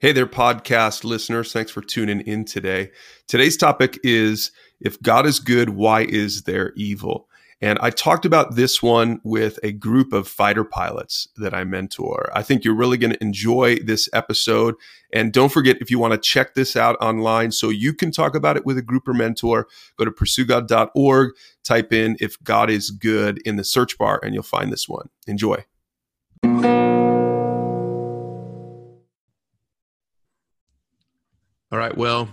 Hey 0.00 0.12
there, 0.12 0.26
podcast 0.26 1.04
listeners. 1.04 1.52
Thanks 1.52 1.70
for 1.70 1.82
tuning 1.82 2.22
in 2.22 2.46
today. 2.46 2.90
Today's 3.28 3.58
topic 3.58 4.00
is 4.02 4.50
If 4.80 4.98
God 5.02 5.26
is 5.26 5.40
good, 5.40 5.68
why 5.68 6.04
is 6.04 6.44
there 6.44 6.72
evil? 6.74 7.28
And 7.60 7.78
I 7.80 7.90
talked 7.90 8.24
about 8.24 8.56
this 8.56 8.82
one 8.82 9.20
with 9.24 9.58
a 9.62 9.72
group 9.72 10.14
of 10.14 10.26
fighter 10.26 10.64
pilots 10.64 11.28
that 11.36 11.52
I 11.52 11.64
mentor. 11.64 12.30
I 12.34 12.42
think 12.42 12.64
you're 12.64 12.74
really 12.74 12.96
going 12.96 13.12
to 13.12 13.22
enjoy 13.22 13.76
this 13.76 14.08
episode. 14.14 14.74
And 15.12 15.34
don't 15.34 15.52
forget, 15.52 15.76
if 15.82 15.90
you 15.90 15.98
want 15.98 16.14
to 16.14 16.18
check 16.18 16.54
this 16.54 16.76
out 16.76 16.96
online 17.02 17.52
so 17.52 17.68
you 17.68 17.92
can 17.92 18.10
talk 18.10 18.34
about 18.34 18.56
it 18.56 18.64
with 18.64 18.78
a 18.78 18.82
group 18.82 19.06
or 19.06 19.12
mentor, 19.12 19.68
go 19.98 20.06
to 20.06 20.10
pursuegod.org, 20.10 21.32
type 21.62 21.92
in 21.92 22.16
If 22.20 22.42
God 22.42 22.70
is 22.70 22.90
Good 22.90 23.42
in 23.44 23.56
the 23.56 23.64
search 23.64 23.98
bar, 23.98 24.18
and 24.22 24.32
you'll 24.32 24.44
find 24.44 24.72
this 24.72 24.88
one. 24.88 25.10
Enjoy. 25.26 25.62
All 31.72 31.78
right. 31.78 31.96
Well, 31.96 32.28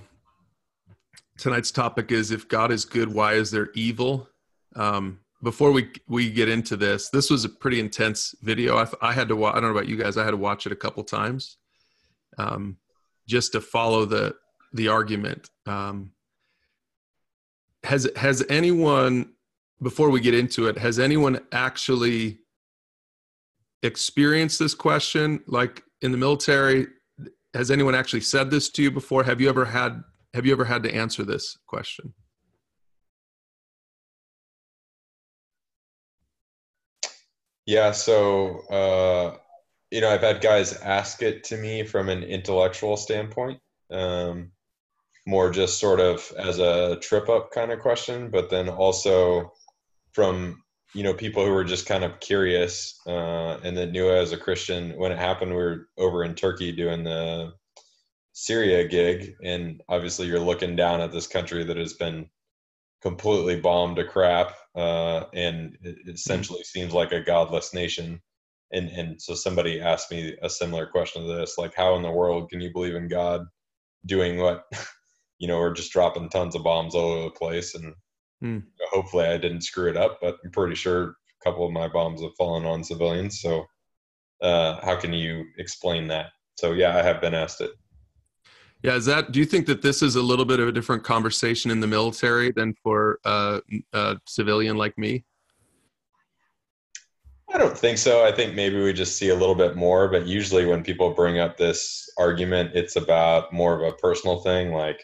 tonight's 1.38 1.70
topic 1.70 2.12
is 2.12 2.32
if 2.32 2.48
God 2.48 2.72
is 2.72 2.86
good, 2.86 3.14
why 3.14 3.34
is 3.34 3.52
there 3.52 3.70
evil? 3.76 4.28
Um, 4.76 5.20
before 5.44 5.72
we 5.72 5.92
we 6.08 6.32
get 6.32 6.50
into 6.50 6.76
this, 6.76 7.10
this 7.10 7.30
was 7.30 7.46
a 7.46 7.50
pretty 7.50 7.80
intense 7.80 8.34
video. 8.42 8.78
I, 8.78 8.88
I 9.00 9.14
had 9.14 9.28
to. 9.28 9.36
watch. 9.36 9.56
I 9.56 9.60
don't 9.60 9.72
know 9.72 9.78
about 9.78 9.88
you 9.88 9.96
guys. 9.96 10.18
I 10.18 10.26
had 10.26 10.32
to 10.32 10.38
watch 10.38 10.66
it 10.66 10.72
a 10.72 10.76
couple 10.76 11.04
times, 11.04 11.58
um, 12.40 12.78
just 13.28 13.52
to 13.52 13.62
follow 13.62 14.06
the 14.06 14.36
the 14.74 14.88
argument. 14.88 15.52
Um, 15.68 16.14
has 17.84 18.10
has 18.16 18.44
anyone 18.50 19.34
before 19.84 20.10
we 20.10 20.20
get 20.20 20.34
into 20.34 20.68
it? 20.68 20.80
Has 20.80 20.98
anyone 20.98 21.42
actually 21.52 22.40
experienced 23.84 24.58
this 24.58 24.74
question, 24.74 25.44
like 25.46 25.84
in 26.02 26.12
the 26.12 26.18
military? 26.18 26.88
Has 27.58 27.72
anyone 27.72 27.96
actually 27.96 28.22
said 28.22 28.52
this 28.52 28.70
to 28.70 28.84
you 28.84 28.92
before? 28.92 29.24
Have 29.24 29.42
you 29.42 29.50
ever 29.50 29.66
had 29.66 30.04
have 30.34 30.46
you 30.46 30.52
ever 30.52 30.66
had 30.66 30.84
to 30.84 30.94
answer 30.94 31.24
this 31.24 31.58
question? 31.66 32.14
Yeah, 37.66 37.92
so 37.92 38.60
uh, 38.70 39.38
you 39.92 40.02
know, 40.02 40.10
I've 40.10 40.22
had 40.22 40.42
guys 40.42 40.74
ask 40.82 41.22
it 41.22 41.44
to 41.46 41.58
me 41.58 41.84
from 41.84 42.10
an 42.10 42.24
intellectual 42.24 42.96
standpoint, 42.96 43.60
um, 43.90 44.52
more 45.26 45.50
just 45.50 45.80
sort 45.80 46.00
of 46.00 46.32
as 46.38 46.60
a 46.60 46.98
trip 46.98 47.28
up 47.28 47.52
kind 47.52 47.72
of 47.72 47.80
question, 47.80 48.30
but 48.30 48.50
then 48.50 48.70
also 48.70 49.52
from 50.12 50.64
you 50.98 51.04
know 51.04 51.14
people 51.14 51.46
who 51.46 51.52
were 51.52 51.64
just 51.64 51.86
kind 51.86 52.04
of 52.04 52.20
curious 52.20 53.00
uh, 53.06 53.60
and 53.64 53.78
that 53.78 53.92
knew 53.92 54.10
as 54.10 54.32
a 54.32 54.38
Christian 54.38 54.98
when 54.98 55.12
it 55.12 55.20
happened. 55.20 55.52
We 55.52 55.58
were 55.58 55.90
over 55.96 56.24
in 56.24 56.34
Turkey 56.34 56.72
doing 56.72 57.04
the 57.04 57.54
Syria 58.34 58.88
gig, 58.88 59.36
and 59.44 59.80
obviously 59.90 60.26
you're 60.26 60.40
looking 60.40 60.76
down 60.76 61.00
at 61.02 61.12
this 61.12 61.28
country 61.28 61.64
that 61.66 61.78
has 61.78 61.94
been 61.94 62.28
completely 63.04 63.62
bombed 63.62 63.98
to 63.98 64.06
crap, 64.06 64.56
uh, 64.74 65.26
and 65.36 65.78
it 65.84 65.98
essentially 66.08 66.64
seems 66.64 66.94
like 66.94 67.12
a 67.12 67.22
godless 67.22 67.76
nation. 67.76 68.20
And 68.72 68.90
and 68.90 69.22
so 69.22 69.36
somebody 69.36 69.80
asked 69.80 70.10
me 70.10 70.36
a 70.42 70.50
similar 70.50 70.88
question 70.88 71.22
to 71.22 71.32
this, 71.32 71.60
like 71.60 71.76
how 71.76 71.96
in 71.96 72.02
the 72.02 72.10
world 72.10 72.50
can 72.50 72.60
you 72.60 72.74
believe 72.74 72.96
in 72.96 73.08
God 73.08 73.46
doing 74.08 74.38
what? 74.38 74.64
you 75.38 75.48
know, 75.48 75.60
we're 75.60 75.74
just 75.74 75.92
dropping 75.92 76.30
tons 76.30 76.56
of 76.56 76.64
bombs 76.64 76.96
all 76.96 77.12
over 77.12 77.24
the 77.26 77.30
place, 77.30 77.76
and 77.76 77.94
Hmm. 78.42 78.60
Hopefully, 78.92 79.26
I 79.26 79.38
didn't 79.38 79.62
screw 79.62 79.90
it 79.90 79.98
up, 79.98 80.20
but 80.22 80.38
I'm 80.44 80.52
pretty 80.52 80.76
sure 80.76 81.04
a 81.04 81.14
couple 81.44 81.66
of 81.66 81.72
my 81.72 81.88
bombs 81.88 82.22
have 82.22 82.36
fallen 82.38 82.66
on 82.66 82.84
civilians. 82.84 83.42
So, 83.42 83.66
uh, 84.42 84.80
how 84.84 84.96
can 84.96 85.14
you 85.14 85.46
explain 85.58 86.08
that? 86.10 86.28
So, 86.56 86.74
yeah, 86.74 86.98
I 86.98 87.02
have 87.02 87.22
been 87.22 87.34
asked 87.34 87.62
it. 87.62 87.72
Yeah, 88.84 88.96
is 88.96 89.06
that? 89.06 89.32
Do 89.32 89.40
you 89.40 89.46
think 89.46 89.66
that 89.66 89.82
this 89.82 90.04
is 90.04 90.16
a 90.16 90.22
little 90.22 90.46
bit 90.46 90.60
of 90.60 90.68
a 90.68 90.72
different 90.72 91.04
conversation 91.04 91.72
in 91.72 91.80
the 91.80 91.88
military 91.88 92.52
than 92.52 92.76
for 92.84 93.20
uh, 93.26 93.60
a 93.94 94.18
civilian 94.28 94.78
like 94.78 94.98
me? 94.98 95.26
I 97.54 97.58
don't 97.58 97.78
think 97.78 97.98
so. 97.98 98.24
I 98.24 98.32
think 98.32 98.56
maybe 98.56 98.82
we 98.82 98.94
just 98.94 99.18
see 99.18 99.30
a 99.30 99.36
little 99.36 99.56
bit 99.56 99.76
more, 99.76 100.10
but 100.10 100.28
usually 100.28 100.66
when 100.66 100.84
people 100.84 101.14
bring 101.14 101.40
up 101.40 101.58
this 101.58 102.08
argument, 102.20 102.72
it's 102.76 102.98
about 102.98 103.54
more 103.54 103.74
of 103.74 103.82
a 103.82 103.96
personal 103.96 104.42
thing, 104.42 104.74
like 104.74 105.02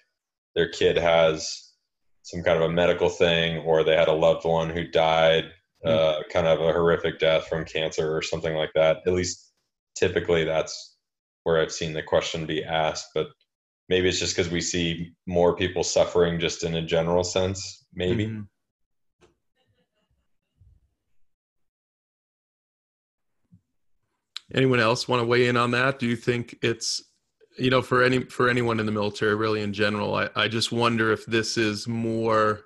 their 0.53 0.69
kid 0.69 0.97
has 0.97 1.62
some 2.23 2.41
kind 2.41 2.57
of 2.57 2.69
a 2.69 2.73
medical 2.73 3.09
thing 3.09 3.57
or 3.59 3.83
they 3.83 3.95
had 3.95 4.07
a 4.07 4.13
loved 4.13 4.45
one 4.45 4.69
who 4.69 4.87
died 4.87 5.45
hmm. 5.83 5.89
uh, 5.89 6.15
kind 6.31 6.47
of 6.47 6.59
a 6.59 6.73
horrific 6.73 7.19
death 7.19 7.47
from 7.47 7.63
cancer 7.65 8.15
or 8.15 8.21
something 8.21 8.55
like 8.55 8.71
that 8.73 8.97
at 9.05 9.13
least 9.13 9.51
typically 9.95 10.43
that's 10.43 10.97
where 11.43 11.61
i've 11.61 11.71
seen 11.71 11.93
the 11.93 12.01
question 12.01 12.45
be 12.45 12.63
asked 12.63 13.09
but 13.13 13.27
maybe 13.89 14.07
it's 14.07 14.19
just 14.19 14.35
because 14.35 14.51
we 14.51 14.61
see 14.61 15.11
more 15.27 15.55
people 15.55 15.83
suffering 15.83 16.39
just 16.39 16.63
in 16.63 16.75
a 16.75 16.81
general 16.81 17.23
sense 17.23 17.85
maybe 17.93 18.25
mm-hmm. 18.25 18.41
anyone 24.55 24.79
else 24.79 25.07
want 25.07 25.21
to 25.21 25.27
weigh 25.27 25.47
in 25.47 25.57
on 25.57 25.71
that 25.71 25.99
do 25.99 26.07
you 26.07 26.15
think 26.15 26.57
it's 26.61 27.12
you 27.57 27.69
know 27.69 27.81
for 27.81 28.03
any 28.03 28.21
for 28.23 28.49
anyone 28.49 28.79
in 28.79 28.85
the 28.85 28.91
military 28.91 29.35
really 29.35 29.61
in 29.61 29.73
general 29.73 30.15
i, 30.15 30.29
I 30.35 30.47
just 30.47 30.71
wonder 30.71 31.11
if 31.11 31.25
this 31.25 31.57
is 31.57 31.87
more 31.87 32.61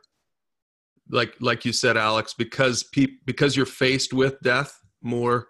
like 1.10 1.36
like 1.40 1.66
you 1.66 1.74
said 1.74 1.98
alex 1.98 2.34
because 2.34 2.84
pe- 2.84 3.18
because 3.26 3.56
you're 3.56 3.66
faced 3.66 4.14
with 4.14 4.40
death 4.42 4.80
more 5.02 5.48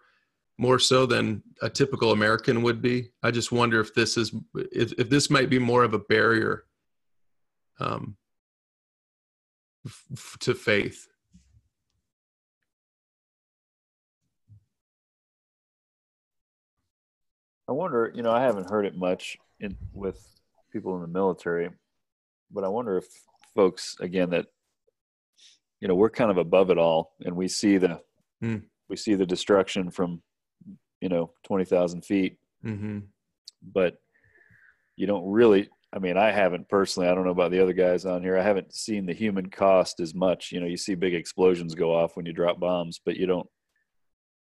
more 0.58 0.80
so 0.80 1.06
than 1.06 1.44
a 1.62 1.70
typical 1.70 2.12
american 2.12 2.64
would 2.64 2.82
be 2.82 3.12
i 3.24 3.32
just 3.32 3.52
wonder 3.52 3.80
if 3.80 3.94
this 3.94 4.18
is 4.18 4.34
if, 4.72 4.94
if 4.94 5.10
this 5.10 5.30
might 5.30 5.50
be 5.50 5.60
more 5.60 5.84
of 5.84 5.94
a 5.94 6.00
barrier 6.00 6.64
um 7.80 8.18
f- 9.86 10.38
to 10.40 10.54
faith 10.54 11.08
I 17.70 17.74
wonder, 17.74 18.12
you 18.16 18.24
know, 18.24 18.32
I 18.32 18.42
haven't 18.42 18.70
heard 18.70 18.86
it 18.86 18.96
much 18.96 19.38
in 19.60 19.76
with 19.94 20.26
people 20.72 20.96
in 20.96 21.02
the 21.02 21.08
military, 21.08 21.70
but 22.52 22.64
I 22.64 22.70
wonder 22.70 22.98
if 22.98 23.06
folks 23.56 23.96
again 24.00 24.30
that 24.30 24.46
you 25.82 25.88
know 25.88 25.96
we're 25.96 26.10
kind 26.10 26.32
of 26.32 26.38
above 26.38 26.70
it 26.70 26.78
all, 26.78 27.14
and 27.26 27.36
we 27.36 27.48
see 27.48 27.78
the 27.78 28.00
mm. 28.44 28.62
we 28.90 28.96
see 28.96 29.16
the 29.16 29.26
destruction 29.26 29.92
from 29.92 30.22
you 31.02 31.10
know 31.10 31.32
twenty 31.44 31.66
thousand 31.66 32.06
feet, 32.06 32.38
mm-hmm. 32.64 33.00
but 33.74 33.98
you 34.96 35.08
don't 35.08 35.30
really. 35.30 35.70
I 35.94 36.00
mean, 36.00 36.18
I 36.18 36.32
haven't 36.32 36.68
personally. 36.68 37.08
I 37.08 37.16
don't 37.16 37.24
know 37.24 37.32
about 37.32 37.52
the 37.52 37.62
other 37.62 37.74
guys 37.74 38.06
on 38.06 38.22
here. 38.22 38.38
I 38.38 38.44
haven't 38.44 38.74
seen 38.74 39.06
the 39.06 39.14
human 39.14 39.50
cost 39.50 40.02
as 40.02 40.14
much. 40.14 40.52
You 40.52 40.60
know, 40.60 40.68
you 40.68 40.76
see 40.76 40.96
big 40.96 41.14
explosions 41.14 41.76
go 41.76 41.96
off 41.96 42.18
when 42.18 42.26
you 42.26 42.34
drop 42.34 42.60
bombs, 42.60 43.00
but 43.04 43.16
you 43.16 43.26
don't 43.26 43.48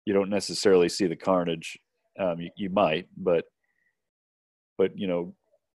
you 0.06 0.14
don't 0.14 0.30
necessarily 0.30 0.90
see 0.90 1.06
the 1.06 1.16
carnage 1.16 1.78
um, 2.20 2.40
you, 2.40 2.50
you 2.56 2.70
might, 2.70 3.08
but 3.18 3.46
but 4.78 4.98
you 4.98 5.08
know 5.08 5.34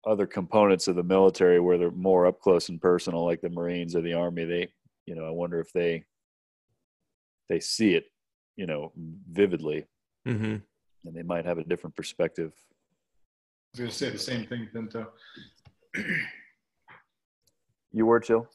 other 0.07 0.27
components 0.27 0.89
of 0.89 0.97
the 0.97 1.03
military 1.03 1.61
where 1.61 1.79
they're 1.79 1.91
more 1.91 2.27
up 2.27 2.41
close 2.41 2.69
and 2.69 2.81
personal, 2.81 3.25
like 3.25 3.41
the 3.41 3.51
Marines 3.51 3.95
or 3.95 4.01
the 4.01 4.15
Army. 4.15 4.45
They, 4.45 4.69
you 5.07 5.15
know, 5.15 5.27
I 5.27 5.31
wonder 5.31 5.61
if 5.61 5.73
they 5.73 6.05
they 7.49 7.61
see 7.61 7.95
it, 7.95 8.05
you 8.57 8.67
know, 8.67 8.93
vividly, 9.31 9.87
mm-hmm. 10.27 10.57
and 11.05 11.15
they 11.15 11.23
might 11.23 11.45
have 11.45 11.59
a 11.59 11.65
different 11.65 11.97
perspective. 11.97 12.53
I 12.55 13.71
was 13.73 13.79
going 13.79 13.91
to 13.91 13.97
say 13.97 14.11
the 14.11 14.19
same 14.19 14.47
thing, 14.47 14.69
Pinto. 14.73 15.07
you 17.93 18.07
were 18.07 18.21
chill. 18.21 18.49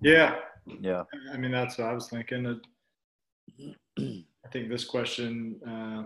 Yeah. 0.00 0.36
Yeah. 0.80 1.04
I 1.32 1.36
mean, 1.36 1.52
that's 1.52 1.78
what 1.78 1.88
I 1.88 1.94
was 1.94 2.08
thinking. 2.08 2.60
I 3.98 4.48
think 4.52 4.68
this 4.68 4.84
question. 4.84 5.56
Uh, 5.66 6.04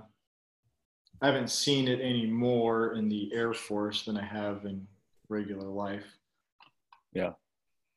I 1.22 1.26
haven't 1.26 1.50
seen 1.50 1.86
it 1.86 2.00
any 2.00 2.26
more 2.26 2.94
in 2.94 3.08
the 3.08 3.30
Air 3.32 3.54
Force 3.54 4.04
than 4.04 4.16
I 4.16 4.24
have 4.24 4.64
in 4.64 4.84
regular 5.28 5.68
life. 5.68 6.04
Yeah. 7.12 7.30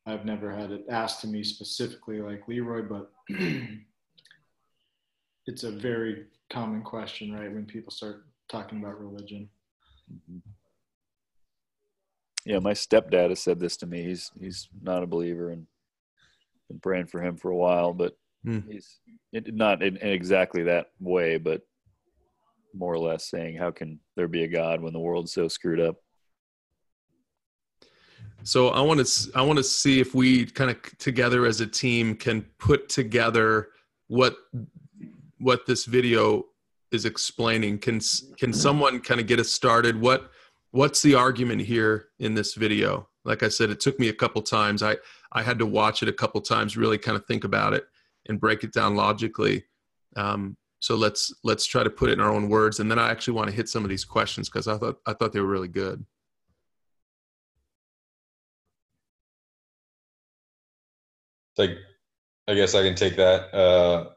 I've 0.06 0.26
never 0.26 0.52
had 0.52 0.72
it 0.72 0.86
asked 0.90 1.22
to 1.22 1.28
me 1.28 1.44
specifically 1.44 2.22
like 2.22 2.48
Leroy, 2.48 2.84
but 2.84 3.12
it's 5.48 5.64
a 5.64 5.72
very 5.72 6.26
common 6.52 6.84
question, 6.84 7.34
right? 7.34 7.52
When 7.52 7.66
people 7.66 7.92
start 7.92 8.28
talking 8.48 8.78
about 8.78 9.02
religion. 9.02 9.50
Mm-hmm. 10.14 10.38
Yeah, 12.46 12.60
my 12.60 12.74
stepdad 12.74 13.30
has 13.30 13.40
said 13.40 13.60
this 13.60 13.76
to 13.78 13.88
me. 13.88 14.04
He's 14.04 14.32
he's 14.40 14.70
not 14.84 15.02
a 15.02 15.08
believer 15.08 15.50
and 15.50 15.66
been 16.70 16.80
praying 16.80 17.08
for 17.08 17.20
him 17.20 17.38
for 17.38 17.50
a 17.50 17.56
while, 17.56 17.92
but 17.92 18.16
mm. 18.46 18.64
he's 18.72 19.00
it, 19.34 19.52
not 19.52 19.82
in, 19.82 19.98
in 19.98 20.10
exactly 20.10 20.62
that 20.64 20.92
way, 21.00 21.38
but 21.38 21.64
more 22.75 22.94
or 22.94 23.00
less 23.00 23.30
saying, 23.30 23.57
"How 23.57 23.72
can 23.72 24.00
there 24.16 24.27
be 24.27 24.44
a 24.44 24.48
God 24.48 24.81
when 24.81 24.94
the 24.94 25.00
world's 25.00 25.33
so 25.33 25.48
screwed 25.48 25.80
up?" 25.80 25.98
So 28.44 28.69
I 28.69 28.81
want 28.81 29.06
to 29.06 29.31
I 29.33 29.42
want 29.42 29.57
to 29.57 29.63
see 29.63 30.00
if 30.00 30.13
we 30.13 30.45
kind 30.45 30.69
of 30.69 30.77
together 30.98 31.45
as 31.45 31.62
a 31.62 31.68
team 31.68 32.16
can 32.16 32.44
put 32.60 32.89
together 32.89 33.69
what 34.07 34.38
what 35.39 35.66
this 35.66 35.86
video 35.86 36.45
is 36.92 37.06
explaining. 37.06 37.80
Can 37.80 38.00
can 38.38 38.54
someone 38.54 39.00
kind 39.00 39.19
of 39.19 39.27
get 39.27 39.39
us 39.39 39.50
started? 39.50 40.00
What 40.00 40.31
what's 40.72 41.01
the 41.01 41.16
argument 41.16 41.62
here 41.62 42.10
in 42.19 42.36
this 42.36 42.54
video? 42.54 43.07
Like 43.24 43.42
I 43.42 43.50
said, 43.50 43.69
it 43.72 43.80
took 43.80 44.00
me 44.00 44.10
a 44.10 44.13
couple 44.13 44.42
times. 44.42 44.83
I 44.83 44.98
I 45.31 45.42
had 45.42 45.60
to 45.60 45.66
watch 45.66 46.04
it 46.04 46.10
a 46.10 46.13
couple 46.13 46.42
times, 46.42 46.77
really 46.77 46.98
kind 46.98 47.18
of 47.18 47.25
think 47.25 47.44
about 47.44 47.74
it 47.74 47.86
and 48.27 48.39
break 48.39 48.63
it 48.63 48.74
down 48.74 48.95
logically. 48.95 49.66
Um, 50.16 50.56
so 50.86 50.96
let's 50.96 51.34
let's 51.44 51.66
try 51.66 51.84
to 51.84 51.90
put 51.90 52.12
it 52.12 52.14
in 52.14 52.20
our 52.20 52.32
own 52.32 52.48
words, 52.48 52.80
and 52.80 52.92
then 52.92 53.00
I 53.00 53.10
actually 53.10 53.34
want 53.34 53.50
to 53.50 53.56
hit 53.56 53.68
some 53.68 53.84
of 53.84 53.90
these 53.90 54.06
questions 54.06 54.50
because 54.50 54.68
I 54.68 54.78
thought 54.78 55.00
I 55.08 55.14
thought 55.14 55.34
they 55.34 55.40
were 55.40 55.48
really 55.48 55.68
good. 55.68 56.06
Like, 61.58 61.72
I 62.48 62.54
guess 62.54 62.76
I 62.76 62.84
can 62.84 62.94
take 62.94 63.16
that. 63.16 63.52
Uh, 63.52 64.10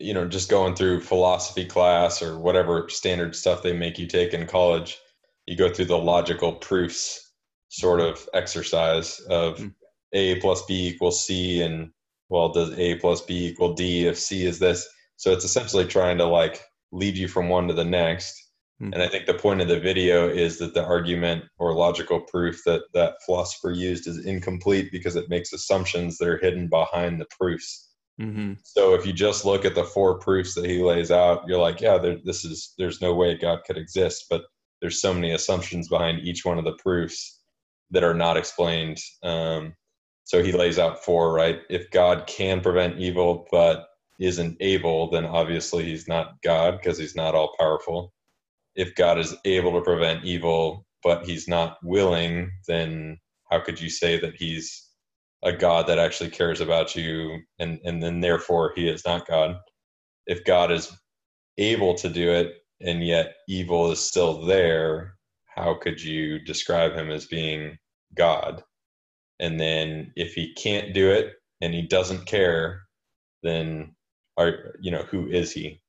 you 0.00 0.12
know, 0.12 0.26
just 0.26 0.50
going 0.50 0.74
through 0.74 1.02
philosophy 1.02 1.64
class 1.64 2.20
or 2.20 2.36
whatever 2.36 2.88
standard 2.88 3.36
stuff 3.36 3.62
they 3.62 3.72
make 3.72 3.96
you 3.96 4.08
take 4.08 4.34
in 4.34 4.44
college, 4.48 4.98
you 5.46 5.56
go 5.56 5.72
through 5.72 5.84
the 5.84 5.96
logical 5.96 6.54
proofs 6.54 7.30
sort 7.68 8.00
of 8.00 8.28
exercise 8.34 9.20
of 9.30 9.58
mm. 9.58 9.72
A 10.14 10.40
plus 10.40 10.64
B 10.66 10.88
equals 10.88 11.24
C, 11.24 11.62
and 11.62 11.92
well, 12.28 12.48
does 12.48 12.76
A 12.76 12.96
plus 12.96 13.20
B 13.20 13.46
equal 13.46 13.74
D 13.74 14.08
if 14.08 14.18
C 14.18 14.44
is 14.46 14.58
this? 14.58 14.88
So 15.16 15.32
it's 15.32 15.44
essentially 15.44 15.86
trying 15.86 16.18
to 16.18 16.26
like 16.26 16.62
lead 16.92 17.16
you 17.16 17.28
from 17.28 17.48
one 17.48 17.68
to 17.68 17.74
the 17.74 17.84
next. 17.84 18.42
Mm. 18.82 18.92
And 18.92 19.02
I 19.02 19.08
think 19.08 19.26
the 19.26 19.34
point 19.34 19.60
of 19.60 19.68
the 19.68 19.80
video 19.80 20.28
is 20.28 20.58
that 20.58 20.74
the 20.74 20.84
argument 20.84 21.44
or 21.58 21.74
logical 21.74 22.20
proof 22.20 22.62
that 22.66 22.82
that 22.92 23.14
philosopher 23.24 23.70
used 23.70 24.06
is 24.06 24.24
incomplete 24.24 24.92
because 24.92 25.16
it 25.16 25.30
makes 25.30 25.52
assumptions 25.52 26.18
that 26.18 26.28
are 26.28 26.38
hidden 26.38 26.68
behind 26.68 27.20
the 27.20 27.26
proofs. 27.38 27.90
Mm-hmm. 28.20 28.54
So 28.62 28.94
if 28.94 29.06
you 29.06 29.12
just 29.12 29.44
look 29.44 29.64
at 29.64 29.74
the 29.74 29.84
four 29.84 30.18
proofs 30.18 30.54
that 30.54 30.64
he 30.64 30.82
lays 30.82 31.10
out, 31.10 31.44
you're 31.46 31.58
like, 31.58 31.80
yeah, 31.80 31.98
there, 31.98 32.16
this 32.24 32.44
is 32.44 32.72
there's 32.78 33.00
no 33.00 33.14
way 33.14 33.36
God 33.36 33.60
could 33.66 33.76
exist, 33.76 34.26
but 34.30 34.44
there's 34.80 35.00
so 35.00 35.12
many 35.12 35.32
assumptions 35.32 35.88
behind 35.88 36.20
each 36.20 36.44
one 36.44 36.58
of 36.58 36.64
the 36.64 36.76
proofs 36.82 37.42
that 37.90 38.04
are 38.04 38.14
not 38.14 38.36
explained. 38.36 38.98
Um, 39.22 39.74
so 40.24 40.42
he 40.42 40.52
lays 40.52 40.78
out 40.78 41.04
four, 41.04 41.32
right? 41.32 41.60
If 41.70 41.90
God 41.90 42.26
can 42.26 42.60
prevent 42.60 42.98
evil 42.98 43.46
but 43.50 43.86
isn't 44.20 44.56
able, 44.60 45.10
then 45.10 45.26
obviously 45.26 45.84
he's 45.84 46.08
not 46.08 46.40
God 46.42 46.78
because 46.78 46.98
he's 46.98 47.16
not 47.16 47.34
all 47.34 47.54
powerful. 47.58 48.12
If 48.74 48.94
God 48.94 49.18
is 49.18 49.34
able 49.44 49.72
to 49.72 49.82
prevent 49.82 50.24
evil 50.24 50.84
but 51.02 51.24
he's 51.26 51.46
not 51.46 51.78
willing, 51.84 52.50
then 52.66 53.18
how 53.50 53.60
could 53.60 53.80
you 53.80 53.88
say 53.90 54.18
that 54.20 54.34
he's 54.36 54.86
a 55.42 55.52
God 55.52 55.86
that 55.88 55.98
actually 55.98 56.30
cares 56.30 56.60
about 56.60 56.96
you, 56.96 57.40
and 57.58 57.80
and 57.84 58.02
then 58.02 58.20
therefore 58.20 58.72
He 58.74 58.88
is 58.88 59.04
not 59.06 59.28
God. 59.28 59.56
If 60.26 60.44
God 60.44 60.72
is 60.72 60.92
able 61.58 61.94
to 61.96 62.08
do 62.08 62.32
it, 62.32 62.54
and 62.80 63.06
yet 63.06 63.36
evil 63.48 63.90
is 63.92 64.00
still 64.00 64.46
there, 64.46 65.14
how 65.46 65.74
could 65.74 66.02
you 66.02 66.40
describe 66.40 66.94
Him 66.94 67.10
as 67.10 67.26
being 67.26 67.78
God? 68.14 68.62
And 69.40 69.60
then 69.60 70.12
if 70.16 70.34
He 70.34 70.54
can't 70.54 70.94
do 70.94 71.10
it 71.10 71.34
and 71.62 71.74
He 71.74 71.82
doesn't 71.82 72.26
care, 72.26 72.82
then 73.42 73.95
are 74.36 74.74
you 74.80 74.90
know 74.90 75.02
who 75.02 75.26
is 75.26 75.52
He? 75.52 75.80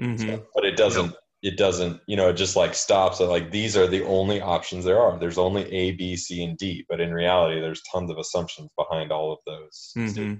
Mm-hmm. 0.00 0.28
So, 0.28 0.46
but 0.54 0.64
it 0.64 0.76
doesn't 0.76 1.14
it 1.42 1.56
doesn't 1.56 2.00
you 2.06 2.16
know 2.16 2.28
it 2.28 2.34
just 2.34 2.56
like 2.56 2.74
stops. 2.74 3.20
At 3.20 3.28
like 3.28 3.50
these 3.50 3.76
are 3.76 3.86
the 3.86 4.04
only 4.04 4.40
options 4.40 4.84
there 4.84 5.00
are. 5.00 5.18
There's 5.18 5.38
only 5.38 5.70
a 5.72 5.92
b 5.92 6.16
c 6.16 6.44
and 6.44 6.56
d 6.56 6.84
but 6.88 7.00
in 7.00 7.12
reality 7.12 7.60
there's 7.60 7.82
tons 7.92 8.10
of 8.10 8.18
assumptions 8.18 8.70
behind 8.76 9.12
all 9.12 9.32
of 9.32 9.38
those 9.46 9.92
mm-hmm. 9.96 10.34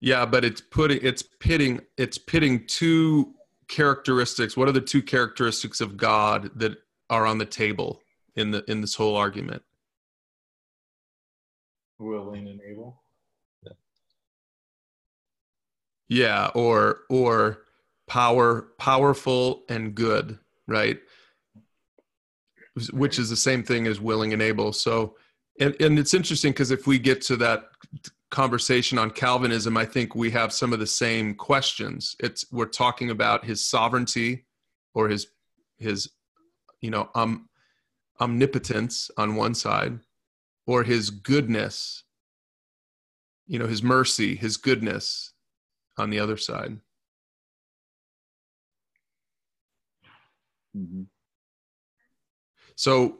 yeah 0.00 0.26
but 0.26 0.44
it's 0.44 0.60
putting 0.60 0.98
it's 1.02 1.22
pitting 1.40 1.80
it's 1.96 2.18
pitting 2.18 2.66
two 2.66 3.34
characteristics. 3.68 4.56
What 4.56 4.68
are 4.68 4.72
the 4.72 4.80
two 4.80 5.02
characteristics 5.02 5.80
of 5.80 5.96
god 5.96 6.50
that 6.56 6.76
are 7.10 7.26
on 7.26 7.38
the 7.38 7.46
table 7.46 8.00
in 8.36 8.50
the 8.50 8.64
in 8.70 8.80
this 8.80 8.94
whole 8.94 9.16
argument? 9.16 9.62
Willing 11.98 12.48
and 12.48 12.60
able 12.60 13.02
yeah, 13.62 13.72
yeah 16.08 16.50
or 16.54 17.00
or 17.08 17.64
power 18.06 18.68
powerful 18.78 19.64
and 19.68 19.94
good 19.94 20.38
right? 20.66 20.98
Which 22.92 23.18
is 23.18 23.30
the 23.30 23.36
same 23.36 23.62
thing 23.62 23.86
as 23.86 24.00
willing 24.00 24.32
and 24.32 24.42
able. 24.42 24.72
So 24.72 25.16
and, 25.60 25.76
and 25.80 25.98
it's 25.98 26.14
interesting 26.14 26.52
because 26.52 26.70
if 26.70 26.86
we 26.86 26.98
get 26.98 27.20
to 27.22 27.36
that 27.36 27.66
conversation 28.30 28.98
on 28.98 29.08
calvinism 29.10 29.76
i 29.76 29.84
think 29.84 30.16
we 30.16 30.28
have 30.28 30.52
some 30.52 30.72
of 30.72 30.80
the 30.80 30.86
same 30.86 31.34
questions. 31.34 32.16
It's 32.18 32.44
we're 32.50 32.66
talking 32.66 33.10
about 33.10 33.44
his 33.44 33.64
sovereignty 33.64 34.46
or 34.92 35.08
his 35.08 35.28
his 35.78 36.10
you 36.80 36.90
know 36.90 37.10
um 37.14 37.48
omnipotence 38.20 39.10
on 39.16 39.36
one 39.36 39.54
side 39.54 40.00
or 40.66 40.82
his 40.82 41.10
goodness 41.10 42.02
you 43.46 43.58
know 43.58 43.66
his 43.66 43.82
mercy 43.82 44.34
his 44.34 44.56
goodness 44.56 45.33
on 45.96 46.10
the 46.10 46.18
other 46.18 46.36
side 46.36 46.78
Mm-hmm. 50.76 51.02
So 52.76 53.18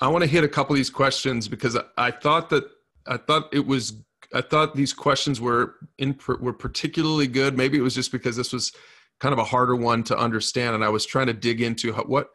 I 0.00 0.08
want 0.08 0.22
to 0.24 0.30
hit 0.30 0.44
a 0.44 0.48
couple 0.48 0.74
of 0.74 0.78
these 0.78 0.90
questions 0.90 1.48
because 1.48 1.76
I, 1.76 1.82
I, 1.96 2.10
thought 2.10 2.50
that 2.50 2.64
I 3.06 3.16
thought 3.16 3.48
it 3.54 3.66
was 3.66 3.94
I 4.34 4.40
thought 4.40 4.74
these 4.74 4.92
questions 4.92 5.40
were 5.40 5.76
in 5.98 6.18
were 6.40 6.52
particularly 6.52 7.28
good. 7.28 7.56
Maybe 7.56 7.78
it 7.78 7.82
was 7.82 7.94
just 7.94 8.12
because 8.12 8.36
this 8.36 8.52
was 8.52 8.72
kind 9.20 9.32
of 9.32 9.38
a 9.38 9.44
harder 9.44 9.76
one 9.76 10.02
to 10.04 10.18
understand, 10.18 10.74
and 10.74 10.84
I 10.84 10.88
was 10.88 11.06
trying 11.06 11.28
to 11.28 11.32
dig 11.32 11.60
into 11.60 11.92
how, 11.92 12.02
what 12.02 12.30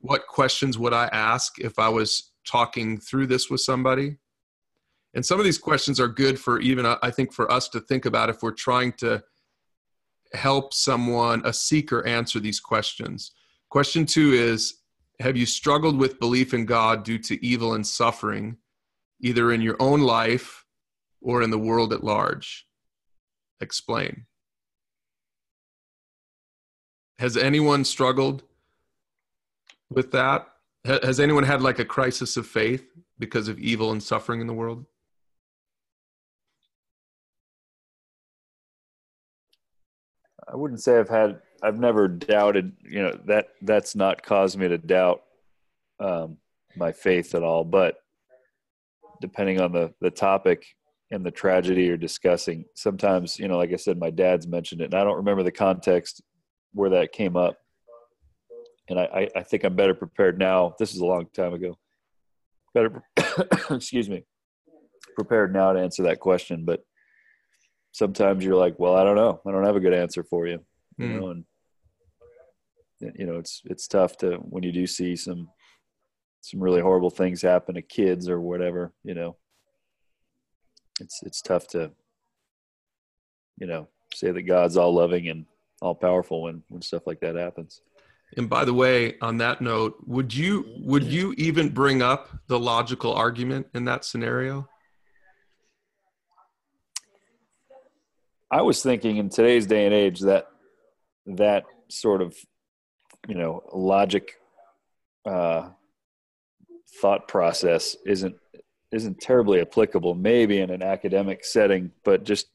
what 0.00 0.26
questions 0.26 0.78
would 0.78 0.94
I 0.94 1.06
ask 1.06 1.58
if 1.58 1.78
I 1.78 1.88
was 1.88 2.32
talking 2.46 2.98
through 2.98 3.26
this 3.26 3.50
with 3.50 3.60
somebody. 3.60 4.16
And 5.14 5.24
some 5.24 5.38
of 5.38 5.44
these 5.44 5.58
questions 5.58 6.00
are 6.00 6.08
good 6.08 6.38
for 6.38 6.60
even 6.60 6.84
I 6.86 7.10
think 7.10 7.32
for 7.32 7.50
us 7.50 7.68
to 7.70 7.80
think 7.80 8.04
about 8.04 8.30
if 8.30 8.42
we're 8.42 8.50
trying 8.52 8.92
to 8.94 9.22
help 10.32 10.74
someone 10.74 11.42
a 11.44 11.52
seeker 11.52 12.04
answer 12.06 12.40
these 12.40 12.58
questions 12.58 13.32
Question 13.74 14.06
two 14.06 14.32
is 14.32 14.82
Have 15.18 15.36
you 15.36 15.46
struggled 15.46 15.98
with 15.98 16.20
belief 16.20 16.54
in 16.54 16.64
God 16.64 17.02
due 17.02 17.18
to 17.18 17.44
evil 17.44 17.74
and 17.74 17.84
suffering, 17.84 18.56
either 19.20 19.50
in 19.50 19.60
your 19.60 19.74
own 19.80 20.00
life 20.00 20.64
or 21.20 21.42
in 21.42 21.50
the 21.50 21.58
world 21.58 21.92
at 21.92 22.04
large? 22.04 22.68
Explain. 23.60 24.26
Has 27.18 27.36
anyone 27.36 27.84
struggled 27.84 28.44
with 29.90 30.12
that? 30.12 30.46
Has 30.84 31.18
anyone 31.18 31.42
had 31.42 31.62
like 31.62 31.80
a 31.80 31.84
crisis 31.84 32.36
of 32.36 32.46
faith 32.46 32.86
because 33.18 33.48
of 33.48 33.58
evil 33.58 33.90
and 33.90 34.00
suffering 34.00 34.40
in 34.40 34.46
the 34.46 34.54
world? 34.54 34.86
I 40.52 40.56
wouldn't 40.56 40.82
say 40.82 40.98
I've 40.98 41.08
had 41.08 41.40
I've 41.62 41.78
never 41.78 42.08
doubted, 42.08 42.72
you 42.82 43.02
know, 43.02 43.18
that 43.26 43.48
that's 43.62 43.94
not 43.94 44.22
caused 44.22 44.58
me 44.58 44.68
to 44.68 44.78
doubt 44.78 45.22
um, 46.00 46.36
my 46.76 46.92
faith 46.92 47.34
at 47.34 47.42
all. 47.42 47.64
But 47.64 47.96
depending 49.20 49.60
on 49.60 49.72
the 49.72 49.94
the 50.00 50.10
topic 50.10 50.66
and 51.10 51.24
the 51.24 51.30
tragedy 51.30 51.84
you're 51.84 51.96
discussing, 51.96 52.64
sometimes, 52.74 53.38
you 53.38 53.48
know, 53.48 53.56
like 53.56 53.72
I 53.72 53.76
said, 53.76 53.98
my 53.98 54.10
dad's 54.10 54.46
mentioned 54.46 54.80
it, 54.80 54.86
and 54.86 54.94
I 54.94 55.04
don't 55.04 55.16
remember 55.16 55.42
the 55.42 55.52
context 55.52 56.22
where 56.72 56.90
that 56.90 57.12
came 57.12 57.36
up. 57.36 57.56
And 58.88 58.98
I, 59.00 59.30
I 59.34 59.42
think 59.42 59.64
I'm 59.64 59.76
better 59.76 59.94
prepared 59.94 60.38
now. 60.38 60.74
This 60.78 60.94
is 60.94 61.00
a 61.00 61.06
long 61.06 61.26
time 61.32 61.54
ago. 61.54 61.78
Better, 62.74 63.02
excuse 63.70 64.10
me, 64.10 64.24
prepared 65.14 65.54
now 65.54 65.72
to 65.72 65.80
answer 65.80 66.02
that 66.02 66.20
question. 66.20 66.66
But 66.66 66.84
sometimes 67.94 68.44
you're 68.44 68.56
like, 68.56 68.78
well, 68.78 68.94
I 68.94 69.04
don't 69.04 69.16
know. 69.16 69.40
I 69.46 69.52
don't 69.52 69.64
have 69.64 69.76
a 69.76 69.80
good 69.80 69.94
answer 69.94 70.22
for 70.22 70.46
you. 70.46 70.58
You 70.98 71.06
mm. 71.06 71.20
know, 71.20 71.30
and 71.30 71.44
you 73.14 73.26
know 73.26 73.38
it's 73.38 73.62
it's 73.66 73.86
tough 73.86 74.16
to 74.18 74.36
when 74.36 74.62
you 74.62 74.72
do 74.72 74.86
see 74.86 75.16
some 75.16 75.48
some 76.40 76.60
really 76.60 76.80
horrible 76.80 77.10
things 77.10 77.42
happen 77.42 77.74
to 77.74 77.82
kids 77.82 78.28
or 78.28 78.40
whatever 78.40 78.92
you 79.02 79.14
know 79.14 79.36
it's 81.00 81.22
it's 81.22 81.42
tough 81.42 81.66
to 81.66 81.90
you 83.58 83.66
know 83.66 83.88
say 84.14 84.30
that 84.30 84.42
god's 84.42 84.76
all 84.76 84.94
loving 84.94 85.28
and 85.28 85.44
all 85.80 85.94
powerful 85.94 86.42
when 86.42 86.62
when 86.68 86.82
stuff 86.82 87.06
like 87.06 87.20
that 87.20 87.36
happens 87.36 87.82
and 88.36 88.48
by 88.48 88.64
the 88.64 88.74
way 88.74 89.16
on 89.20 89.36
that 89.36 89.60
note 89.60 89.96
would 90.06 90.32
you 90.32 90.64
would 90.78 91.04
you 91.04 91.34
even 91.36 91.68
bring 91.68 92.00
up 92.00 92.28
the 92.46 92.58
logical 92.58 93.12
argument 93.12 93.66
in 93.74 93.84
that 93.84 94.04
scenario 94.04 94.68
i 98.54 98.62
was 98.62 98.82
thinking 98.82 99.16
in 99.16 99.28
today's 99.28 99.66
day 99.66 99.84
and 99.84 99.94
age 99.94 100.20
that 100.20 100.46
that 101.26 101.64
sort 101.90 102.22
of 102.22 102.34
you 103.28 103.34
know 103.34 103.62
logic 103.72 104.34
uh, 105.26 105.68
thought 107.00 107.26
process 107.28 107.96
isn't 108.06 108.36
isn't 108.92 109.20
terribly 109.20 109.60
applicable 109.60 110.14
maybe 110.14 110.60
in 110.60 110.70
an 110.70 110.82
academic 110.82 111.44
setting 111.44 111.90
but 112.04 112.24
just 112.24 112.46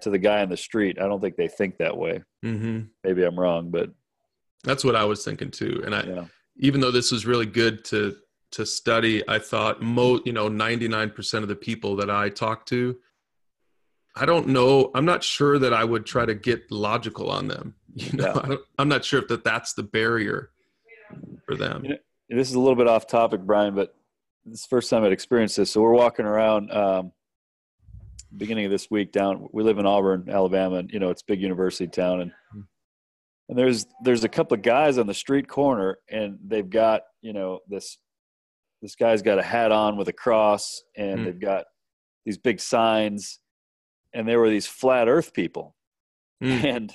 to 0.00 0.08
the 0.10 0.18
guy 0.18 0.40
on 0.40 0.48
the 0.48 0.56
street 0.56 0.98
i 1.00 1.06
don't 1.06 1.20
think 1.20 1.36
they 1.36 1.48
think 1.48 1.76
that 1.76 1.96
way 1.96 2.22
mm-hmm. 2.44 2.80
maybe 3.02 3.22
i'm 3.22 3.38
wrong 3.38 3.70
but 3.70 3.90
that's 4.62 4.84
what 4.84 4.96
i 4.96 5.04
was 5.04 5.24
thinking 5.24 5.50
too 5.50 5.82
and 5.84 5.94
i 5.94 6.02
yeah. 6.02 6.24
even 6.56 6.80
though 6.80 6.92
this 6.92 7.12
was 7.12 7.26
really 7.26 7.46
good 7.46 7.84
to 7.84 8.16
to 8.54 8.64
study, 8.64 9.20
I 9.28 9.40
thought 9.40 9.82
mo 9.82 10.20
you 10.24 10.32
know 10.32 10.48
99% 10.48 11.42
of 11.42 11.48
the 11.48 11.56
people 11.56 11.96
that 11.96 12.08
I 12.08 12.28
talked 12.28 12.68
to, 12.68 12.96
I 14.16 14.26
don't 14.26 14.48
know. 14.48 14.90
I'm 14.94 15.04
not 15.04 15.24
sure 15.24 15.58
that 15.58 15.74
I 15.74 15.84
would 15.84 16.06
try 16.06 16.24
to 16.24 16.34
get 16.34 16.70
logical 16.70 17.30
on 17.30 17.48
them. 17.48 17.74
You 17.96 18.10
know, 18.14 18.44
yeah. 18.50 18.56
I'm 18.76 18.88
not 18.88 19.04
sure 19.04 19.22
if 19.22 19.28
that 19.28 19.44
that's 19.44 19.74
the 19.74 19.84
barrier 19.84 20.50
for 21.46 21.54
them. 21.54 21.84
You 21.84 21.90
know, 21.90 21.96
this 22.28 22.48
is 22.48 22.56
a 22.56 22.58
little 22.58 22.74
bit 22.74 22.88
off 22.88 23.06
topic, 23.06 23.42
Brian, 23.42 23.76
but 23.76 23.94
this 24.44 24.58
is 24.58 24.64
the 24.64 24.68
first 24.68 24.90
time 24.90 25.04
I'd 25.04 25.12
experienced 25.12 25.56
this. 25.56 25.70
So 25.70 25.80
we're 25.80 25.94
walking 25.94 26.26
around 26.26 26.72
um, 26.72 27.12
beginning 28.36 28.64
of 28.64 28.72
this 28.72 28.90
week 28.90 29.12
down. 29.12 29.48
We 29.52 29.62
live 29.62 29.78
in 29.78 29.86
Auburn, 29.86 30.28
Alabama, 30.28 30.76
and 30.76 30.90
you 30.90 30.98
know 30.98 31.10
it's 31.10 31.22
a 31.22 31.26
big 31.26 31.40
university 31.40 31.86
town, 31.86 32.20
and 32.20 32.32
and 33.48 33.58
there's 33.58 33.86
there's 34.02 34.24
a 34.24 34.28
couple 34.28 34.56
of 34.56 34.62
guys 34.62 34.98
on 34.98 35.06
the 35.06 35.14
street 35.14 35.48
corner, 35.48 35.98
and 36.10 36.38
they've 36.44 36.68
got 36.68 37.02
you 37.22 37.32
know 37.32 37.60
this 37.68 37.98
this 38.82 38.96
guy's 38.96 39.22
got 39.22 39.38
a 39.38 39.42
hat 39.42 39.72
on 39.72 39.96
with 39.96 40.08
a 40.08 40.12
cross, 40.12 40.82
and 40.96 41.20
mm. 41.20 41.24
they've 41.24 41.40
got 41.40 41.64
these 42.26 42.38
big 42.38 42.60
signs, 42.60 43.38
and 44.14 44.26
there 44.26 44.38
were 44.38 44.48
these 44.48 44.66
flat 44.66 45.08
Earth 45.08 45.34
people, 45.34 45.74
mm. 46.42 46.64
and 46.64 46.94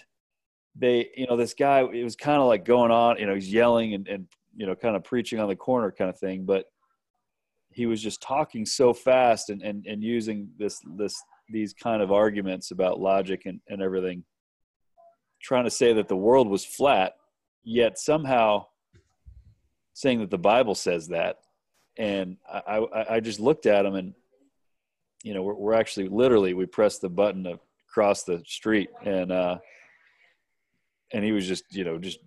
they 0.80 1.10
you 1.16 1.28
know 1.28 1.38
this 1.38 1.54
guy 1.54 1.82
it 1.82 2.04
was 2.04 2.16
kind 2.16 2.42
of 2.42 2.48
like 2.48 2.66
going 2.66 2.92
on 2.92 3.18
you 3.18 3.26
know 3.26 3.36
he's 3.36 3.52
yelling 3.52 3.94
and, 3.94 4.08
and 4.08 4.28
you 4.56 4.66
know 4.66 4.76
kind 4.76 4.96
of 4.96 5.04
preaching 5.04 5.40
on 5.40 5.50
the 5.50 5.56
corner 5.56 5.92
kind 5.92 6.10
of 6.10 6.18
thing 6.18 6.46
but 6.46 6.66
he 7.72 7.86
was 7.86 8.02
just 8.02 8.22
talking 8.22 8.66
so 8.66 8.94
fast 8.94 9.50
and, 9.50 9.62
and, 9.62 9.86
and 9.86 10.04
using 10.04 10.50
this 10.58 10.80
this 10.98 11.16
these 11.50 11.74
kind 11.74 12.02
of 12.02 12.12
arguments 12.12 12.72
about 12.72 13.00
logic 13.00 13.44
and, 13.46 13.60
and 13.68 13.82
everything 13.82 14.24
trying 15.42 15.64
to 15.64 15.70
say 15.70 15.94
that 15.94 16.08
the 16.08 16.16
world 16.16 16.48
was 16.48 16.66
flat 16.66 17.14
yet 17.64 17.98
somehow 17.98 18.66
saying 19.94 20.20
that 20.20 20.30
the 20.30 20.38
bible 20.38 20.76
says 20.76 21.08
that 21.08 21.38
and 21.98 22.38
i 22.52 22.78
i, 22.78 23.16
I 23.16 23.20
just 23.20 23.40
looked 23.40 23.66
at 23.66 23.86
him 23.86 23.96
and 23.96 24.14
you 25.24 25.34
know 25.34 25.44
we're, 25.44 25.56
we're 25.56 25.74
actually 25.74 26.08
literally 26.08 26.54
we 26.54 26.66
pressed 26.66 27.02
the 27.02 27.10
button 27.10 27.44
to 27.44 27.60
cross 27.92 28.24
the 28.24 28.42
street 28.46 28.90
and 29.06 29.32
uh 29.32 29.58
and 31.14 31.24
he 31.24 31.32
was 31.32 31.48
just 31.48 31.64
you 31.72 31.84
know 31.84 31.98
just 31.98 32.20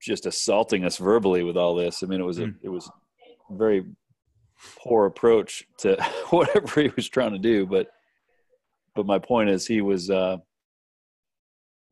just 0.00 0.26
assaulting 0.26 0.84
us 0.84 0.98
verbally 0.98 1.42
with 1.42 1.56
all 1.56 1.74
this 1.74 2.02
i 2.02 2.06
mean 2.06 2.20
it 2.20 2.24
was 2.24 2.38
a 2.38 2.44
mm. 2.44 2.54
it 2.62 2.68
was 2.68 2.90
very 3.50 3.84
poor 4.76 5.06
approach 5.06 5.64
to 5.78 5.96
whatever 6.30 6.82
he 6.82 6.90
was 6.96 7.08
trying 7.08 7.32
to 7.32 7.38
do. 7.38 7.66
But 7.66 7.88
but 8.94 9.06
my 9.06 9.18
point 9.18 9.50
is 9.50 9.66
he 9.66 9.80
was 9.80 10.10
uh, 10.10 10.38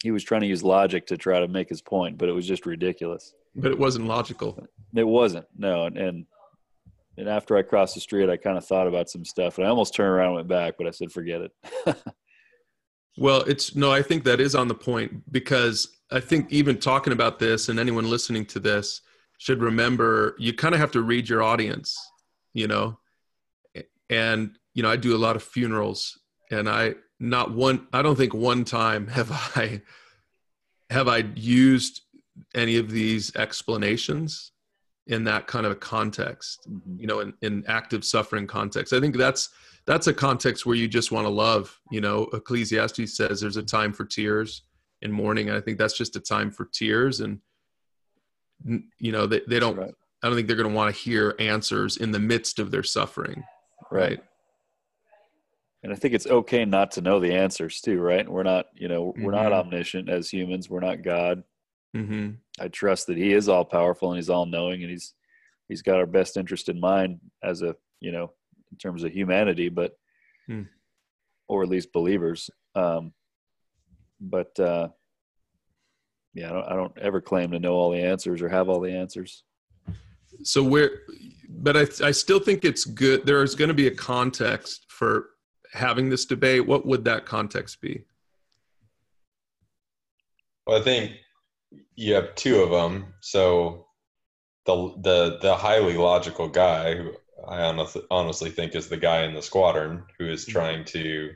he 0.02 0.10
was 0.10 0.24
trying 0.24 0.42
to 0.42 0.46
use 0.46 0.62
logic 0.62 1.06
to 1.06 1.16
try 1.16 1.40
to 1.40 1.48
make 1.48 1.68
his 1.68 1.82
point, 1.82 2.18
but 2.18 2.28
it 2.28 2.32
was 2.32 2.46
just 2.46 2.66
ridiculous. 2.66 3.34
But 3.54 3.72
it 3.72 3.78
wasn't 3.78 4.06
logical. 4.06 4.62
It 4.94 5.06
wasn't. 5.06 5.46
No, 5.56 5.86
and 5.86 5.96
and, 5.96 6.26
and 7.16 7.28
after 7.28 7.56
I 7.56 7.62
crossed 7.62 7.94
the 7.94 8.00
street, 8.00 8.30
I 8.30 8.36
kind 8.36 8.58
of 8.58 8.66
thought 8.66 8.86
about 8.86 9.10
some 9.10 9.24
stuff, 9.24 9.58
and 9.58 9.66
I 9.66 9.70
almost 9.70 9.94
turned 9.94 10.10
around 10.10 10.28
and 10.28 10.36
went 10.36 10.48
back, 10.48 10.74
but 10.78 10.86
I 10.86 10.90
said, 10.90 11.12
forget 11.12 11.40
it. 11.40 11.52
well, 13.18 13.42
it's 13.42 13.74
no, 13.74 13.90
I 13.92 14.02
think 14.02 14.24
that 14.24 14.40
is 14.40 14.54
on 14.54 14.68
the 14.68 14.74
point 14.74 15.32
because 15.32 15.88
I 16.10 16.20
think 16.20 16.52
even 16.52 16.78
talking 16.78 17.12
about 17.12 17.38
this 17.38 17.68
and 17.68 17.78
anyone 17.78 18.08
listening 18.08 18.46
to 18.46 18.60
this 18.60 19.02
should 19.38 19.60
remember 19.60 20.34
you 20.38 20.52
kind 20.52 20.74
of 20.74 20.80
have 20.80 20.90
to 20.92 21.02
read 21.02 21.28
your 21.28 21.42
audience 21.42 21.98
you 22.54 22.66
know 22.66 22.98
and 24.08 24.58
you 24.74 24.82
know 24.82 24.90
i 24.90 24.96
do 24.96 25.14
a 25.14 25.18
lot 25.18 25.36
of 25.36 25.42
funerals 25.42 26.18
and 26.50 26.68
i 26.68 26.94
not 27.20 27.52
one 27.52 27.86
i 27.92 28.02
don't 28.02 28.16
think 28.16 28.34
one 28.34 28.64
time 28.64 29.06
have 29.06 29.30
i 29.56 29.80
have 30.90 31.08
i 31.08 31.18
used 31.34 32.02
any 32.54 32.76
of 32.76 32.90
these 32.90 33.34
explanations 33.36 34.52
in 35.08 35.24
that 35.24 35.46
kind 35.46 35.66
of 35.66 35.72
a 35.72 35.76
context 35.76 36.60
mm-hmm. 36.68 37.00
you 37.00 37.06
know 37.06 37.20
in, 37.20 37.32
in 37.42 37.64
active 37.68 38.04
suffering 38.04 38.46
context 38.46 38.92
i 38.92 39.00
think 39.00 39.16
that's 39.16 39.50
that's 39.86 40.08
a 40.08 40.14
context 40.14 40.66
where 40.66 40.76
you 40.76 40.88
just 40.88 41.12
want 41.12 41.24
to 41.24 41.30
love 41.30 41.78
you 41.90 42.00
know 42.00 42.24
ecclesiastes 42.32 43.16
says 43.16 43.40
there's 43.40 43.56
a 43.56 43.62
time 43.62 43.92
for 43.92 44.04
tears 44.04 44.62
and 45.02 45.12
mourning 45.12 45.48
and 45.48 45.56
i 45.56 45.60
think 45.60 45.78
that's 45.78 45.96
just 45.96 46.16
a 46.16 46.20
time 46.20 46.50
for 46.50 46.66
tears 46.72 47.20
and 47.20 47.38
you 48.98 49.12
know 49.12 49.26
they, 49.26 49.40
they 49.48 49.60
don't 49.60 49.76
right. 49.76 49.94
I 50.22 50.28
don't 50.28 50.36
think 50.36 50.48
they're 50.48 50.56
going 50.56 50.68
to 50.68 50.74
want 50.74 50.94
to 50.94 51.00
hear 51.00 51.34
answers 51.38 51.98
in 51.98 52.10
the 52.10 52.18
midst 52.18 52.58
of 52.58 52.70
their 52.70 52.82
suffering. 52.82 53.44
Right. 53.90 54.20
And 55.82 55.92
I 55.92 55.96
think 55.96 56.14
it's 56.14 56.26
okay 56.26 56.64
not 56.64 56.90
to 56.92 57.00
know 57.00 57.20
the 57.20 57.32
answers 57.32 57.80
too, 57.80 58.00
right? 58.00 58.28
We're 58.28 58.42
not, 58.42 58.66
you 58.74 58.88
know, 58.88 59.14
we're 59.18 59.32
mm-hmm. 59.32 59.42
not 59.42 59.52
omniscient 59.52 60.08
as 60.08 60.28
humans. 60.28 60.68
We're 60.68 60.80
not 60.80 61.02
God. 61.02 61.44
Mm-hmm. 61.96 62.30
I 62.60 62.68
trust 62.68 63.06
that 63.06 63.16
He 63.16 63.32
is 63.32 63.48
all 63.48 63.64
powerful 63.64 64.10
and 64.10 64.18
He's 64.18 64.30
all 64.30 64.46
knowing, 64.46 64.82
and 64.82 64.90
He's 64.90 65.14
He's 65.68 65.82
got 65.82 65.98
our 65.98 66.06
best 66.06 66.36
interest 66.36 66.68
in 66.68 66.78
mind 66.78 67.20
as 67.42 67.62
a, 67.62 67.74
you 68.00 68.12
know, 68.12 68.32
in 68.70 68.78
terms 68.78 69.02
of 69.02 69.12
humanity, 69.12 69.68
but 69.68 69.98
mm. 70.48 70.66
or 71.48 71.64
at 71.64 71.68
least 71.68 71.92
believers. 71.92 72.50
Um, 72.76 73.12
but 74.20 74.58
uh, 74.60 74.88
yeah, 76.34 76.50
I 76.50 76.52
don't, 76.52 76.66
I 76.66 76.76
don't 76.76 76.98
ever 76.98 77.20
claim 77.20 77.50
to 77.50 77.58
know 77.58 77.74
all 77.74 77.90
the 77.90 78.02
answers 78.02 78.42
or 78.42 78.48
have 78.48 78.68
all 78.68 78.80
the 78.80 78.92
answers 78.92 79.42
so 80.42 80.62
where 80.62 81.02
but 81.48 81.76
I, 81.76 81.86
I 82.04 82.10
still 82.10 82.40
think 82.40 82.64
it's 82.64 82.84
good 82.84 83.26
there 83.26 83.42
is 83.42 83.54
going 83.54 83.68
to 83.68 83.74
be 83.74 83.86
a 83.86 83.94
context 83.94 84.86
for 84.88 85.30
having 85.72 86.08
this 86.08 86.24
debate 86.24 86.66
what 86.66 86.86
would 86.86 87.04
that 87.04 87.26
context 87.26 87.80
be 87.80 88.02
well 90.66 90.78
i 90.78 90.82
think 90.82 91.12
you 91.94 92.14
have 92.14 92.34
two 92.34 92.62
of 92.62 92.70
them 92.70 93.12
so 93.20 93.86
the 94.66 94.94
the 95.02 95.38
the 95.42 95.56
highly 95.56 95.96
logical 95.96 96.48
guy 96.48 96.94
who 96.94 97.12
i 97.48 97.62
honestly, 97.62 98.02
honestly 98.10 98.50
think 98.50 98.74
is 98.74 98.88
the 98.88 98.96
guy 98.96 99.22
in 99.22 99.34
the 99.34 99.42
squadron 99.42 100.02
who 100.18 100.28
is 100.28 100.42
mm-hmm. 100.42 100.52
trying 100.52 100.84
to 100.84 101.30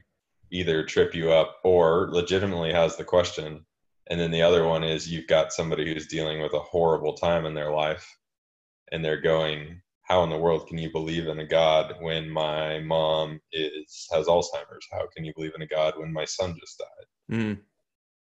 either 0.53 0.85
trip 0.85 1.15
you 1.15 1.31
up 1.31 1.57
or 1.65 2.09
legitimately 2.11 2.73
has 2.73 2.97
the 2.97 3.05
question 3.05 3.65
and 4.09 4.19
then 4.21 4.33
the 4.33 4.43
other 4.43 4.65
one 4.65 4.83
is 4.83 5.11
you've 5.11 5.29
got 5.29 5.53
somebody 5.53 5.93
who's 5.93 6.09
dealing 6.09 6.43
with 6.43 6.53
a 6.53 6.59
horrible 6.59 7.15
time 7.15 7.47
in 7.47 7.55
their 7.55 7.73
life 7.73 8.17
and 8.93 9.05
they're 9.05 9.21
going 9.21 9.81
how 10.03 10.25
in 10.25 10.31
the 10.31 10.37
world 10.37 10.67
can 10.67 10.77
you 10.79 10.91
believe 10.91 11.29
in 11.29 11.39
a 11.39 11.47
god 11.47 11.95
when 12.01 12.29
my 12.29 12.81
mom 12.81 13.41
is 13.53 14.09
has 14.13 14.27
alzheimer's 14.27 14.87
how 14.91 15.07
can 15.15 15.25
you 15.25 15.33
believe 15.35 15.55
in 15.55 15.63
a 15.63 15.67
god 15.67 15.95
when 15.97 16.13
my 16.13 16.25
son 16.25 16.57
just 16.59 16.79
died 16.79 17.39
mm. 17.39 17.59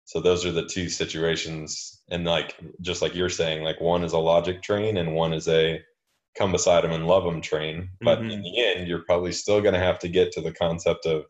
So 0.06 0.20
those 0.20 0.46
are 0.46 0.52
the 0.52 0.66
two 0.66 0.88
situations 0.88 2.04
and 2.10 2.26
like 2.26 2.56
just 2.82 3.02
like 3.02 3.16
you're 3.16 3.30
saying 3.30 3.64
like 3.64 3.82
one 3.82 4.04
is 4.04 4.14
a 4.14 4.18
logic 4.18 4.62
train 4.62 4.98
and 4.98 5.14
one 5.14 5.34
is 5.34 5.48
a 5.48 5.82
come 6.38 6.52
beside 6.52 6.84
them 6.84 6.92
and 6.92 7.08
love 7.08 7.24
them 7.24 7.42
train 7.42 7.90
but 8.02 8.20
mm-hmm. 8.20 8.30
in 8.30 8.42
the 8.42 8.64
end 8.64 8.88
you're 8.88 9.04
probably 9.06 9.32
still 9.32 9.62
going 9.62 9.74
to 9.74 9.80
have 9.80 10.00
to 10.00 10.08
get 10.08 10.32
to 10.32 10.42
the 10.42 10.54
concept 10.54 11.06
of 11.06 11.26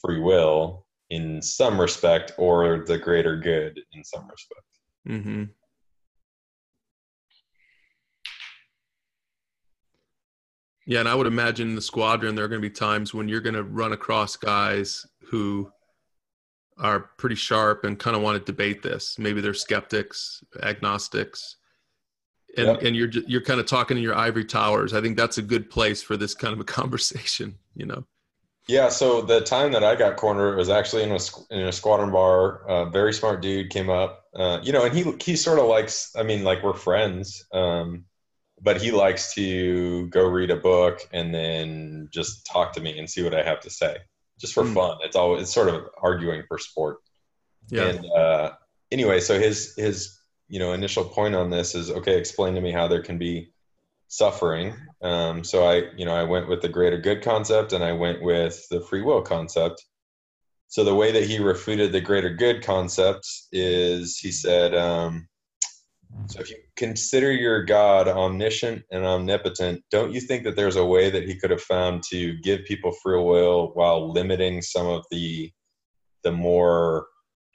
free 0.00 0.20
will 0.20 0.86
in 1.10 1.40
some 1.40 1.80
respect 1.80 2.32
or 2.38 2.84
the 2.86 2.98
greater 2.98 3.36
good 3.36 3.78
in 3.92 4.02
some 4.02 4.26
respect 4.28 4.66
mm-hmm. 5.08 5.44
Yeah, 10.88 11.00
and 11.00 11.08
I 11.08 11.16
would 11.16 11.26
imagine 11.26 11.70
in 11.70 11.74
the 11.74 11.82
squadron 11.82 12.36
there 12.36 12.44
are 12.44 12.48
going 12.48 12.62
to 12.62 12.68
be 12.68 12.72
times 12.72 13.12
when 13.12 13.28
you're 13.28 13.40
going 13.40 13.56
to 13.56 13.64
run 13.64 13.92
across 13.92 14.36
guys 14.36 15.04
who 15.28 15.68
are 16.78 17.00
pretty 17.16 17.36
sharp 17.36 17.84
and 17.84 17.98
kind 17.98 18.16
of 18.16 18.22
want 18.22 18.38
to 18.38 18.52
debate 18.52 18.82
this. 18.82 19.18
Maybe 19.18 19.40
they're 19.40 19.54
skeptics, 19.54 20.42
agnostics, 20.62 21.56
and 22.56 22.66
yep. 22.66 22.82
and 22.82 22.96
you're 22.96 23.10
you're 23.26 23.42
kind 23.42 23.60
of 23.60 23.66
talking 23.66 23.96
in 23.96 24.02
your 24.02 24.16
ivory 24.16 24.44
towers. 24.44 24.94
I 24.94 25.00
think 25.00 25.16
that's 25.16 25.38
a 25.38 25.42
good 25.42 25.70
place 25.70 26.02
for 26.02 26.16
this 26.16 26.34
kind 26.34 26.52
of 26.52 26.60
a 26.60 26.64
conversation. 26.80 27.56
You 27.74 27.86
know. 27.86 28.04
Yeah. 28.68 28.88
So 28.88 29.22
the 29.22 29.42
time 29.42 29.72
that 29.72 29.84
I 29.84 29.94
got 29.94 30.16
cornered 30.16 30.56
was 30.56 30.68
actually 30.68 31.04
in 31.04 31.12
a 31.12 31.18
in 31.50 31.66
a 31.66 31.72
squadron 31.72 32.10
bar. 32.10 32.62
A 32.68 32.90
very 32.90 33.12
smart 33.12 33.42
dude 33.42 33.70
came 33.70 33.90
up. 33.90 34.24
Uh, 34.34 34.60
you 34.62 34.72
know, 34.72 34.84
and 34.84 34.96
he 34.96 35.12
he 35.22 35.36
sort 35.36 35.58
of 35.58 35.66
likes. 35.66 36.14
I 36.16 36.22
mean, 36.22 36.44
like 36.44 36.62
we're 36.62 36.74
friends. 36.74 37.44
Um, 37.52 38.04
but 38.60 38.80
he 38.80 38.90
likes 38.90 39.34
to 39.34 40.08
go 40.08 40.26
read 40.26 40.50
a 40.50 40.56
book 40.56 41.00
and 41.12 41.34
then 41.34 42.08
just 42.10 42.46
talk 42.46 42.72
to 42.72 42.80
me 42.80 42.98
and 42.98 43.08
see 43.08 43.22
what 43.22 43.34
I 43.34 43.42
have 43.42 43.60
to 43.60 43.70
say, 43.70 43.98
just 44.38 44.54
for 44.54 44.64
mm. 44.64 44.74
fun. 44.74 44.98
It's 45.02 45.16
always 45.16 45.42
it's 45.42 45.52
sort 45.52 45.68
of 45.68 45.88
arguing 46.00 46.42
for 46.48 46.58
sport. 46.58 46.98
Yeah. 47.68 47.88
And 47.88 48.06
uh, 48.06 48.52
anyway, 48.90 49.20
so 49.20 49.38
his 49.38 49.74
his 49.76 50.18
you 50.48 50.58
know 50.58 50.72
initial 50.72 51.04
point 51.04 51.34
on 51.34 51.50
this 51.50 51.74
is 51.74 51.90
okay. 51.90 52.18
Explain 52.18 52.54
to 52.54 52.60
me 52.60 52.72
how 52.72 52.88
there 52.88 53.02
can 53.02 53.18
be 53.18 53.52
suffering. 54.08 54.74
Um, 55.02 55.42
so 55.44 55.64
I 55.64 55.90
you 55.96 56.04
know 56.04 56.14
I 56.14 56.24
went 56.24 56.48
with 56.48 56.62
the 56.62 56.68
greater 56.68 56.98
good 56.98 57.22
concept 57.22 57.72
and 57.72 57.82
I 57.82 57.92
went 57.92 58.22
with 58.22 58.66
the 58.70 58.80
free 58.80 59.02
will 59.02 59.22
concept. 59.22 59.84
So 60.68 60.84
the 60.84 60.94
way 60.94 61.12
that 61.12 61.24
he 61.24 61.38
refuted 61.38 61.92
the 61.92 62.00
greater 62.00 62.34
good 62.34 62.62
concept 62.62 63.26
is 63.52 64.18
he 64.18 64.32
said. 64.32 64.74
Um, 64.74 65.28
so 66.26 66.40
if 66.40 66.50
you 66.50 66.56
consider 66.76 67.32
your 67.32 67.64
God 67.64 68.08
omniscient 68.08 68.82
and 68.90 69.04
omnipotent, 69.04 69.82
don't 69.90 70.12
you 70.12 70.20
think 70.20 70.44
that 70.44 70.56
there's 70.56 70.76
a 70.76 70.84
way 70.84 71.10
that 71.10 71.24
he 71.24 71.38
could 71.38 71.50
have 71.50 71.62
found 71.62 72.02
to 72.10 72.36
give 72.38 72.64
people 72.64 72.92
free 73.02 73.20
will 73.20 73.70
while 73.74 74.12
limiting 74.12 74.62
some 74.62 74.86
of 74.86 75.04
the 75.10 75.52
the 76.24 76.32
more 76.32 77.06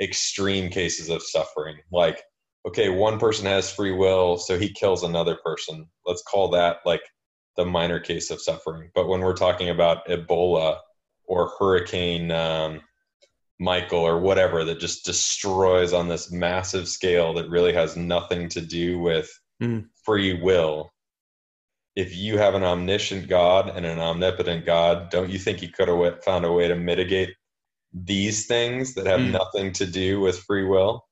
extreme 0.02 0.70
cases 0.70 1.10
of 1.10 1.22
suffering? 1.22 1.78
Like 1.92 2.22
okay, 2.68 2.90
one 2.90 3.20
person 3.20 3.46
has 3.46 3.74
free 3.74 3.92
will, 3.92 4.38
so 4.38 4.58
he 4.58 4.72
kills 4.72 5.04
another 5.04 5.38
person. 5.44 5.88
Let's 6.06 6.24
call 6.24 6.50
that 6.52 6.78
like 6.86 7.02
the 7.58 7.66
minor 7.66 8.00
case 8.00 8.32
of 8.32 8.42
suffering. 8.42 8.92
But 8.96 9.08
when 9.08 9.22
we're 9.22 9.34
talking 9.34 9.70
about 9.70 10.08
Ebola 10.08 10.78
or 11.26 11.52
Hurricane 11.60 12.32
um, 12.32 12.82
Michael 13.62 14.00
or 14.00 14.20
whatever 14.20 14.66
that 14.66 14.80
just 14.80 15.06
destroys 15.06 15.94
on 15.94 16.08
this 16.08 16.32
massive 16.32 16.88
scale 16.88 17.36
that 17.36 17.48
really 17.48 17.74
has 17.74 17.96
nothing 17.96 18.50
to 18.50 18.60
do 18.60 18.98
with 18.98 19.32
mm. 19.62 19.86
free 20.04 20.42
will. 20.42 20.92
If 21.96 22.16
you 22.16 22.40
have 22.40 22.56
an 22.56 22.64
omniscient 22.64 23.30
God 23.30 23.70
and 23.70 23.86
an 23.86 24.00
omnipotent 24.00 24.66
God, 24.66 25.12
don't 25.12 25.30
you 25.30 25.38
think 25.38 25.60
he 25.60 25.68
could 25.68 25.90
have 25.90 26.24
found 26.24 26.44
a 26.44 26.52
way 26.52 26.70
to 26.70 26.76
mitigate 26.76 27.36
these 27.94 28.48
things 28.48 28.96
that 28.96 29.06
have 29.06 29.20
mm. 29.20 29.32
nothing 29.32 29.74
to 29.74 29.86
do 29.86 30.20
with 30.20 30.40
free 30.40 30.66
will? 30.66 31.06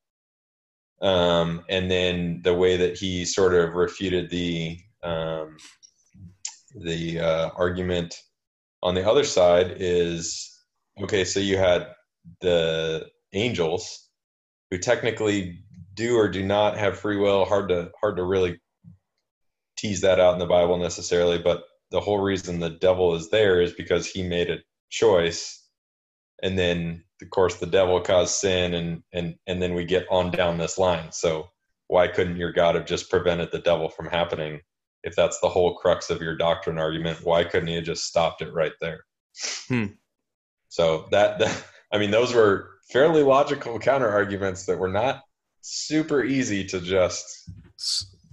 Um, 1.03 1.63
and 1.69 1.91
then 1.91 2.41
the 2.43 2.55
way 2.55 2.77
that 2.77 2.97
he 2.97 3.25
sort 3.25 3.53
of 3.53 3.75
refuted 3.75 4.31
the 4.31 4.79
um, 5.03 5.57
the 6.73 7.19
uh, 7.19 7.49
argument 7.55 8.19
on 8.81 8.95
the 8.95 9.07
other 9.07 9.23
side 9.23 9.75
is 9.77 10.59
okay. 10.99 11.23
So 11.23 11.39
you 11.39 11.57
had 11.57 11.87
the 12.41 13.07
angels 13.33 14.07
who 14.71 14.77
technically 14.77 15.59
do 15.93 16.17
or 16.17 16.29
do 16.29 16.43
not 16.43 16.77
have 16.77 16.99
free 16.99 17.17
will. 17.17 17.45
Hard 17.45 17.69
to 17.69 17.91
hard 17.99 18.17
to 18.17 18.23
really 18.23 18.59
tease 19.77 20.01
that 20.01 20.19
out 20.19 20.33
in 20.33 20.39
the 20.39 20.45
Bible 20.45 20.77
necessarily, 20.77 21.37
but 21.37 21.63
the 21.91 21.99
whole 21.99 22.19
reason 22.19 22.59
the 22.59 22.69
devil 22.69 23.15
is 23.15 23.29
there 23.29 23.61
is 23.61 23.73
because 23.73 24.07
he 24.07 24.23
made 24.23 24.49
a 24.49 24.59
choice 24.89 25.59
and 26.41 26.57
then 26.57 27.03
of 27.21 27.29
course 27.29 27.55
the 27.55 27.65
devil 27.65 27.99
caused 28.01 28.33
sin 28.35 28.73
and 28.73 29.03
and 29.13 29.35
and 29.47 29.61
then 29.61 29.73
we 29.73 29.85
get 29.85 30.07
on 30.09 30.31
down 30.31 30.57
this 30.57 30.77
line 30.77 31.11
so 31.11 31.47
why 31.87 32.07
couldn't 32.07 32.37
your 32.37 32.51
god 32.51 32.75
have 32.75 32.85
just 32.85 33.09
prevented 33.09 33.51
the 33.51 33.59
devil 33.59 33.89
from 33.89 34.07
happening 34.07 34.59
if 35.03 35.15
that's 35.15 35.39
the 35.39 35.49
whole 35.49 35.75
crux 35.75 36.09
of 36.09 36.21
your 36.21 36.35
doctrine 36.35 36.77
argument 36.77 37.19
why 37.23 37.43
couldn't 37.43 37.67
he 37.67 37.75
have 37.75 37.83
just 37.83 38.05
stopped 38.05 38.41
it 38.41 38.53
right 38.53 38.73
there 38.81 39.03
hmm. 39.67 39.85
so 40.69 41.07
that, 41.11 41.39
that 41.39 41.63
i 41.91 41.97
mean 41.97 42.11
those 42.11 42.33
were 42.33 42.71
fairly 42.91 43.23
logical 43.23 43.79
counter 43.79 44.09
arguments 44.09 44.65
that 44.65 44.77
were 44.77 44.89
not 44.91 45.21
super 45.61 46.23
easy 46.23 46.63
to 46.65 46.79
just 46.79 47.49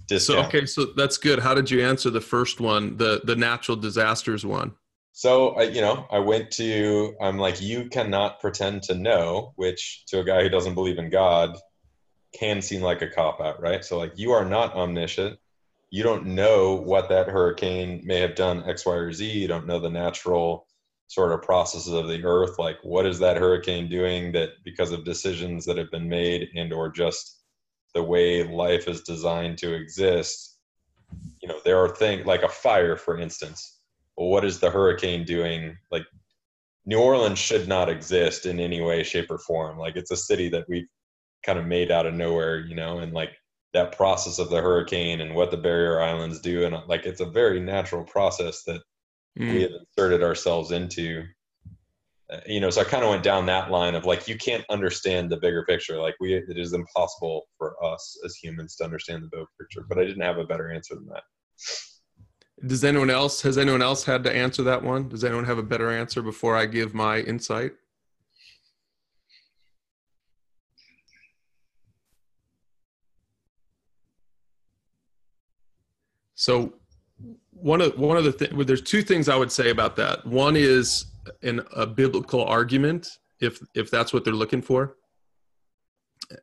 discount. 0.07 0.39
so 0.39 0.47
okay 0.47 0.65
so 0.65 0.85
that's 0.95 1.17
good 1.17 1.39
how 1.39 1.53
did 1.53 1.69
you 1.69 1.85
answer 1.85 2.09
the 2.09 2.21
first 2.21 2.59
one 2.59 2.97
the 2.97 3.21
the 3.25 3.35
natural 3.35 3.77
disasters 3.77 4.45
one 4.45 4.73
so 5.17 5.55
I, 5.55 5.63
you 5.63 5.81
know, 5.81 6.05
I 6.11 6.19
went 6.19 6.51
to. 6.51 7.15
I'm 7.19 7.39
like, 7.39 7.59
you 7.59 7.89
cannot 7.89 8.39
pretend 8.39 8.83
to 8.83 8.93
know, 8.93 9.53
which 9.55 10.03
to 10.09 10.19
a 10.19 10.23
guy 10.23 10.43
who 10.43 10.49
doesn't 10.49 10.75
believe 10.75 10.99
in 10.99 11.09
God, 11.09 11.57
can 12.37 12.61
seem 12.61 12.83
like 12.83 13.01
a 13.01 13.09
cop 13.09 13.41
out, 13.41 13.59
right? 13.59 13.83
So 13.83 13.97
like, 13.97 14.13
you 14.15 14.33
are 14.33 14.45
not 14.45 14.75
omniscient. 14.75 15.39
You 15.89 16.03
don't 16.03 16.27
know 16.27 16.75
what 16.75 17.09
that 17.09 17.29
hurricane 17.29 18.03
may 18.05 18.19
have 18.19 18.35
done 18.35 18.69
X, 18.69 18.85
Y, 18.85 18.93
or 18.93 19.11
Z. 19.11 19.27
You 19.27 19.47
don't 19.47 19.65
know 19.65 19.79
the 19.79 19.89
natural 19.89 20.66
sort 21.07 21.31
of 21.31 21.41
processes 21.41 21.93
of 21.93 22.07
the 22.07 22.23
earth. 22.23 22.59
Like, 22.59 22.77
what 22.83 23.05
is 23.05 23.19
that 23.19 23.37
hurricane 23.37 23.89
doing 23.89 24.31
that 24.33 24.49
because 24.63 24.91
of 24.91 25.05
decisions 25.05 25.65
that 25.65 25.77
have 25.77 25.91
been 25.91 26.09
made 26.09 26.49
and 26.55 26.71
or 26.73 26.89
just 26.89 27.41
the 27.93 28.03
way 28.03 28.43
life 28.43 28.87
is 28.87 29.01
designed 29.01 29.57
to 29.59 29.73
exist? 29.73 30.59
You 31.41 31.47
know, 31.47 31.59
there 31.63 31.79
are 31.79 31.89
things 31.89 32.25
like 32.25 32.43
a 32.43 32.49
fire, 32.49 32.97
for 32.97 33.17
instance 33.17 33.77
well, 34.17 34.29
what 34.29 34.43
is 34.43 34.59
the 34.59 34.71
hurricane 34.71 35.23
doing? 35.23 35.77
Like 35.91 36.05
New 36.85 36.99
Orleans 36.99 37.39
should 37.39 37.67
not 37.67 37.89
exist 37.89 38.45
in 38.45 38.59
any 38.59 38.81
way, 38.81 39.03
shape, 39.03 39.29
or 39.29 39.37
form. 39.37 39.77
Like 39.77 39.95
it's 39.95 40.11
a 40.11 40.17
city 40.17 40.49
that 40.49 40.65
we've 40.67 40.87
kind 41.43 41.59
of 41.59 41.65
made 41.65 41.91
out 41.91 42.07
of 42.07 42.15
nowhere, 42.15 42.59
you 42.59 42.75
know, 42.75 42.99
and 42.99 43.13
like 43.13 43.31
that 43.73 43.95
process 43.95 44.39
of 44.39 44.49
the 44.49 44.61
hurricane 44.61 45.21
and 45.21 45.35
what 45.35 45.51
the 45.51 45.57
barrier 45.57 46.01
islands 46.01 46.39
do, 46.39 46.65
and 46.65 46.75
like 46.87 47.05
it's 47.05 47.21
a 47.21 47.25
very 47.25 47.59
natural 47.59 48.03
process 48.03 48.63
that 48.63 48.81
mm. 49.37 49.53
we 49.53 49.61
have 49.63 49.71
inserted 49.71 50.23
ourselves 50.23 50.71
into. 50.71 51.23
Uh, 52.29 52.39
you 52.45 52.59
know, 52.59 52.69
so 52.69 52.81
I 52.81 52.83
kind 52.83 53.05
of 53.05 53.09
went 53.09 53.23
down 53.23 53.45
that 53.45 53.71
line 53.71 53.95
of 53.95 54.03
like 54.03 54.27
you 54.27 54.37
can't 54.37 54.65
understand 54.69 55.29
the 55.29 55.37
bigger 55.37 55.63
picture. 55.63 55.97
Like 55.97 56.15
we, 56.19 56.33
it 56.33 56.57
is 56.57 56.73
impossible 56.73 57.47
for 57.57 57.81
us 57.81 58.19
as 58.25 58.35
humans 58.35 58.75
to 58.77 58.83
understand 58.83 59.23
the 59.23 59.29
bigger 59.31 59.45
picture. 59.59 59.85
But 59.87 59.97
I 59.97 60.03
didn't 60.03 60.23
have 60.23 60.37
a 60.37 60.43
better 60.43 60.69
answer 60.69 60.95
than 60.95 61.07
that. 61.07 61.23
Does 62.65 62.83
anyone 62.83 63.09
else 63.09 63.41
has 63.43 63.57
anyone 63.57 63.81
else 63.81 64.03
had 64.03 64.23
to 64.23 64.35
answer 64.35 64.63
that 64.63 64.83
one? 64.83 65.07
Does 65.07 65.23
anyone 65.23 65.45
have 65.45 65.59
a 65.59 65.63
better 65.63 65.89
answer 65.89 66.21
before 66.21 66.57
I 66.57 66.65
give 66.65 66.93
my 66.93 67.19
insight? 67.19 67.73
So 76.33 76.73
one 77.67 77.81
of 77.81 77.99
one 77.99 78.15
of 78.15 78.23
the 78.23 78.31
things 78.31 78.53
well, 78.53 78.65
there's 78.65 78.81
two 78.81 79.01
things 79.01 79.27
I 79.27 79.35
would 79.35 79.51
say 79.51 79.69
about 79.69 79.97
that. 79.97 80.25
One 80.25 80.55
is 80.55 81.05
an, 81.43 81.61
a 81.75 81.85
biblical 81.85 82.43
argument, 82.43 83.09
if 83.41 83.61
if 83.75 83.91
that's 83.91 84.13
what 84.13 84.23
they're 84.23 84.33
looking 84.33 84.61
for, 84.61 84.95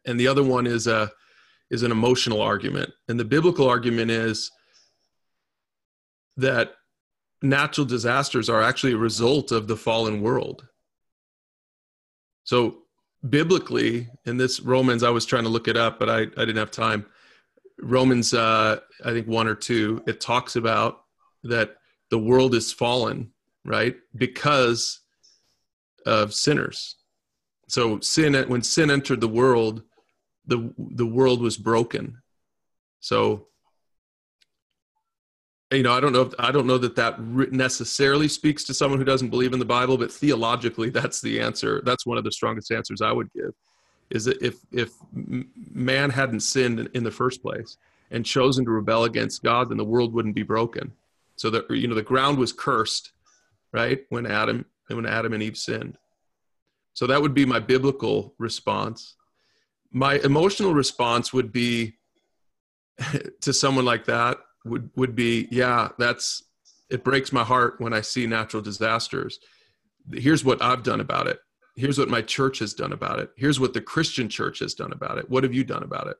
and 0.04 0.20
the 0.20 0.28
other 0.28 0.42
one 0.42 0.66
is 0.66 0.86
a 0.86 1.10
is 1.70 1.82
an 1.82 1.90
emotional 1.90 2.42
argument. 2.42 2.90
And 3.08 3.18
the 3.18 3.24
biblical 3.24 3.66
argument 3.68 4.10
is 4.10 4.50
that 6.36 6.72
natural 7.40 7.86
disasters 7.86 8.50
are 8.50 8.60
actually 8.60 8.92
a 8.92 8.98
result 8.98 9.50
of 9.50 9.66
the 9.66 9.76
fallen 9.76 10.20
world. 10.20 10.68
So, 12.44 12.82
biblically, 13.30 14.10
in 14.26 14.36
this 14.36 14.60
Romans, 14.60 15.02
I 15.02 15.08
was 15.08 15.24
trying 15.24 15.44
to 15.44 15.48
look 15.48 15.68
it 15.68 15.76
up, 15.78 15.98
but 15.98 16.10
I, 16.10 16.18
I 16.18 16.44
didn't 16.44 16.58
have 16.58 16.70
time. 16.70 17.06
Romans, 17.80 18.34
uh, 18.34 18.80
I 19.04 19.10
think 19.12 19.26
one 19.26 19.48
or 19.48 19.54
two, 19.54 20.02
it 20.06 20.20
talks 20.20 20.56
about 20.56 21.03
that 21.44 21.76
the 22.10 22.18
world 22.18 22.54
is 22.54 22.72
fallen, 22.72 23.30
right? 23.64 23.96
Because 24.16 25.00
of 26.06 26.34
sinners. 26.34 26.96
So 27.68 27.98
sin 28.00 28.34
when 28.48 28.62
sin 28.62 28.90
entered 28.90 29.20
the 29.20 29.28
world, 29.28 29.82
the 30.46 30.72
the 30.78 31.06
world 31.06 31.40
was 31.40 31.56
broken. 31.56 32.18
So 33.00 33.48
you 35.70 35.82
know, 35.82 35.92
I 35.92 36.00
don't 36.00 36.12
know. 36.12 36.22
If, 36.22 36.34
I 36.38 36.52
don't 36.52 36.66
know 36.66 36.78
that 36.78 36.96
that 36.96 37.20
necessarily 37.20 38.28
speaks 38.28 38.64
to 38.64 38.74
someone 38.74 38.98
who 38.98 39.04
doesn't 39.04 39.30
believe 39.30 39.52
in 39.52 39.58
the 39.58 39.64
Bible, 39.64 39.98
but 39.98 40.12
theologically, 40.12 40.90
that's 40.90 41.20
the 41.20 41.40
answer. 41.40 41.82
That's 41.84 42.06
one 42.06 42.18
of 42.18 42.24
the 42.24 42.32
strongest 42.32 42.70
answers 42.70 43.02
I 43.02 43.12
would 43.12 43.32
give. 43.32 43.52
Is 44.10 44.26
that 44.26 44.40
if 44.42 44.56
if 44.70 44.92
man 45.12 46.10
hadn't 46.10 46.40
sinned 46.40 46.90
in 46.94 47.02
the 47.02 47.10
first 47.10 47.42
place 47.42 47.78
and 48.10 48.24
chosen 48.24 48.64
to 48.66 48.70
rebel 48.70 49.04
against 49.04 49.42
God, 49.42 49.70
then 49.70 49.78
the 49.78 49.84
world 49.84 50.12
wouldn't 50.12 50.34
be 50.34 50.42
broken. 50.42 50.92
So 51.36 51.50
that 51.50 51.70
you 51.70 51.88
know, 51.88 51.94
the 51.94 52.02
ground 52.02 52.38
was 52.38 52.52
cursed, 52.52 53.12
right? 53.72 54.00
When 54.08 54.26
Adam 54.26 54.66
when 54.88 55.06
Adam 55.06 55.32
and 55.32 55.42
Eve 55.42 55.56
sinned. 55.56 55.96
So 56.92 57.06
that 57.06 57.20
would 57.20 57.34
be 57.34 57.46
my 57.46 57.58
biblical 57.58 58.34
response. 58.38 59.16
My 59.90 60.20
emotional 60.22 60.74
response 60.74 61.32
would 61.32 61.52
be 61.52 61.96
to 63.40 63.52
someone 63.52 63.84
like 63.84 64.04
that 64.04 64.38
would 64.64 64.90
would 64.96 65.14
be 65.14 65.48
yeah 65.50 65.88
that's 65.98 66.42
it 66.90 67.04
breaks 67.04 67.32
my 67.32 67.44
heart 67.44 67.74
when 67.78 67.92
i 67.92 68.00
see 68.00 68.26
natural 68.26 68.62
disasters 68.62 69.38
here's 70.12 70.44
what 70.44 70.60
i've 70.62 70.82
done 70.82 71.00
about 71.00 71.26
it 71.26 71.38
here's 71.76 71.98
what 71.98 72.08
my 72.08 72.22
church 72.22 72.58
has 72.58 72.72
done 72.74 72.92
about 72.92 73.18
it 73.18 73.30
here's 73.36 73.60
what 73.60 73.74
the 73.74 73.80
christian 73.80 74.28
church 74.28 74.58
has 74.60 74.74
done 74.74 74.92
about 74.92 75.18
it 75.18 75.28
what 75.28 75.42
have 75.42 75.54
you 75.54 75.64
done 75.64 75.82
about 75.82 76.06
it 76.06 76.16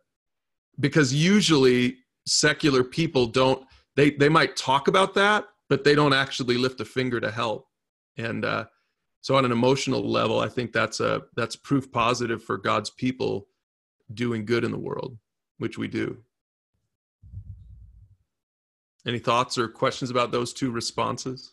because 0.81 1.15
usually 1.15 1.97
secular 2.27 2.83
people 2.83 3.27
don't 3.27 3.65
they 3.97 4.11
they 4.11 4.29
might 4.29 4.57
talk 4.57 4.89
about 4.89 5.15
that 5.15 5.47
but 5.69 5.85
they 5.85 5.95
don't 5.95 6.13
actually 6.13 6.57
lift 6.57 6.81
a 6.81 6.85
finger 6.85 7.21
to 7.21 7.31
help 7.31 7.67
and 8.17 8.45
uh, 8.45 8.65
so 9.21 9.37
on 9.37 9.45
an 9.45 9.53
emotional 9.53 10.09
level 10.09 10.41
i 10.41 10.49
think 10.49 10.73
that's 10.73 11.01
a 11.01 11.23
that's 11.37 11.57
proof 11.57 11.91
positive 11.91 12.43
for 12.43 12.57
god's 12.57 12.91
people 12.91 13.47
doing 14.13 14.45
good 14.45 14.65
in 14.65 14.71
the 14.71 14.79
world 14.79 15.17
which 15.59 15.79
we 15.79 15.89
do 15.89 16.19
any 19.07 19.19
thoughts 19.19 19.59
or 19.59 19.69
questions 19.69 20.11
about 20.11 20.31
those 20.31 20.53
two 20.53 20.71
responses? 20.71 21.53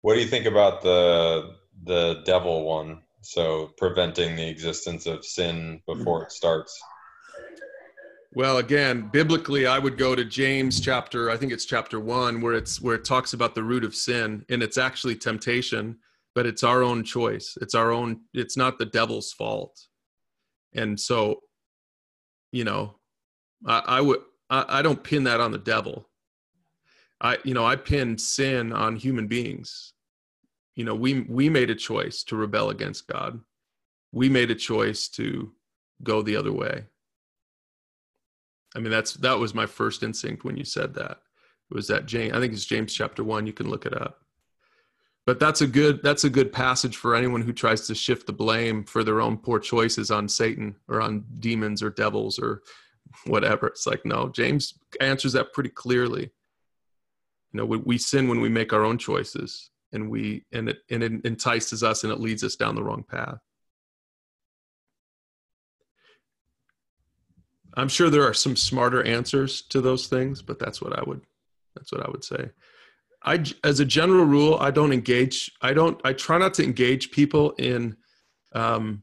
What 0.00 0.14
do 0.14 0.20
you 0.20 0.26
think 0.26 0.46
about 0.46 0.82
the 0.82 1.54
the 1.84 2.22
devil 2.24 2.64
one? 2.64 3.02
So 3.22 3.72
preventing 3.76 4.36
the 4.36 4.48
existence 4.48 5.06
of 5.06 5.24
sin 5.24 5.80
before 5.86 6.24
it 6.24 6.32
starts. 6.32 6.80
Well, 8.34 8.58
again, 8.58 9.10
biblically, 9.12 9.66
I 9.66 9.78
would 9.78 9.98
go 9.98 10.14
to 10.14 10.24
James 10.24 10.80
chapter. 10.80 11.30
I 11.30 11.36
think 11.36 11.52
it's 11.52 11.66
chapter 11.66 12.00
one, 12.00 12.40
where 12.40 12.54
it's 12.54 12.80
where 12.80 12.94
it 12.94 13.04
talks 13.04 13.32
about 13.32 13.54
the 13.54 13.62
root 13.62 13.84
of 13.84 13.94
sin, 13.94 14.44
and 14.48 14.62
it's 14.62 14.78
actually 14.78 15.16
temptation, 15.16 15.98
but 16.34 16.46
it's 16.46 16.64
our 16.64 16.82
own 16.82 17.04
choice. 17.04 17.58
It's 17.60 17.74
our 17.74 17.92
own. 17.92 18.22
It's 18.32 18.56
not 18.56 18.78
the 18.78 18.86
devil's 18.86 19.32
fault. 19.32 19.78
And 20.74 20.98
so, 20.98 21.40
you 22.52 22.64
know, 22.64 22.96
I, 23.66 23.82
I 23.86 24.00
would 24.00 24.20
I, 24.48 24.78
I 24.78 24.82
don't 24.82 25.04
pin 25.04 25.24
that 25.24 25.40
on 25.40 25.52
the 25.52 25.58
devil. 25.58 26.08
I 27.20 27.36
you 27.44 27.52
know 27.52 27.66
I 27.66 27.76
pin 27.76 28.16
sin 28.16 28.72
on 28.72 28.96
human 28.96 29.26
beings. 29.26 29.92
You 30.74 30.84
know 30.84 30.94
we 30.94 31.20
we 31.22 31.48
made 31.48 31.70
a 31.70 31.74
choice 31.74 32.22
to 32.24 32.36
rebel 32.36 32.70
against 32.70 33.06
god. 33.06 33.40
We 34.12 34.28
made 34.28 34.50
a 34.50 34.54
choice 34.54 35.08
to 35.08 35.52
go 36.02 36.22
the 36.22 36.36
other 36.36 36.52
way. 36.52 36.84
I 38.74 38.78
mean 38.78 38.90
that's 38.90 39.14
that 39.14 39.38
was 39.38 39.54
my 39.54 39.66
first 39.66 40.02
instinct 40.02 40.44
when 40.44 40.56
you 40.56 40.64
said 40.64 40.94
that. 40.94 41.18
It 41.70 41.74
was 41.74 41.88
that 41.88 42.06
james 42.06 42.34
i 42.34 42.40
think 42.40 42.52
it's 42.52 42.66
james 42.66 42.94
chapter 42.94 43.24
1 43.24 43.46
you 43.46 43.52
can 43.52 43.68
look 43.68 43.86
it 43.86 43.94
up. 43.94 44.18
But 45.24 45.38
that's 45.38 45.60
a 45.60 45.66
good 45.66 46.02
that's 46.02 46.24
a 46.24 46.30
good 46.30 46.52
passage 46.52 46.96
for 46.96 47.14
anyone 47.14 47.42
who 47.42 47.52
tries 47.52 47.86
to 47.86 47.94
shift 47.94 48.26
the 48.26 48.32
blame 48.32 48.84
for 48.84 49.04
their 49.04 49.20
own 49.20 49.36
poor 49.36 49.58
choices 49.58 50.10
on 50.10 50.28
satan 50.28 50.76
or 50.88 51.00
on 51.00 51.24
demons 51.38 51.82
or 51.82 51.90
devils 51.90 52.38
or 52.38 52.62
whatever. 53.26 53.66
It's 53.68 53.86
like 53.86 54.04
no 54.06 54.30
james 54.30 54.74
answers 55.00 55.34
that 55.34 55.52
pretty 55.52 55.70
clearly. 55.70 56.30
You 57.52 57.58
know 57.58 57.66
we, 57.66 57.76
we 57.76 57.98
sin 57.98 58.28
when 58.28 58.40
we 58.40 58.48
make 58.48 58.72
our 58.72 58.84
own 58.84 58.96
choices 58.96 59.70
and 59.92 60.10
we 60.10 60.44
and 60.52 60.68
it 60.68 60.78
and 60.90 61.02
it 61.02 61.12
entices 61.24 61.82
us 61.82 62.04
and 62.04 62.12
it 62.12 62.20
leads 62.20 62.42
us 62.42 62.56
down 62.56 62.74
the 62.74 62.82
wrong 62.82 63.04
path. 63.08 63.38
I'm 67.74 67.88
sure 67.88 68.10
there 68.10 68.26
are 68.26 68.34
some 68.34 68.56
smarter 68.56 69.02
answers 69.02 69.62
to 69.70 69.80
those 69.80 70.06
things 70.06 70.42
but 70.42 70.58
that's 70.58 70.82
what 70.82 70.98
i 70.98 71.02
would 71.02 71.22
that's 71.74 71.92
what 71.92 72.04
i 72.06 72.10
would 72.10 72.24
say. 72.24 72.50
I 73.24 73.44
as 73.64 73.80
a 73.80 73.84
general 73.84 74.24
rule 74.24 74.56
i 74.60 74.70
don't 74.70 74.92
engage 74.92 75.52
i 75.62 75.72
don't 75.72 76.00
i 76.04 76.12
try 76.12 76.38
not 76.38 76.54
to 76.54 76.64
engage 76.64 77.10
people 77.10 77.52
in 77.52 77.96
um 78.54 79.02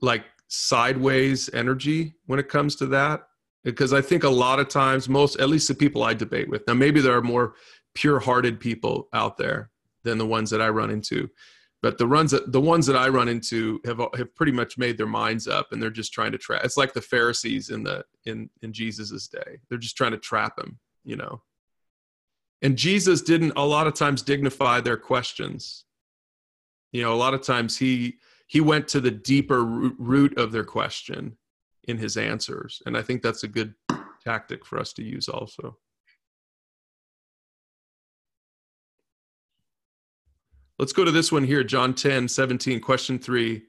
like 0.00 0.24
sideways 0.48 1.50
energy 1.52 2.14
when 2.26 2.38
it 2.38 2.48
comes 2.48 2.76
to 2.76 2.86
that 2.86 3.28
because 3.62 3.92
i 3.92 4.00
think 4.00 4.24
a 4.24 4.28
lot 4.28 4.58
of 4.58 4.68
times 4.68 5.08
most 5.08 5.38
at 5.38 5.48
least 5.48 5.68
the 5.68 5.74
people 5.74 6.02
i 6.02 6.14
debate 6.14 6.48
with 6.48 6.66
now 6.66 6.74
maybe 6.74 7.00
there 7.00 7.16
are 7.16 7.22
more 7.22 7.54
pure 7.94 8.20
hearted 8.20 8.58
people 8.58 9.08
out 9.12 9.36
there 9.36 9.70
than 10.06 10.18
the 10.18 10.26
ones 10.26 10.48
that 10.50 10.62
I 10.62 10.68
run 10.68 10.90
into. 10.90 11.28
But 11.82 11.98
the 11.98 12.06
runs 12.06 12.30
that 12.30 12.52
the 12.52 12.60
ones 12.60 12.86
that 12.86 12.96
I 12.96 13.08
run 13.08 13.28
into 13.28 13.80
have 13.84 14.00
have 14.16 14.34
pretty 14.34 14.52
much 14.52 14.78
made 14.78 14.96
their 14.96 15.06
minds 15.06 15.46
up, 15.46 15.72
and 15.72 15.82
they're 15.82 15.90
just 15.90 16.12
trying 16.12 16.32
to 16.32 16.38
trap. 16.38 16.64
It's 16.64 16.78
like 16.78 16.94
the 16.94 17.02
Pharisees 17.02 17.68
in 17.68 17.82
the 17.82 18.04
in 18.24 18.48
in 18.62 18.72
Jesus's 18.72 19.28
day. 19.28 19.60
They're 19.68 19.78
just 19.78 19.96
trying 19.96 20.12
to 20.12 20.18
trap 20.18 20.58
him, 20.58 20.78
you 21.04 21.16
know. 21.16 21.42
And 22.62 22.78
Jesus 22.78 23.20
didn't 23.20 23.52
a 23.56 23.66
lot 23.66 23.86
of 23.86 23.94
times 23.94 24.22
dignify 24.22 24.80
their 24.80 24.96
questions. 24.96 25.84
You 26.92 27.02
know, 27.02 27.12
a 27.12 27.22
lot 27.24 27.34
of 27.34 27.42
times 27.42 27.76
he 27.76 28.16
he 28.46 28.60
went 28.60 28.88
to 28.88 29.00
the 29.00 29.10
deeper 29.10 29.62
root 29.62 30.38
of 30.38 30.52
their 30.52 30.64
question 30.64 31.36
in 31.84 31.98
his 31.98 32.16
answers, 32.16 32.80
and 32.86 32.96
I 32.96 33.02
think 33.02 33.22
that's 33.22 33.44
a 33.44 33.48
good 33.48 33.74
tactic 34.24 34.64
for 34.64 34.78
us 34.78 34.94
to 34.94 35.02
use 35.02 35.28
also. 35.28 35.76
Let's 40.78 40.92
go 40.92 41.04
to 41.04 41.10
this 41.10 41.32
one 41.32 41.44
here, 41.44 41.64
John 41.64 41.94
10, 41.94 42.28
17, 42.28 42.80
question 42.80 43.18
three. 43.18 43.62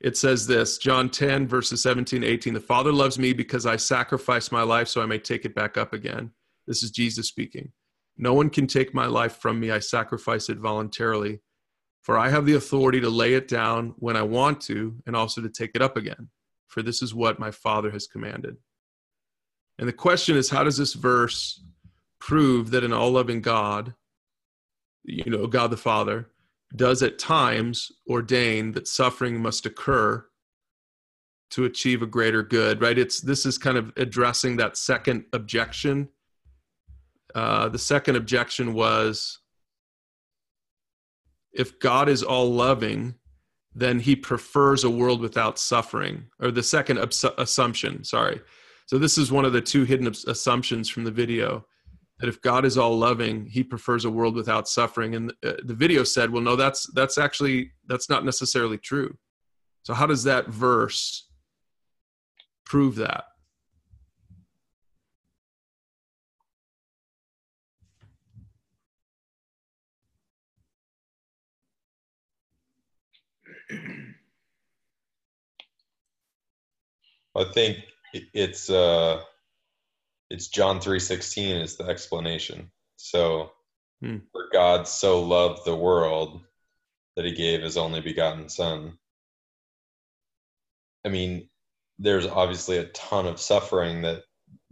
It 0.00 0.16
says 0.16 0.46
this 0.46 0.78
John 0.78 1.10
10, 1.10 1.48
verses 1.48 1.82
17, 1.82 2.22
18. 2.22 2.54
The 2.54 2.60
Father 2.60 2.92
loves 2.92 3.18
me 3.18 3.32
because 3.32 3.66
I 3.66 3.76
sacrifice 3.76 4.52
my 4.52 4.62
life 4.62 4.86
so 4.86 5.02
I 5.02 5.06
may 5.06 5.18
take 5.18 5.44
it 5.44 5.54
back 5.54 5.76
up 5.76 5.92
again. 5.92 6.30
This 6.66 6.84
is 6.84 6.92
Jesus 6.92 7.26
speaking. 7.26 7.72
No 8.16 8.34
one 8.34 8.50
can 8.50 8.66
take 8.66 8.94
my 8.94 9.06
life 9.06 9.36
from 9.36 9.58
me. 9.58 9.72
I 9.72 9.80
sacrifice 9.80 10.48
it 10.48 10.58
voluntarily. 10.58 11.40
For 12.02 12.16
I 12.16 12.28
have 12.28 12.46
the 12.46 12.54
authority 12.54 13.00
to 13.00 13.10
lay 13.10 13.34
it 13.34 13.48
down 13.48 13.94
when 13.98 14.16
I 14.16 14.22
want 14.22 14.60
to 14.62 14.96
and 15.06 15.16
also 15.16 15.42
to 15.42 15.48
take 15.48 15.72
it 15.74 15.82
up 15.82 15.96
again. 15.96 16.28
For 16.68 16.82
this 16.82 17.02
is 17.02 17.14
what 17.14 17.40
my 17.40 17.50
Father 17.50 17.90
has 17.90 18.06
commanded. 18.06 18.56
And 19.78 19.88
the 19.88 19.92
question 19.92 20.36
is 20.36 20.50
how 20.50 20.62
does 20.62 20.76
this 20.76 20.94
verse 20.94 21.62
prove 22.20 22.70
that 22.70 22.84
an 22.84 22.92
all 22.92 23.10
loving 23.10 23.40
God 23.40 23.94
you 25.08 25.30
know, 25.30 25.46
God 25.46 25.70
the 25.70 25.76
Father, 25.76 26.28
does 26.76 27.02
at 27.02 27.18
times 27.18 27.90
ordain 28.08 28.72
that 28.72 28.86
suffering 28.86 29.40
must 29.40 29.66
occur 29.66 30.24
to 31.50 31.64
achieve 31.64 32.02
a 32.02 32.06
greater 32.06 32.42
good, 32.42 32.82
right? 32.82 32.98
It's 32.98 33.20
this 33.20 33.46
is 33.46 33.56
kind 33.56 33.78
of 33.78 33.92
addressing 33.96 34.56
that 34.56 34.76
second 34.76 35.24
objection. 35.32 36.08
Uh, 37.34 37.68
the 37.68 37.78
second 37.78 38.16
objection 38.16 38.74
was 38.74 39.38
if 41.52 41.78
God 41.80 42.08
is 42.08 42.22
all 42.22 42.52
loving, 42.52 43.14
then 43.74 43.98
he 43.98 44.14
prefers 44.14 44.84
a 44.84 44.90
world 44.90 45.20
without 45.20 45.58
suffering, 45.58 46.24
or 46.40 46.50
the 46.50 46.62
second 46.62 46.98
assumption, 47.38 48.04
sorry. 48.04 48.40
So, 48.86 48.98
this 48.98 49.18
is 49.18 49.32
one 49.32 49.44
of 49.44 49.52
the 49.52 49.60
two 49.60 49.84
hidden 49.84 50.06
assumptions 50.06 50.88
from 50.88 51.04
the 51.04 51.10
video 51.10 51.66
that 52.20 52.28
if 52.28 52.40
God 52.40 52.64
is 52.64 52.76
all 52.76 52.98
loving, 52.98 53.46
He 53.46 53.62
prefers 53.62 54.04
a 54.04 54.10
world 54.10 54.34
without 54.34 54.68
suffering. 54.68 55.14
And 55.14 55.32
the, 55.42 55.50
uh, 55.50 55.56
the 55.64 55.74
video 55.74 56.04
said, 56.04 56.30
"Well, 56.30 56.42
no, 56.42 56.56
that's 56.56 56.90
that's 56.92 57.18
actually 57.18 57.72
that's 57.86 58.08
not 58.08 58.24
necessarily 58.24 58.78
true." 58.78 59.16
So 59.82 59.94
how 59.94 60.06
does 60.06 60.24
that 60.24 60.48
verse 60.48 61.28
prove 62.64 62.96
that? 62.96 63.24
I 77.36 77.44
think 77.54 77.78
it's 78.12 78.68
uh 78.68 79.22
it's 80.30 80.48
John 80.48 80.80
3:16 80.80 81.62
is 81.62 81.76
the 81.76 81.84
explanation. 81.84 82.70
So 82.96 83.52
hmm. 84.00 84.18
for 84.32 84.48
God 84.52 84.86
so 84.86 85.22
loved 85.22 85.64
the 85.64 85.76
world 85.76 86.42
that 87.16 87.24
he 87.24 87.32
gave 87.32 87.62
his 87.62 87.76
only 87.76 88.00
begotten 88.00 88.48
son. 88.48 88.98
I 91.04 91.08
mean, 91.08 91.48
there's 91.98 92.26
obviously 92.26 92.78
a 92.78 92.88
ton 92.88 93.26
of 93.26 93.40
suffering 93.40 94.02
that 94.02 94.22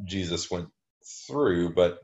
Jesus 0.05 0.51
went 0.51 0.69
through, 1.27 1.75
but 1.75 2.01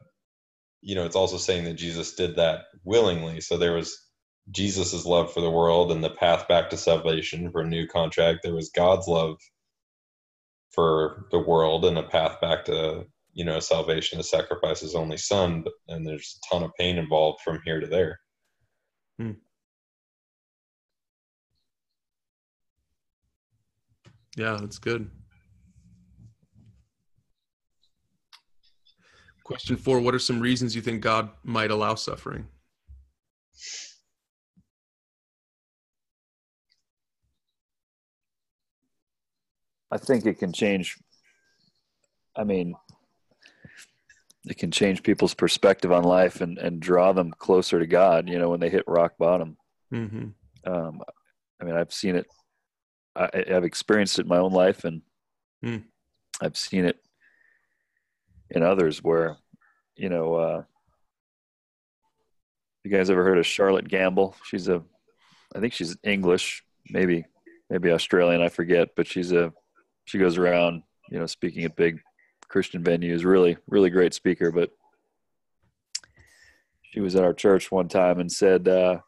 you 0.81 0.95
know, 0.95 1.05
it's 1.05 1.17
also 1.17 1.37
saying 1.37 1.65
that 1.65 1.75
Jesus 1.75 2.15
did 2.15 2.37
that 2.37 2.63
willingly. 2.85 3.41
So 3.41 3.57
there 3.57 3.75
was 3.75 3.97
Jesus' 4.51 5.07
love 5.07 5.33
for 5.33 5.41
the 5.41 5.51
world 5.51 5.93
and 5.93 6.03
the 6.03 6.11
path 6.11 6.49
back 6.49 6.71
to 6.71 6.77
salvation 6.77 7.51
for 7.53 7.61
a 7.61 7.69
new 7.69 7.87
contract. 7.87 8.41
There 8.43 8.55
was 8.55 8.71
God's 8.71 9.07
love 9.07 9.37
for 10.73 11.27
the 11.31 11.39
world 11.39 11.85
and 11.85 11.99
a 11.99 12.03
path 12.03 12.41
back 12.41 12.65
to 12.65 13.07
you 13.33 13.45
know 13.45 13.59
salvation 13.59 14.19
to 14.19 14.25
sacrifice 14.25 14.81
his 14.81 14.95
only 14.95 15.17
son 15.17 15.63
but, 15.63 15.73
and 15.89 16.07
there's 16.07 16.39
a 16.39 16.55
ton 16.55 16.63
of 16.63 16.71
pain 16.79 16.99
involved 16.99 17.41
from 17.43 17.59
here 17.65 17.81
to 17.81 17.87
there. 17.87 18.19
Hmm. 19.19 19.33
yeah 24.37 24.57
that's 24.61 24.79
good. 24.79 25.11
Question 29.45 29.77
four 29.77 30.01
what 30.01 30.15
are 30.15 30.19
some 30.19 30.41
reasons 30.41 30.75
you 30.75 30.83
think 30.83 31.03
god 31.03 31.31
might 31.43 31.71
allow 31.71 31.95
suffering? 31.95 32.47
I 39.91 39.99
think 39.99 40.25
it 40.25 40.39
can 40.39 40.53
change 40.55 40.97
i 42.37 42.45
mean 42.45 42.75
it 44.47 44.59
can 44.59 44.71
change 44.71 45.03
people's 45.03 45.35
perspective 45.35 45.93
on 45.93 46.03
life 46.03 46.41
and, 46.41 46.59
and 46.59 46.81
draw 46.81 47.13
them 47.13 47.31
closer 47.31 47.79
to 47.79 47.87
God, 47.87 48.29
you 48.29 48.39
know, 48.39 48.51
when 48.51 48.61
they 48.61 48.71
hit 48.71 48.85
rock 48.87 49.15
bottom. 49.19 49.57
Mm-hmm. 49.93 50.29
Um, 50.71 51.03
I 51.61 51.65
mean, 51.65 51.77
I've 51.77 51.93
seen 51.93 52.17
it, 52.17 52.27
I, 53.15 53.29
have 53.49 53.65
experienced 53.65 54.19
it 54.19 54.23
in 54.23 54.29
my 54.29 54.39
own 54.39 54.53
life 54.53 54.85
and 54.85 55.03
mm. 55.65 55.85
I've 56.41 56.57
seen 56.57 56.87
it 56.87 56.97
in 58.51 58.63
others 58.63 59.03
where, 59.03 59.37
you 59.95 60.09
know, 60.09 60.35
uh, 60.35 60.63
you 62.85 62.91
guys 62.91 63.11
ever 63.11 63.23
heard 63.23 63.39
of 63.39 63.47
Charlotte 63.47 63.89
Gambill? 63.89 64.35
She's 64.45 64.69
a, 64.69 64.83
I 65.55 65.61
think 65.61 65.73
she's 65.73 65.97
English, 66.03 66.65
maybe, 66.91 67.25
maybe 67.71 67.93
Australian, 67.93 68.43
I 68.43 68.49
forget, 68.49 68.89
but 68.97 69.07
she's 69.07 69.31
a, 69.31 69.53
she 70.05 70.19
goes 70.19 70.37
around, 70.37 70.83
you 71.11 71.21
know, 71.21 71.27
speaking 71.27 71.65
at 71.65 71.77
big 71.77 72.01
Christian 72.53 72.85
venues. 72.85 73.25
Really, 73.25 73.57
really 73.67 73.91
great 73.91 74.15
speaker. 74.15 74.53
But 74.53 74.71
she 76.83 77.01
was 77.01 77.17
at 77.17 77.25
our 77.25 77.33
church 77.33 77.73
one 77.73 77.89
time 77.89 78.21
and 78.21 78.31
said, 78.31 78.69
uh, 78.69 78.99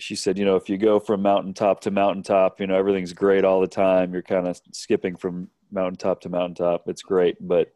she 0.00 0.16
said, 0.16 0.38
you 0.38 0.44
know, 0.44 0.56
if 0.56 0.68
you 0.68 0.76
go 0.76 0.98
from 0.98 1.22
mountaintop 1.22 1.80
to 1.82 1.90
mountaintop, 1.90 2.58
you 2.58 2.66
know, 2.66 2.76
everything's 2.76 3.12
great 3.12 3.44
all 3.44 3.60
the 3.60 3.68
time. 3.68 4.12
You're 4.12 4.22
kind 4.22 4.48
of 4.48 4.60
skipping 4.72 5.14
from 5.14 5.48
mountaintop 5.70 6.20
to 6.22 6.28
mountaintop. 6.28 6.88
It's 6.88 7.02
great, 7.02 7.36
but 7.40 7.72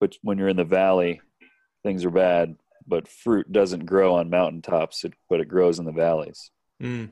but 0.00 0.16
when 0.22 0.38
you're 0.38 0.48
in 0.48 0.56
the 0.56 0.64
valley, 0.64 1.20
things 1.82 2.04
are 2.04 2.10
bad. 2.10 2.56
But 2.86 3.08
fruit 3.08 3.50
doesn't 3.52 3.86
grow 3.86 4.16
on 4.16 4.28
mountaintops, 4.28 5.04
it, 5.04 5.14
but 5.30 5.40
it 5.40 5.48
grows 5.48 5.78
in 5.78 5.86
the 5.86 5.92
valleys. 5.92 6.50
Mm. 6.82 7.10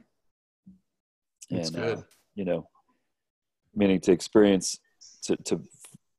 That's 1.51 1.69
and, 1.69 1.77
good. 1.77 1.99
Uh, 1.99 2.03
you 2.35 2.45
know, 2.45 2.69
meaning 3.75 4.01
to 4.01 4.13
experience 4.13 4.79
to, 5.23 5.37
to 5.37 5.63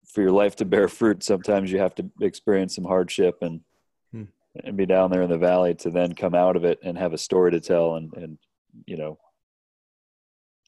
for 0.08 0.22
your 0.22 0.32
life 0.32 0.56
to 0.58 0.66
bear 0.66 0.88
fruit, 0.88 1.24
sometimes 1.24 1.72
you 1.72 1.80
have 1.80 1.96
to 1.96 2.10
experience 2.22 2.76
some 2.76 2.84
hardship 2.84 3.38
and 3.42 3.62
hmm. 4.12 4.24
and 4.64 4.78
be 4.78 4.86
down 4.86 5.12
there 5.12 5.24
in 5.24 5.30
the 5.30 5.38
valley 5.38 5.74
to 5.76 5.90
then 5.90 6.14
come 6.14 6.36
out 6.36 6.56
of 6.56 6.64
it 6.64 6.80
and 6.84 6.98
have 6.98 7.14
a 7.14 7.18
story 7.18 7.52
to 7.52 7.60
tell 7.60 7.96
and 7.96 8.14
and 8.14 8.38
you 8.86 8.98
know 8.98 9.18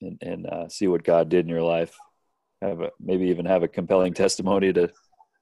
and 0.02 0.17
and 0.21 0.48
uh, 0.48 0.67
see 0.67 0.88
what 0.88 1.04
God 1.04 1.30
did 1.30 1.45
in 1.45 1.50
your 1.50 1.62
life. 1.62 1.95
Have 2.62 2.82
a, 2.82 2.91
maybe 3.00 3.26
even 3.26 3.45
have 3.45 3.63
a 3.63 3.67
compelling 3.67 4.13
testimony 4.13 4.74
to 4.74 4.88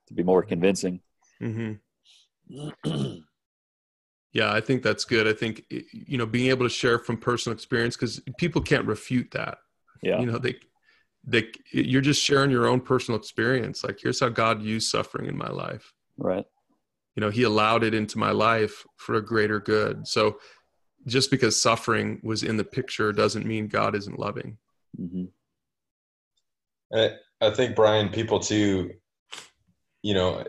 to 0.08 0.14
be 0.14 0.24
more 0.24 0.44
convincing. 0.44 1.00
Mm-hmm. 1.42 1.74
yeah, 4.34 4.52
I 4.52 4.62
think 4.62 4.84
that's 4.84 5.06
good. 5.06 5.28
I 5.28 5.34
think 5.34 5.64
you 5.70 6.18
know 6.18 6.26
being 6.26 6.50
able 6.50 6.66
to 6.66 6.70
share 6.70 7.00
from 7.00 7.18
personal 7.18 7.56
experience 7.56 7.96
because 7.96 8.22
people 8.38 8.62
can't 8.62 8.86
refute 8.86 9.32
that. 9.32 9.60
Yeah, 10.02 10.20
you 10.20 10.26
know 10.26 10.38
they 10.38 10.56
they 11.26 11.52
you're 11.72 12.02
just 12.02 12.24
sharing 12.24 12.52
your 12.52 12.68
own 12.68 12.82
personal 12.82 13.20
experience. 13.20 13.84
Like 13.84 14.00
here's 14.02 14.20
how 14.20 14.30
God 14.30 14.62
used 14.62 14.90
suffering 14.90 15.28
in 15.28 15.38
my 15.38 15.50
life. 15.50 15.94
Right. 16.18 16.46
You 17.16 17.22
know, 17.22 17.30
He 17.30 17.44
allowed 17.44 17.84
it 17.84 17.94
into 17.94 18.18
my 18.18 18.32
life 18.32 18.86
for 18.98 19.16
a 19.16 19.26
greater 19.26 19.60
good. 19.60 20.08
So 20.08 20.38
just 21.06 21.32
because 21.32 21.62
suffering 21.62 22.20
was 22.24 22.44
in 22.44 22.58
the 22.58 22.64
picture 22.64 23.12
doesn't 23.12 23.46
mean 23.46 23.68
God 23.68 23.96
isn't 23.96 24.20
loving. 24.20 24.58
Mm-hmm. 25.00 25.26
I, 26.96 27.12
I 27.42 27.50
think 27.52 27.76
Brian, 27.76 28.10
people 28.10 28.40
too, 28.40 28.92
you 30.02 30.14
know, 30.14 30.44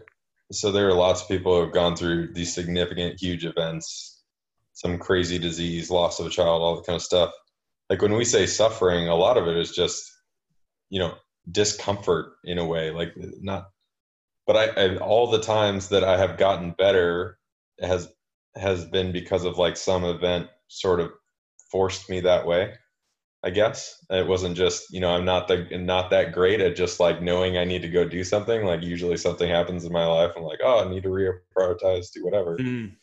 so 0.52 0.70
there 0.70 0.88
are 0.88 0.94
lots 0.94 1.22
of 1.22 1.28
people 1.28 1.54
who 1.54 1.62
have 1.62 1.72
gone 1.72 1.96
through 1.96 2.34
these 2.34 2.54
significant, 2.54 3.20
huge 3.20 3.44
events, 3.44 4.22
some 4.74 4.98
crazy 4.98 5.38
disease, 5.38 5.90
loss 5.90 6.20
of 6.20 6.26
a 6.26 6.30
child, 6.30 6.62
all 6.62 6.76
that 6.76 6.86
kind 6.86 6.96
of 6.96 7.02
stuff. 7.02 7.32
Like 7.90 8.02
when 8.02 8.14
we 8.14 8.24
say 8.24 8.46
suffering, 8.46 9.08
a 9.08 9.14
lot 9.14 9.36
of 9.36 9.48
it 9.48 9.56
is 9.56 9.72
just, 9.72 10.13
you 10.90 10.98
know, 10.98 11.14
discomfort 11.50 12.32
in 12.44 12.58
a 12.58 12.64
way, 12.64 12.90
like 12.90 13.14
not. 13.16 13.70
But 14.46 14.56
I, 14.56 14.66
I 14.66 14.96
all 14.96 15.30
the 15.30 15.40
times 15.40 15.88
that 15.88 16.04
I 16.04 16.18
have 16.18 16.38
gotten 16.38 16.72
better 16.72 17.38
has 17.80 18.08
has 18.56 18.84
been 18.84 19.12
because 19.12 19.44
of 19.44 19.58
like 19.58 19.76
some 19.76 20.04
event 20.04 20.48
sort 20.68 21.00
of 21.00 21.10
forced 21.70 22.08
me 22.08 22.20
that 22.20 22.46
way. 22.46 22.74
I 23.42 23.50
guess 23.50 24.02
it 24.08 24.26
wasn't 24.26 24.56
just 24.56 24.90
you 24.90 25.00
know 25.00 25.10
I'm 25.10 25.24
not 25.24 25.48
the 25.48 25.66
not 25.76 26.10
that 26.10 26.32
great 26.32 26.60
at 26.60 26.76
just 26.76 27.00
like 27.00 27.20
knowing 27.20 27.58
I 27.58 27.64
need 27.64 27.82
to 27.82 27.88
go 27.88 28.08
do 28.08 28.24
something. 28.24 28.64
Like 28.64 28.82
usually 28.82 29.16
something 29.16 29.48
happens 29.48 29.84
in 29.84 29.92
my 29.92 30.06
life, 30.06 30.32
I'm 30.36 30.44
like, 30.44 30.60
oh, 30.62 30.84
I 30.84 30.88
need 30.88 31.02
to 31.02 31.10
reprioritize, 31.10 32.12
do 32.12 32.24
whatever. 32.24 32.56
Mm. 32.56 32.96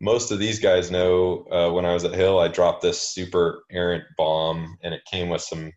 Most 0.00 0.30
of 0.30 0.38
these 0.38 0.58
guys 0.58 0.90
know 0.90 1.46
uh, 1.50 1.70
when 1.70 1.86
I 1.86 1.94
was 1.94 2.04
at 2.04 2.12
Hill, 2.12 2.38
I 2.38 2.48
dropped 2.48 2.82
this 2.82 3.00
super 3.00 3.62
errant 3.70 4.04
bomb, 4.18 4.76
and 4.82 4.92
it 4.92 5.00
came 5.10 5.30
with 5.30 5.40
some 5.40 5.72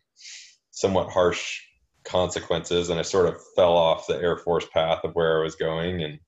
somewhat 0.80 1.10
harsh 1.10 1.60
consequences, 2.04 2.88
and 2.88 2.98
I 2.98 3.02
sort 3.02 3.26
of 3.26 3.36
fell 3.54 3.76
off 3.76 4.06
the 4.06 4.16
Air 4.16 4.38
Force 4.38 4.66
path 4.72 5.00
of 5.04 5.12
where 5.12 5.38
I 5.38 5.42
was 5.42 5.54
going, 5.54 6.02
and 6.02 6.18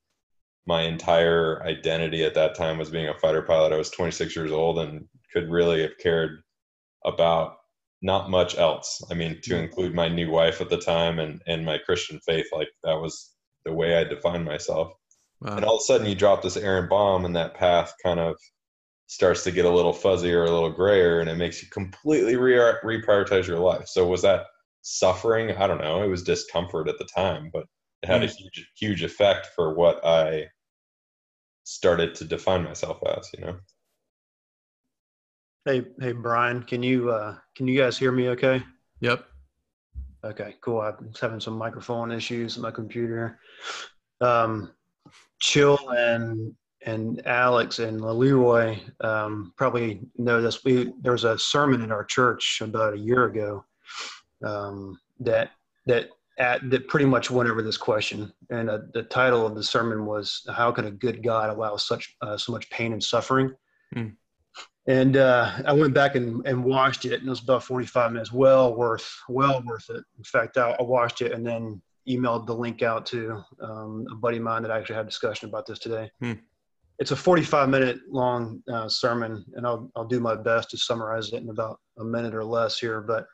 my 0.66 0.82
entire 0.82 1.62
identity 1.64 2.22
at 2.24 2.34
that 2.34 2.54
time 2.54 2.78
was 2.78 2.90
being 2.90 3.08
a 3.08 3.18
fighter 3.18 3.42
pilot. 3.42 3.72
I 3.72 3.78
was 3.78 3.90
26 3.90 4.36
years 4.36 4.52
old 4.52 4.78
and 4.78 5.06
could 5.32 5.50
really 5.50 5.82
have 5.82 5.98
cared 5.98 6.42
about 7.04 7.56
not 8.02 8.30
much 8.30 8.56
else. 8.58 9.02
I 9.10 9.14
mean, 9.14 9.40
to 9.42 9.50
mm-hmm. 9.50 9.64
include 9.64 9.94
my 9.94 10.08
new 10.08 10.30
wife 10.30 10.60
at 10.60 10.68
the 10.68 10.78
time 10.78 11.18
and 11.18 11.40
and 11.46 11.64
my 11.64 11.78
Christian 11.78 12.20
faith, 12.26 12.46
like 12.52 12.68
that 12.84 13.00
was 13.00 13.32
the 13.64 13.72
way 13.72 13.96
I 13.96 14.04
defined 14.04 14.44
myself. 14.44 14.92
Wow. 15.40 15.56
And 15.56 15.64
all 15.64 15.76
of 15.76 15.80
a 15.80 15.84
sudden, 15.84 16.06
you 16.06 16.14
drop 16.14 16.42
this 16.42 16.56
errant 16.56 16.90
bomb, 16.90 17.24
and 17.24 17.34
that 17.34 17.54
path 17.54 17.94
kind 18.04 18.20
of 18.20 18.36
starts 19.12 19.44
to 19.44 19.50
get 19.50 19.66
a 19.66 19.70
little 19.70 19.92
fuzzy 19.92 20.32
or 20.32 20.44
a 20.44 20.50
little 20.50 20.70
grayer, 20.70 21.20
and 21.20 21.28
it 21.28 21.36
makes 21.36 21.62
you 21.62 21.68
completely 21.68 22.36
re- 22.36 22.74
reprioritize 22.82 23.46
your 23.46 23.58
life. 23.58 23.86
So, 23.86 24.06
was 24.06 24.22
that 24.22 24.46
suffering? 24.80 25.52
I 25.52 25.66
don't 25.66 25.82
know. 25.82 26.02
It 26.02 26.08
was 26.08 26.22
discomfort 26.22 26.88
at 26.88 26.98
the 26.98 27.04
time, 27.14 27.50
but 27.52 27.66
it 28.02 28.06
had 28.06 28.22
mm. 28.22 28.24
a 28.24 28.28
huge, 28.28 28.70
huge 28.74 29.02
effect 29.02 29.48
for 29.54 29.74
what 29.74 30.02
I 30.02 30.46
started 31.64 32.14
to 32.16 32.24
define 32.24 32.64
myself 32.64 33.00
as. 33.18 33.28
You 33.36 33.44
know. 33.44 33.56
Hey, 35.66 35.86
hey, 36.00 36.12
Brian, 36.12 36.62
can 36.62 36.82
you 36.82 37.10
uh, 37.10 37.36
can 37.54 37.68
you 37.68 37.78
guys 37.78 37.98
hear 37.98 38.12
me? 38.12 38.30
Okay. 38.30 38.62
Yep. 39.00 39.26
Okay, 40.24 40.54
cool. 40.62 40.80
I'm 40.80 41.12
having 41.20 41.40
some 41.40 41.58
microphone 41.58 42.12
issues 42.12 42.56
on 42.56 42.62
my 42.62 42.70
computer. 42.70 43.40
Um, 44.22 44.72
Chill 45.40 45.78
and 45.90 46.54
and 46.84 47.24
Alex 47.26 47.78
and 47.78 48.00
Leroy 48.00 48.78
um, 49.00 49.52
probably 49.56 50.00
know 50.16 50.40
this. 50.40 50.64
We 50.64 50.92
there 51.00 51.12
was 51.12 51.24
a 51.24 51.38
sermon 51.38 51.82
in 51.82 51.92
our 51.92 52.04
church 52.04 52.60
about 52.60 52.94
a 52.94 52.98
year 52.98 53.24
ago 53.24 53.64
um, 54.44 54.98
that 55.20 55.50
that 55.86 56.10
at, 56.38 56.68
that 56.70 56.88
pretty 56.88 57.06
much 57.06 57.30
went 57.30 57.48
over 57.48 57.62
this 57.62 57.76
question, 57.76 58.32
and 58.50 58.70
uh, 58.70 58.78
the 58.94 59.02
title 59.04 59.46
of 59.46 59.54
the 59.54 59.62
sermon 59.62 60.06
was 60.06 60.46
"How 60.52 60.72
can 60.72 60.86
a 60.86 60.90
good 60.90 61.22
God 61.22 61.50
allow 61.50 61.76
such 61.76 62.16
uh, 62.20 62.36
so 62.36 62.52
much 62.52 62.68
pain 62.70 62.92
and 62.92 63.02
suffering?" 63.02 63.54
Mm 63.94 64.16
and 64.86 65.16
uh, 65.16 65.50
I 65.64 65.72
went 65.72 65.94
back 65.94 66.16
and, 66.16 66.44
and 66.46 66.64
watched 66.64 67.04
it, 67.04 67.14
and 67.14 67.26
it 67.26 67.30
was 67.30 67.42
about 67.42 67.62
45 67.62 68.12
minutes. 68.12 68.32
Well 68.32 68.74
worth, 68.74 69.08
well 69.28 69.62
worth 69.64 69.88
it. 69.90 70.02
In 70.18 70.24
fact, 70.24 70.58
I, 70.58 70.70
I 70.78 70.82
watched 70.82 71.22
it 71.22 71.32
and 71.32 71.46
then 71.46 71.80
emailed 72.08 72.46
the 72.46 72.54
link 72.54 72.82
out 72.82 73.06
to 73.06 73.44
um, 73.60 74.06
a 74.10 74.16
buddy 74.16 74.38
of 74.38 74.42
mine 74.42 74.62
that 74.62 74.72
I 74.72 74.78
actually 74.78 74.96
had 74.96 75.04
a 75.04 75.08
discussion 75.08 75.48
about 75.48 75.66
this 75.66 75.78
today. 75.78 76.10
Hmm. 76.20 76.32
It's 76.98 77.10
a 77.10 77.16
45 77.16 77.68
minute 77.68 78.00
long 78.08 78.62
uh, 78.72 78.88
sermon, 78.88 79.44
and 79.54 79.66
I'll 79.66 79.90
I'll 79.96 80.06
do 80.06 80.20
my 80.20 80.36
best 80.36 80.70
to 80.70 80.78
summarize 80.78 81.32
it 81.32 81.42
in 81.42 81.48
about 81.48 81.80
a 81.98 82.04
minute 82.04 82.34
or 82.34 82.44
less 82.44 82.78
here. 82.78 83.00
But 83.00 83.26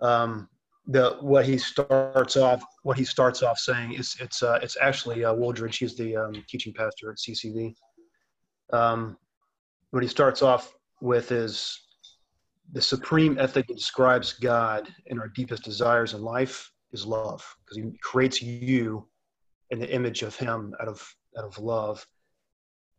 um, 0.00 0.48
the 0.86 1.18
what 1.20 1.44
he 1.44 1.58
starts 1.58 2.36
off 2.36 2.62
what 2.82 2.96
he 2.96 3.04
starts 3.04 3.42
off 3.42 3.58
saying 3.58 3.92
is 3.92 4.16
it's 4.20 4.42
uh, 4.42 4.58
it's 4.62 4.76
actually 4.80 5.24
uh, 5.24 5.34
Wooldridge. 5.34 5.78
He's 5.78 5.96
the 5.96 6.16
um, 6.16 6.44
teaching 6.48 6.72
pastor 6.72 7.10
at 7.10 7.18
CCV. 7.18 7.74
Um, 8.72 9.16
what 9.90 10.02
he 10.02 10.08
starts 10.08 10.42
off 10.42 10.74
with 11.00 11.32
is 11.32 11.78
the 12.72 12.82
supreme 12.82 13.38
ethic 13.38 13.66
that 13.66 13.76
describes 13.76 14.34
God 14.34 14.88
and 15.08 15.18
our 15.18 15.28
deepest 15.28 15.62
desires 15.62 16.12
in 16.12 16.22
life 16.22 16.70
is 16.92 17.06
love, 17.06 17.44
because 17.64 17.76
He 17.76 17.98
creates 18.02 18.42
you 18.42 19.06
in 19.70 19.78
the 19.78 19.92
image 19.92 20.22
of 20.22 20.34
Him 20.36 20.74
out 20.80 20.88
of 20.88 21.14
out 21.36 21.44
of 21.44 21.58
love. 21.58 22.06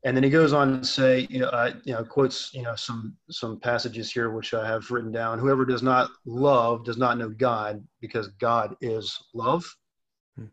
And 0.06 0.16
then 0.16 0.24
he 0.24 0.30
goes 0.30 0.54
on 0.54 0.80
to 0.80 0.86
say, 0.86 1.28
you 1.30 1.40
know, 1.40 1.48
uh, 1.48 1.74
you 1.84 1.94
know, 1.94 2.06
quotes, 2.06 2.54
you 2.54 2.62
know, 2.62 2.76
some 2.76 3.18
some 3.30 3.60
passages 3.60 4.12
here 4.12 4.30
which 4.30 4.54
I 4.54 4.66
have 4.66 4.90
written 4.92 5.12
down. 5.12 5.40
Whoever 5.40 5.66
does 5.66 5.84
not 5.84 6.10
love 6.26 6.86
does 6.86 6.98
not 6.98 7.18
know 7.18 7.30
God, 7.30 7.86
because 8.00 8.30
God 8.40 8.76
is 8.80 9.18
love. 9.34 9.66
Hmm. 10.38 10.46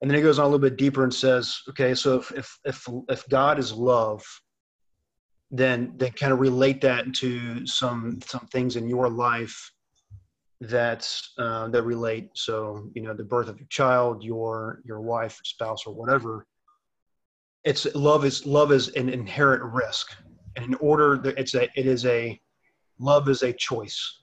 And 0.00 0.08
then 0.08 0.16
he 0.16 0.22
goes 0.22 0.38
on 0.38 0.44
a 0.44 0.48
little 0.48 0.60
bit 0.60 0.78
deeper 0.78 1.02
and 1.02 1.12
says, 1.12 1.58
okay, 1.70 1.94
so 1.94 2.16
if 2.18 2.30
if 2.32 2.58
if, 2.64 2.88
if 3.08 3.28
God 3.28 3.58
is 3.58 3.72
love, 3.72 4.22
then 5.50 5.94
then 5.96 6.12
kind 6.12 6.32
of 6.32 6.38
relate 6.38 6.80
that 6.82 7.12
to 7.14 7.66
some 7.66 8.20
some 8.24 8.46
things 8.52 8.76
in 8.76 8.88
your 8.88 9.08
life 9.08 9.72
that 10.60 11.12
uh, 11.36 11.66
that 11.66 11.82
relate. 11.82 12.30
So 12.34 12.88
you 12.94 13.02
know 13.02 13.12
the 13.12 13.24
birth 13.24 13.48
of 13.48 13.58
your 13.58 13.68
child, 13.70 14.22
your 14.22 14.82
your 14.84 15.00
wife, 15.00 15.40
spouse, 15.42 15.84
or 15.84 15.94
whatever. 15.94 16.46
It's 17.64 17.86
love 17.94 18.24
is 18.24 18.46
love 18.46 18.72
is 18.72 18.88
an 18.88 19.08
inherent 19.08 19.62
risk, 19.62 20.14
and 20.56 20.64
in 20.64 20.74
order 20.74 21.20
it's 21.36 21.54
a 21.54 21.64
it 21.78 21.86
is 21.86 22.04
a 22.06 22.40
love 22.98 23.28
is 23.28 23.42
a 23.42 23.52
choice, 23.52 24.20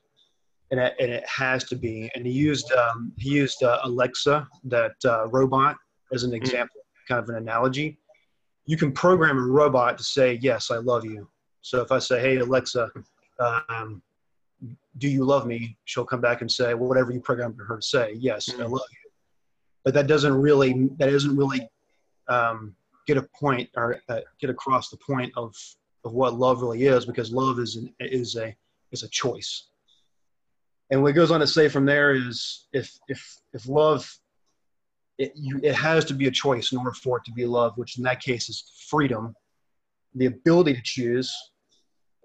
and 0.72 0.80
it, 0.80 0.96
and 1.00 1.12
it 1.12 1.26
has 1.28 1.64
to 1.66 1.76
be. 1.76 2.10
And 2.16 2.26
he 2.26 2.34
used 2.34 2.72
um, 2.74 3.14
he 3.18 3.30
used 3.30 3.64
uh, 3.64 3.80
Alexa, 3.84 4.48
that 4.66 4.96
uh, 5.06 5.28
robot, 5.28 5.78
as 6.12 6.24
an 6.24 6.32
mm. 6.32 6.36
example, 6.36 6.82
kind 7.08 7.24
of 7.24 7.30
an 7.30 7.36
analogy 7.36 7.98
you 8.70 8.78
can 8.78 8.92
program 8.92 9.40
a 9.40 9.42
robot 9.42 9.98
to 9.98 10.04
say, 10.04 10.38
yes, 10.44 10.70
I 10.70 10.76
love 10.76 11.04
you. 11.04 11.28
So 11.62 11.82
if 11.82 11.92
I 11.92 11.98
say, 11.98 12.22
hey, 12.22 12.38
Alexa, 12.38 12.92
um, 13.40 14.00
do 15.00 15.10
you 15.10 15.26
love 15.26 15.48
me? 15.48 15.76
She'll 15.86 16.06
come 16.06 16.22
back 16.22 16.42
and 16.42 16.52
say, 16.52 16.76
well, 16.76 16.88
whatever 16.88 17.12
you 17.12 17.20
programmed 17.20 17.56
her 17.68 17.78
to 17.78 17.82
say, 17.82 18.14
yes. 18.20 18.48
I 18.60 18.66
love 18.66 18.86
you. 18.92 19.12
But 19.84 19.96
that 19.96 20.06
doesn't 20.06 20.36
really, 20.36 20.88
that 21.00 21.10
doesn't 21.10 21.36
really 21.36 21.68
um, 22.28 22.76
get 23.10 23.18
a 23.18 23.28
point 23.40 23.68
or 23.76 24.00
uh, 24.10 24.20
get 24.40 24.52
across 24.52 24.90
the 24.90 24.98
point 24.98 25.34
of, 25.36 25.56
of 26.06 26.14
what 26.14 26.36
love 26.36 26.62
really 26.62 26.86
is 26.86 27.06
because 27.06 27.32
love 27.32 27.60
is, 27.60 27.76
an, 27.76 27.92
is 28.00 28.36
a, 28.36 28.56
is 28.92 29.02
a 29.02 29.10
choice. 29.10 29.70
And 30.92 31.02
what 31.02 31.16
goes 31.16 31.32
on 31.32 31.40
to 31.40 31.48
say 31.48 31.70
from 31.70 31.86
there 31.86 32.14
is 32.14 32.68
if, 32.72 32.92
if, 33.08 33.22
if 33.54 33.68
love 33.68 34.08
it, 35.18 35.34
you, 35.36 35.60
it 35.64 35.74
has 35.74 36.06
to 36.06 36.14
be 36.14 36.28
a 36.28 36.32
choice 36.32 36.72
in 36.72 36.78
order 36.78 36.94
for 36.94 37.18
it 37.18 37.24
to 37.26 37.32
be 37.32 37.46
love, 37.46 37.74
which 37.78 37.98
in 37.98 38.04
that 38.04 38.22
case 38.22 38.48
is 38.48 38.72
freedom, 38.88 39.34
the 40.14 40.28
ability 40.28 40.74
to 40.76 40.82
choose, 40.84 41.32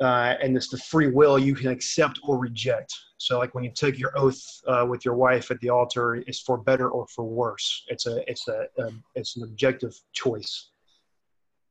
uh, 0.01 0.35
and 0.43 0.57
it's 0.57 0.69
the 0.69 0.79
free 0.79 1.09
will 1.09 1.39
you 1.39 1.55
can 1.55 1.71
accept 1.71 2.21
or 2.25 2.39
reject. 2.39 2.93
So, 3.19 3.39
like 3.39 3.55
when 3.55 3.65
you 3.65 3.73
take 3.75 3.99
your 3.99 4.17
oath 4.19 4.43
uh, 4.67 4.87
with 4.89 5.05
your 5.05 5.15
wife 5.15 5.51
at 5.51 5.61
the 5.61 5.71
altar, 5.71 6.17
it's 6.27 6.41
for 6.41 6.59
better 6.59 6.89
or 6.91 7.07
for 7.09 7.25
worse. 7.25 7.85
It's 7.89 8.07
a 8.07 8.29
it's 8.31 8.47
a, 8.49 8.67
um, 8.83 9.03
it's 9.15 9.37
an 9.37 9.45
objective 9.45 9.95
choice. 10.13 10.71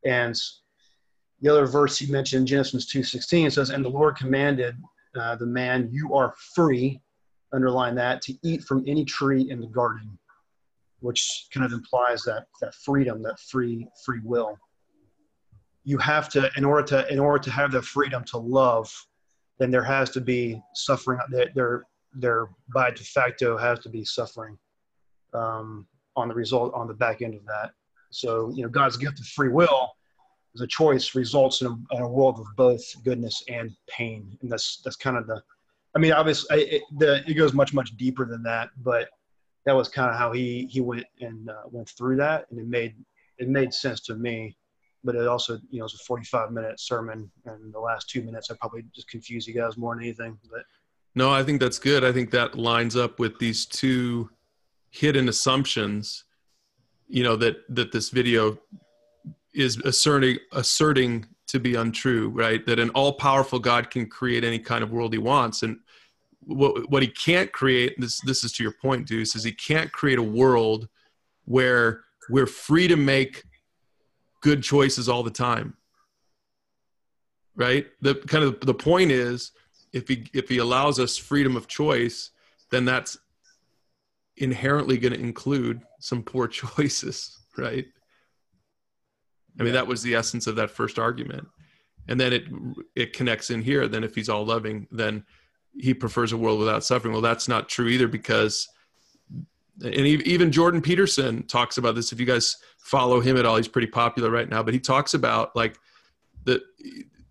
And 0.06 0.36
the 1.42 1.50
other 1.50 1.66
verse 1.66 1.98
he 1.98 2.12
mentioned, 2.12 2.48
Genesis 2.48 2.86
two 2.86 3.04
sixteen, 3.04 3.50
says, 3.52 3.70
"And 3.70 3.84
the 3.84 3.90
Lord 3.90 4.16
commanded 4.18 4.76
uh, 5.20 5.36
the 5.36 5.46
man, 5.46 5.90
you 5.92 6.14
are 6.14 6.34
free." 6.56 7.02
Underline 7.54 7.94
that 7.96 8.22
to 8.24 8.34
eat 8.44 8.64
from 8.64 8.84
any 8.88 9.06
tree 9.06 9.50
in 9.50 9.60
the 9.60 9.68
garden 9.68 10.18
which 11.02 11.48
kind 11.54 11.66
of 11.66 11.74
implies 11.74 12.24
that 12.24 12.48
that 12.62 12.74
freedom, 12.74 13.22
that 13.22 13.40
free 13.40 13.88
free 14.06 14.22
will. 14.24 14.58
you 15.84 15.98
have 15.98 16.30
to 16.30 16.50
in 16.58 16.66
order 16.66 16.84
to 16.88 17.14
in 17.14 17.20
order 17.20 17.40
to 17.44 17.52
have 17.52 17.72
the 17.72 17.82
freedom 17.82 18.24
to 18.24 18.38
love 18.38 18.90
then 19.60 19.70
there 19.70 19.84
has 19.84 20.10
to 20.10 20.22
be 20.22 20.62
suffering 20.74 21.20
there 21.30 21.50
there, 21.56 21.84
there 22.14 22.48
by 22.74 22.90
de 22.90 23.04
facto 23.04 23.58
has 23.58 23.80
to 23.80 23.90
be 23.90 24.04
suffering 24.04 24.58
um, 25.34 25.86
on 26.16 26.28
the 26.28 26.34
result 26.34 26.74
on 26.74 26.88
the 26.88 26.94
back 26.94 27.22
end 27.22 27.36
of 27.36 27.46
that 27.46 27.72
so 28.14 28.52
you 28.54 28.64
know 28.64 28.70
god's 28.70 28.98
gift 28.98 29.20
of 29.20 29.26
free 29.28 29.50
will 29.50 29.92
as 30.56 30.62
a 30.62 30.68
choice 30.68 31.16
results 31.16 31.62
in 31.62 31.68
a, 31.68 31.96
in 31.96 32.02
a 32.02 32.08
world 32.08 32.40
of 32.40 32.46
both 32.56 32.82
goodness 33.04 33.44
and 33.50 33.72
pain 33.88 34.38
and 34.42 34.52
that's 34.52 34.82
that's 34.84 34.96
kind 34.96 35.18
of 35.18 35.28
the 35.28 35.42
i 35.96 36.00
mean 36.00 36.12
obviously 36.14 36.62
it, 36.64 36.84
the, 36.98 37.24
it 37.30 37.34
goes 37.34 37.54
much 37.54 37.74
much 37.74 37.96
deeper 37.98 38.26
than 38.26 38.44
that 38.44 38.70
but 38.84 39.10
that 39.66 39.74
was 39.74 39.88
kind 39.88 40.10
of 40.10 40.18
how 40.18 40.32
he 40.32 40.68
he 40.70 40.82
went 40.82 41.06
and 41.22 41.50
uh, 41.50 41.64
went 41.72 41.90
through 41.90 42.16
that 42.18 42.46
and 42.52 42.60
it 42.60 42.68
made 42.68 42.96
it 43.40 43.48
made 43.50 43.74
sense 43.74 44.02
to 44.02 44.16
me 44.16 44.56
but 45.04 45.16
it 45.16 45.28
also, 45.28 45.60
you 45.70 45.80
know, 45.80 45.86
it's 45.86 45.96
a 45.96 46.04
45 46.06 46.52
minute 46.52 46.80
sermon, 46.80 47.30
and 47.46 47.74
the 47.74 47.80
last 47.80 48.10
two 48.10 48.22
minutes 48.22 48.50
I 48.50 48.56
probably 48.56 48.86
just 48.96 49.10
confuse 49.10 49.48
you 49.48 49.54
guys 49.54 49.78
more 49.78 49.96
than 49.96 50.04
anything. 50.04 50.38
But 50.50 50.64
no, 51.16 51.32
I 51.32 51.44
think 51.44 51.60
that's 51.60 51.80
good. 51.80 52.04
I 52.04 52.12
think 52.12 52.32
that 52.32 52.58
lines 52.58 52.96
up 52.96 53.20
with 53.20 53.38
these 53.40 53.66
two 53.66 54.30
hidden 54.92 55.28
assumptions, 55.28 56.24
you 57.14 57.24
know, 57.24 57.36
that 57.36 57.58
that 57.70 57.92
this 57.92 58.10
video 58.10 58.58
is 59.54 59.78
asserting 59.78 60.40
asserting 60.52 61.28
to 61.48 61.60
be 61.60 61.76
untrue, 61.76 62.30
right? 62.30 62.66
That 62.66 62.80
an 62.80 62.90
all 62.92 63.14
powerful 63.14 63.60
God 63.60 63.92
can 63.92 64.10
create 64.10 64.44
any 64.44 64.58
kind 64.58 64.84
of 64.84 64.92
world 64.92 65.14
he 65.14 65.20
wants, 65.20 65.62
and 65.62 65.78
what 66.42 66.90
what 66.90 67.04
he 67.04 67.08
can't 67.08 67.52
create. 67.52 67.94
This 68.00 68.20
this 68.22 68.44
is 68.44 68.52
to 68.54 68.64
your 68.64 68.74
point, 68.82 69.08
Deuce, 69.08 69.36
is 69.36 69.44
he 69.44 69.52
can't 69.52 69.92
create 69.92 70.18
a 70.18 70.24
world 70.24 70.90
where 71.46 72.02
we're 72.30 72.48
free 72.48 72.88
to 72.88 72.96
make 72.96 73.44
good 74.42 74.64
choices 74.64 75.08
all 75.08 75.24
the 75.24 75.32
time 75.32 75.76
right 77.56 77.88
the 78.02 78.16
kind 78.28 78.44
of 78.44 78.60
the 78.62 78.74
point 78.74 79.12
is 79.12 79.52
if 79.94 80.08
he 80.08 80.26
if 80.34 80.50
he 80.50 80.58
allows 80.58 81.00
us 81.00 81.18
freedom 81.18 81.56
of 81.56 81.68
choice 81.68 82.32
then 82.72 82.84
that's 82.84 83.18
inherently 84.38 84.98
going 84.98 85.14
to 85.14 85.20
include 85.20 85.82
some 86.00 86.24
poor 86.24 86.48
choices 86.48 87.40
right? 87.58 87.86
I 89.60 89.64
mean 89.64 89.74
that 89.74 89.88
was 89.88 90.02
the 90.02 90.16
essence 90.16 90.48
of 90.48 90.56
that 90.56 90.72
first 90.72 90.98
argument. 90.98 91.48
And 92.08 92.20
then 92.20 92.34
it 92.34 92.44
it 92.96 93.14
connects 93.14 93.50
in 93.50 93.62
here 93.62 93.88
then 93.88 94.04
if 94.04 94.16
he's 94.16 94.30
all 94.30 94.46
loving 94.46 94.88
then 94.92 95.26
he 95.76 95.94
prefers 95.94 96.32
a 96.32 96.38
world 96.38 96.60
without 96.60 96.84
suffering. 96.84 97.14
Well 97.14 97.22
that's 97.22 97.48
not 97.48 97.70
true 97.70 97.88
either 97.88 98.08
because 98.08 98.68
and 99.84 100.06
even 100.06 100.52
jordan 100.52 100.82
peterson 100.82 101.44
talks 101.44 101.78
about 101.78 101.96
this. 101.96 102.12
If 102.12 102.20
you 102.20 102.26
guys 102.26 102.58
follow 102.84 103.22
him 103.22 103.38
at 103.38 103.46
all. 103.46 103.58
He's 103.58 103.68
pretty 103.68 103.88
popular 103.88 104.30
right 104.30 104.50
now, 104.50 104.62
but 104.62 104.74
he 104.74 104.80
talks 104.80 105.14
about 105.14 105.56
like 105.56 105.80
the, 106.44 106.62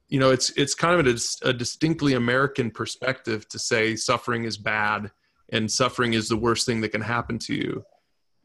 you 0.09 0.19
know, 0.19 0.31
it's 0.31 0.51
it's 0.51 0.75
kind 0.75 0.99
of 0.99 1.07
a, 1.07 1.49
a 1.49 1.53
distinctly 1.53 2.15
American 2.15 2.71
perspective 2.71 3.49
to 3.51 3.59
say 3.59 3.95
suffering 3.95 4.45
is 4.45 4.57
bad 4.57 5.11
and 5.53 5.71
suffering 5.71 6.15
is 6.15 6.29
the 6.29 6.37
worst 6.37 6.67
thing 6.67 6.81
that 6.81 6.89
can 6.89 7.01
happen 7.01 7.39
to 7.39 7.55
you, 7.55 7.85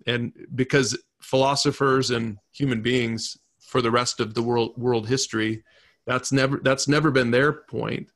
and 0.06 0.34
because 0.54 0.98
philosophers 1.22 2.12
and 2.12 2.38
human 2.52 2.82
beings 2.82 3.38
for 3.60 3.82
the 3.82 3.92
rest 3.92 4.20
of 4.20 4.34
the 4.34 4.42
world 4.42 4.78
world 4.78 5.08
history, 5.08 5.64
that's 6.06 6.32
never 6.32 6.58
that's 6.64 6.88
never 6.88 7.10
been 7.10 7.32
their 7.32 7.52
point. 7.52 8.12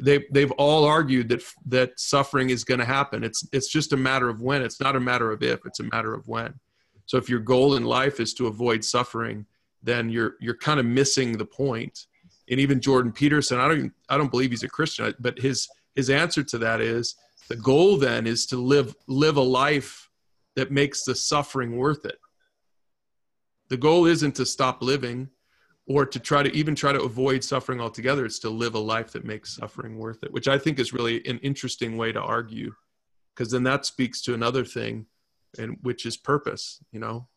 They 0.00 0.24
they've 0.30 0.50
all 0.52 0.84
argued 0.84 1.28
that 1.30 1.42
that 1.66 1.98
suffering 1.98 2.50
is 2.50 2.64
going 2.64 2.80
to 2.80 2.84
happen. 2.84 3.24
It's 3.24 3.46
it's 3.52 3.68
just 3.68 3.92
a 3.92 3.96
matter 3.96 4.28
of 4.28 4.42
when. 4.42 4.62
It's 4.62 4.80
not 4.80 4.96
a 4.96 5.00
matter 5.00 5.30
of 5.30 5.42
if. 5.42 5.64
It's 5.64 5.80
a 5.80 5.84
matter 5.84 6.12
of 6.12 6.28
when. 6.28 6.54
So 7.06 7.18
if 7.18 7.28
your 7.28 7.40
goal 7.40 7.74
in 7.74 7.84
life 7.84 8.20
is 8.20 8.34
to 8.34 8.46
avoid 8.46 8.84
suffering, 8.84 9.46
then 9.82 10.08
you're 10.10 10.34
you're 10.40 10.56
kind 10.56 10.80
of 10.80 10.86
missing 10.86 11.36
the 11.36 11.44
point. 11.44 12.06
And 12.50 12.60
even 12.60 12.80
Jordan 12.80 13.12
Peterson, 13.12 13.58
I 13.58 13.68
don't 13.68 13.78
even, 13.78 13.92
I 14.08 14.18
don't 14.18 14.30
believe 14.30 14.50
he's 14.50 14.62
a 14.62 14.68
Christian, 14.68 15.14
but 15.18 15.38
his 15.38 15.68
his 15.94 16.10
answer 16.10 16.42
to 16.42 16.58
that 16.58 16.80
is 16.80 17.16
the 17.52 17.56
goal 17.56 17.98
then 17.98 18.26
is 18.26 18.46
to 18.46 18.56
live 18.56 18.96
live 19.06 19.36
a 19.36 19.42
life 19.42 20.08
that 20.56 20.70
makes 20.70 21.04
the 21.04 21.14
suffering 21.14 21.76
worth 21.76 22.06
it. 22.06 22.18
The 23.68 23.76
goal 23.76 24.06
isn't 24.06 24.36
to 24.36 24.46
stop 24.46 24.82
living 24.82 25.28
or 25.86 26.06
to 26.06 26.18
try 26.18 26.42
to 26.42 26.54
even 26.56 26.74
try 26.74 26.92
to 26.92 27.02
avoid 27.02 27.44
suffering 27.44 27.78
altogether. 27.78 28.24
It's 28.24 28.38
to 28.38 28.48
live 28.48 28.74
a 28.74 28.78
life 28.78 29.12
that 29.12 29.26
makes 29.26 29.56
suffering 29.56 29.98
worth 29.98 30.24
it, 30.24 30.32
which 30.32 30.48
I 30.48 30.56
think 30.56 30.78
is 30.78 30.94
really 30.94 31.26
an 31.26 31.40
interesting 31.40 31.98
way 31.98 32.10
to 32.10 32.22
argue 32.22 32.72
because 33.34 33.50
then 33.50 33.64
that 33.64 33.84
speaks 33.84 34.22
to 34.22 34.32
another 34.32 34.64
thing 34.64 35.04
and 35.58 35.76
which 35.82 36.06
is 36.06 36.16
purpose 36.16 36.82
you 36.92 37.00
know 37.00 37.28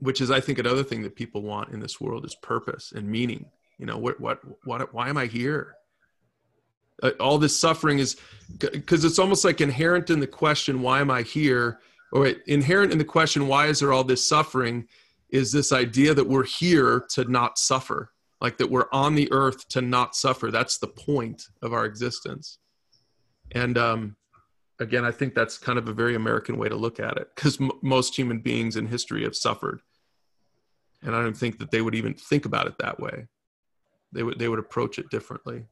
which 0.00 0.20
is 0.20 0.30
i 0.30 0.40
think 0.40 0.58
another 0.58 0.82
thing 0.82 1.02
that 1.02 1.14
people 1.14 1.42
want 1.42 1.72
in 1.72 1.78
this 1.80 2.00
world 2.00 2.24
is 2.24 2.34
purpose 2.42 2.92
and 2.94 3.08
meaning 3.08 3.46
you 3.78 3.86
know 3.86 3.96
what 3.96 4.18
what 4.20 4.40
what 4.64 4.92
why 4.92 5.08
am 5.08 5.16
i 5.16 5.26
here 5.26 5.76
all 7.20 7.38
this 7.38 7.58
suffering 7.58 7.98
is 7.98 8.16
because 8.58 9.04
it's 9.04 9.18
almost 9.18 9.44
like 9.44 9.60
inherent 9.60 10.10
in 10.10 10.20
the 10.20 10.26
question 10.26 10.82
why 10.82 11.00
am 11.00 11.10
i 11.10 11.22
here 11.22 11.80
or 12.12 12.26
inherent 12.46 12.92
in 12.92 12.98
the 12.98 13.04
question 13.04 13.46
why 13.46 13.66
is 13.66 13.80
there 13.80 13.92
all 13.92 14.04
this 14.04 14.26
suffering 14.26 14.86
is 15.30 15.52
this 15.52 15.72
idea 15.72 16.14
that 16.14 16.26
we're 16.26 16.44
here 16.44 17.04
to 17.10 17.24
not 17.30 17.58
suffer 17.58 18.10
like 18.40 18.56
that 18.56 18.70
we're 18.70 18.88
on 18.92 19.14
the 19.14 19.30
earth 19.32 19.68
to 19.68 19.80
not 19.80 20.16
suffer 20.16 20.50
that's 20.50 20.78
the 20.78 20.86
point 20.86 21.44
of 21.62 21.72
our 21.72 21.84
existence 21.84 22.58
and 23.52 23.78
um 23.78 24.16
again, 24.80 25.04
I 25.04 25.10
think 25.10 25.34
that's 25.34 25.58
kind 25.58 25.78
of 25.78 25.88
a 25.88 25.92
very 25.92 26.14
American 26.14 26.56
way 26.56 26.68
to 26.68 26.76
look 26.76 27.00
at 27.00 27.16
it 27.16 27.28
because 27.34 27.60
m- 27.60 27.72
most 27.82 28.16
human 28.16 28.38
beings 28.38 28.76
in 28.76 28.86
history 28.86 29.24
have 29.24 29.36
suffered. 29.36 29.80
And 31.02 31.14
I 31.14 31.22
don't 31.22 31.36
think 31.36 31.58
that 31.58 31.70
they 31.70 31.80
would 31.80 31.94
even 31.94 32.14
think 32.14 32.44
about 32.44 32.66
it 32.66 32.78
that 32.78 33.00
way. 33.00 33.26
They 34.12 34.22
would, 34.22 34.38
they 34.38 34.48
would 34.48 34.58
approach 34.58 34.98
it 34.98 35.10
differently. 35.10 35.66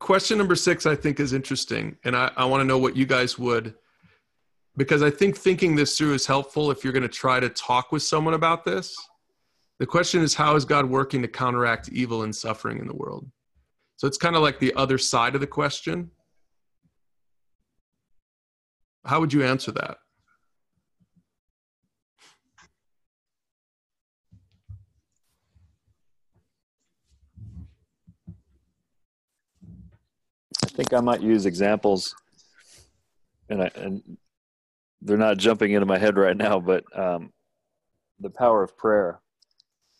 Question 0.00 0.38
number 0.38 0.56
six, 0.56 0.86
I 0.86 0.96
think, 0.96 1.20
is 1.20 1.32
interesting. 1.32 1.96
And 2.04 2.16
I, 2.16 2.32
I 2.36 2.44
want 2.46 2.62
to 2.62 2.64
know 2.64 2.78
what 2.78 2.96
you 2.96 3.06
guys 3.06 3.38
would, 3.38 3.74
because 4.76 5.02
I 5.02 5.10
think 5.10 5.36
thinking 5.36 5.76
this 5.76 5.96
through 5.96 6.14
is 6.14 6.26
helpful 6.26 6.70
if 6.70 6.82
you're 6.82 6.92
going 6.92 7.02
to 7.02 7.08
try 7.08 7.38
to 7.38 7.48
talk 7.48 7.92
with 7.92 8.02
someone 8.02 8.34
about 8.34 8.64
this 8.64 8.96
the 9.80 9.86
question 9.86 10.20
is, 10.20 10.34
how 10.34 10.56
is 10.56 10.66
God 10.66 10.84
working 10.84 11.22
to 11.22 11.28
counteract 11.28 11.88
evil 11.88 12.22
and 12.22 12.36
suffering 12.36 12.78
in 12.78 12.86
the 12.86 12.94
world? 12.94 13.26
So 13.96 14.06
it's 14.06 14.18
kind 14.18 14.36
of 14.36 14.42
like 14.42 14.58
the 14.58 14.74
other 14.74 14.98
side 14.98 15.34
of 15.34 15.40
the 15.40 15.46
question. 15.46 16.10
How 19.06 19.20
would 19.20 19.32
you 19.32 19.42
answer 19.42 19.72
that? 19.72 19.96
Think 30.74 30.92
I 30.92 31.00
might 31.00 31.20
use 31.20 31.46
examples, 31.46 32.14
and 33.48 33.62
I 33.62 33.70
and 33.74 34.02
they're 35.02 35.16
not 35.16 35.38
jumping 35.38 35.72
into 35.72 35.86
my 35.86 35.98
head 35.98 36.16
right 36.16 36.36
now, 36.36 36.60
but 36.60 36.84
um, 36.98 37.32
the 38.20 38.30
power 38.30 38.62
of 38.62 38.76
prayer 38.76 39.20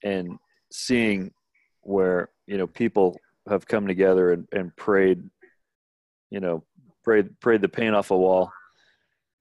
and 0.02 0.38
seeing 0.70 1.32
where 1.82 2.30
you 2.46 2.58
know 2.58 2.66
people 2.66 3.18
have 3.48 3.66
come 3.66 3.86
together 3.86 4.32
and, 4.32 4.46
and 4.52 4.74
prayed 4.76 5.22
you 6.30 6.40
know 6.40 6.62
prayed 7.02 7.38
prayed 7.40 7.62
the 7.62 7.68
paint 7.68 7.94
off 7.94 8.10
a 8.10 8.16
wall 8.16 8.52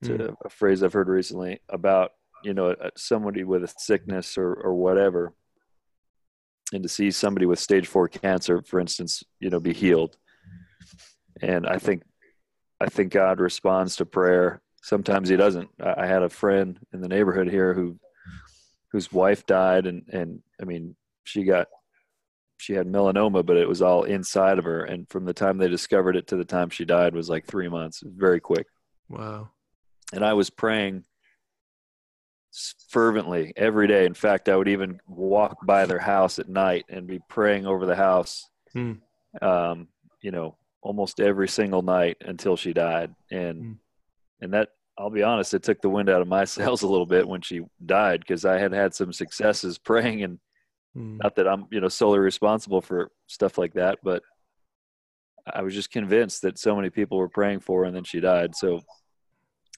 to 0.04 0.12
mm. 0.12 0.36
a 0.46 0.50
phrase 0.50 0.82
i've 0.82 0.94
heard 0.94 1.10
recently 1.10 1.60
about 1.70 2.12
you 2.44 2.54
know 2.54 2.74
somebody 2.96 3.44
with 3.44 3.64
a 3.64 3.74
sickness 3.78 4.38
or 4.38 4.54
or 4.54 4.74
whatever 4.74 5.34
and 6.72 6.84
to 6.84 6.90
see 6.90 7.12
somebody 7.12 7.46
with 7.46 7.60
stage 7.60 7.88
four 7.88 8.08
cancer 8.08 8.62
for 8.62 8.80
instance 8.80 9.24
you 9.40 9.50
know 9.50 9.60
be 9.60 9.74
healed 9.74 10.16
and 11.42 11.68
i 11.68 11.78
think 11.78 12.04
i 12.80 12.88
think 12.88 13.12
god 13.12 13.40
responds 13.40 13.96
to 13.96 14.06
prayer. 14.06 14.62
Sometimes 14.82 15.30
he 15.30 15.36
doesn't. 15.36 15.70
I 15.84 16.06
had 16.06 16.24
a 16.24 16.30
friend 16.30 16.80
in 16.94 17.02
the 17.02 17.08
neighborhood 17.10 17.50
here 17.50 17.74
who 17.74 18.00
whose 18.92 19.12
wife 19.12 19.46
died 19.46 19.86
and 19.86 20.04
and 20.12 20.42
I 20.62 20.66
mean 20.66 20.96
she 21.24 21.44
got 21.44 21.68
she 22.58 22.74
had 22.74 22.88
melanoma 22.88 23.46
but 23.46 23.58
it 23.58 23.68
was 23.68 23.82
all 23.82 24.04
inside 24.04 24.58
of 24.58 24.66
her. 24.66 24.84
And 24.86 25.08
from 25.10 25.26
the 25.26 25.34
time 25.34 25.58
they 25.58 25.68
discovered 25.68 26.16
it 26.16 26.28
to 26.28 26.38
the 26.38 26.46
time 26.46 26.70
she 26.70 26.86
died 26.86 27.14
was 27.14 27.30
like 27.30 27.46
3 27.46 27.68
months 27.68 28.02
very 28.06 28.40
quick. 28.40 28.68
Wow. 29.10 29.50
And 30.14 30.24
I 30.24 30.34
was 30.34 30.50
praying 30.50 31.04
fervently 32.90 33.54
every 33.56 33.88
day. 33.88 34.06
In 34.06 34.14
fact 34.14 34.50
I 34.50 34.56
would 34.56 34.70
even 34.70 35.00
walk 35.08 35.58
by 35.66 35.86
their 35.86 36.00
house 36.00 36.40
at 36.40 36.50
night 36.50 36.86
and 36.90 37.06
be 37.06 37.20
praying 37.28 37.66
over 37.66 37.86
the 37.86 37.96
house. 37.96 38.50
Hmm. 38.72 38.94
um, 39.42 39.88
you 40.22 40.32
know 40.32 40.56
almost 40.82 41.20
every 41.20 41.48
single 41.48 41.82
night 41.82 42.18
until 42.22 42.56
she 42.56 42.74
died 42.74 43.14
and 43.32 43.58
hmm. 43.58 43.72
and 44.42 44.54
that 44.54 44.70
I'll 45.00 45.10
be 45.10 45.24
honest, 45.24 45.54
it 45.54 45.64
took 45.64 45.82
the 45.82 45.90
wind 45.90 46.10
out 46.10 46.22
of 46.22 46.28
my 46.28 46.44
sails 46.46 46.82
a 46.82 46.88
little 46.88 47.06
bit 47.06 47.28
when 47.28 47.42
she 47.42 47.62
died 47.86 48.20
because 48.20 48.44
I 48.44 48.60
had 48.60 48.74
had 48.74 48.94
some 48.94 49.14
successes 49.14 49.78
praying, 49.78 50.24
and 50.24 50.40
mm. 50.96 51.18
not 51.24 51.36
that 51.38 51.48
I'm 51.48 51.68
you 51.72 51.80
know 51.80 51.88
solely 51.88 52.20
responsible 52.20 52.82
for 52.82 53.10
stuff 53.28 53.58
like 53.58 53.74
that, 53.74 54.00
but 54.04 54.22
I 55.52 55.62
was 55.62 55.74
just 55.74 55.90
convinced 55.90 56.42
that 56.42 56.60
so 56.60 56.76
many 56.76 56.90
people 56.90 57.18
were 57.18 57.30
praying 57.30 57.62
for 57.62 57.82
her, 57.82 57.86
and 57.86 57.96
then 57.96 58.04
she 58.04 58.20
died. 58.20 58.56
So, 58.56 58.82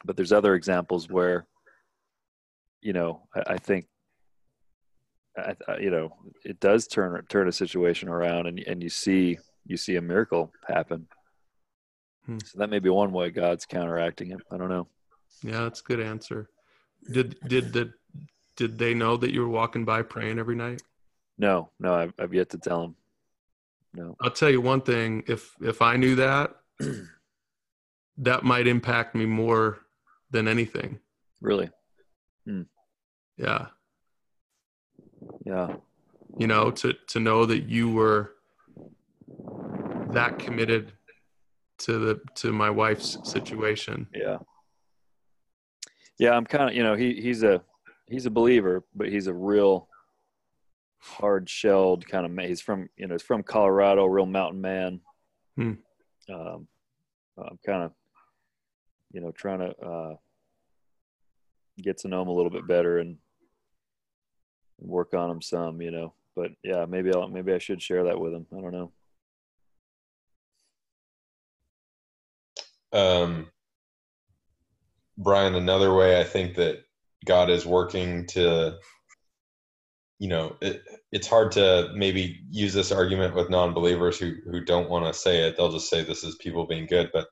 but 0.03 0.17
there's 0.17 0.33
other 0.33 0.55
examples 0.55 1.07
where 1.07 1.45
you 2.81 2.93
know, 2.93 3.21
I, 3.35 3.53
I 3.53 3.57
think, 3.57 3.85
I, 5.37 5.55
I, 5.67 5.77
you 5.77 5.91
know, 5.91 6.13
it 6.43 6.59
does 6.59 6.87
turn 6.87 7.23
turn 7.29 7.47
a 7.47 7.51
situation 7.51 8.09
around, 8.09 8.47
and 8.47 8.59
and 8.59 8.81
you 8.81 8.89
see 8.89 9.37
you 9.65 9.77
see 9.77 9.95
a 9.95 10.01
miracle 10.01 10.51
happen. 10.67 11.07
Hmm. 12.25 12.37
So 12.45 12.59
that 12.59 12.69
may 12.69 12.79
be 12.79 12.89
one 12.89 13.11
way 13.11 13.29
God's 13.29 13.65
counteracting 13.65 14.31
it. 14.31 14.41
I 14.51 14.57
don't 14.57 14.69
know. 14.69 14.87
Yeah, 15.43 15.61
that's 15.63 15.81
a 15.81 15.83
good 15.83 15.99
answer. 15.99 16.49
Did 17.11 17.37
did 17.47 17.73
the 17.73 17.93
did 18.55 18.77
they 18.77 18.93
know 18.93 19.17
that 19.17 19.33
you 19.33 19.41
were 19.41 19.49
walking 19.49 19.85
by 19.85 20.03
praying 20.03 20.37
every 20.39 20.55
night? 20.55 20.83
No, 21.37 21.71
no, 21.79 21.93
I've, 21.95 22.13
I've 22.19 22.33
yet 22.33 22.49
to 22.51 22.57
tell 22.57 22.81
them. 22.81 22.95
No. 23.93 24.15
I'll 24.21 24.31
tell 24.31 24.49
you 24.49 24.61
one 24.61 24.81
thing. 24.81 25.23
If 25.27 25.55
if 25.61 25.81
I 25.81 25.95
knew 25.95 26.15
that, 26.15 26.55
that 28.17 28.43
might 28.43 28.67
impact 28.67 29.15
me 29.15 29.25
more 29.25 29.79
than 30.29 30.47
anything. 30.47 30.99
Really? 31.41 31.69
Yeah. 33.41 33.67
Yeah. 35.45 35.75
You 36.37 36.47
know, 36.47 36.71
to 36.71 36.93
to 37.07 37.19
know 37.19 37.45
that 37.45 37.63
you 37.63 37.91
were 37.91 38.35
that 40.13 40.39
committed 40.39 40.93
to 41.79 41.97
the 41.99 42.21
to 42.35 42.51
my 42.51 42.69
wife's 42.69 43.17
situation. 43.23 44.07
Yeah. 44.13 44.37
Yeah, 46.19 46.31
I'm 46.33 46.45
kind 46.45 46.69
of, 46.69 46.75
you 46.75 46.83
know, 46.83 46.95
he 46.95 47.19
he's 47.19 47.43
a 47.43 47.63
he's 48.07 48.25
a 48.25 48.31
believer, 48.31 48.83
but 48.95 49.09
he's 49.09 49.27
a 49.27 49.33
real 49.33 49.87
hard 50.99 51.49
shelled 51.49 52.07
kind 52.07 52.25
of 52.25 52.31
man. 52.31 52.47
He's 52.47 52.61
from, 52.61 52.89
you 52.95 53.07
know, 53.07 53.15
he's 53.15 53.23
from 53.23 53.41
Colorado, 53.41 54.05
real 54.05 54.27
mountain 54.27 54.61
man. 54.61 54.99
Hmm. 55.57 55.73
Um, 56.31 56.67
I'm 57.37 57.57
kind 57.65 57.83
of, 57.83 57.91
you 59.11 59.21
know, 59.21 59.31
trying 59.31 59.59
to 59.59 59.75
uh, 59.79 60.15
get 61.81 61.97
to 61.99 62.07
know 62.07 62.21
him 62.21 62.27
a 62.27 62.33
little 62.33 62.51
bit 62.51 62.67
better 62.67 62.99
and 62.99 63.17
work 64.79 65.13
on 65.13 65.31
him 65.31 65.41
some, 65.41 65.81
you 65.81 65.91
know. 65.91 66.13
But 66.35 66.51
yeah, 66.63 66.85
maybe 66.85 67.11
I'll 67.13 67.27
maybe 67.27 67.53
I 67.53 67.57
should 67.57 67.81
share 67.81 68.03
that 68.03 68.19
with 68.19 68.33
him. 68.33 68.45
I 68.55 68.61
don't 68.61 68.71
know. 68.71 68.91
Um, 72.93 73.49
Brian, 75.17 75.55
another 75.55 75.93
way 75.93 76.19
I 76.19 76.23
think 76.23 76.55
that 76.55 76.79
God 77.25 77.49
is 77.49 77.65
working 77.65 78.25
to, 78.27 78.77
you 80.19 80.29
know, 80.29 80.55
it, 80.61 80.81
it's 81.11 81.27
hard 81.27 81.51
to 81.53 81.91
maybe 81.95 82.39
use 82.49 82.73
this 82.73 82.91
argument 82.91 83.35
with 83.35 83.49
non-believers 83.49 84.17
who 84.17 84.35
who 84.49 84.63
don't 84.63 84.89
want 84.89 85.05
to 85.05 85.19
say 85.19 85.47
it. 85.47 85.57
They'll 85.57 85.71
just 85.71 85.89
say 85.89 86.03
this 86.03 86.23
is 86.23 86.35
people 86.35 86.65
being 86.65 86.85
good, 86.87 87.09
but 87.13 87.27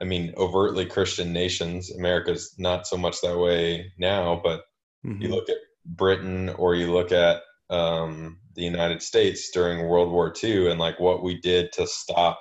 I 0.00 0.04
mean, 0.04 0.34
overtly 0.36 0.86
Christian 0.86 1.32
nations. 1.32 1.90
America's 1.92 2.54
not 2.58 2.86
so 2.86 2.96
much 2.96 3.20
that 3.20 3.38
way 3.38 3.92
now, 3.98 4.40
but 4.42 4.64
Mhm. 5.04 5.20
you 5.22 5.28
look 5.28 5.48
at 5.48 5.56
Britain 5.84 6.48
or 6.50 6.74
you 6.74 6.92
look 6.92 7.12
at 7.12 7.42
um, 7.70 8.38
the 8.54 8.62
United 8.62 9.02
States 9.02 9.50
during 9.50 9.88
World 9.88 10.10
War 10.10 10.32
II 10.42 10.70
and 10.70 10.78
like 10.78 11.00
what 11.00 11.22
we 11.22 11.40
did 11.40 11.72
to 11.72 11.86
stop 11.86 12.38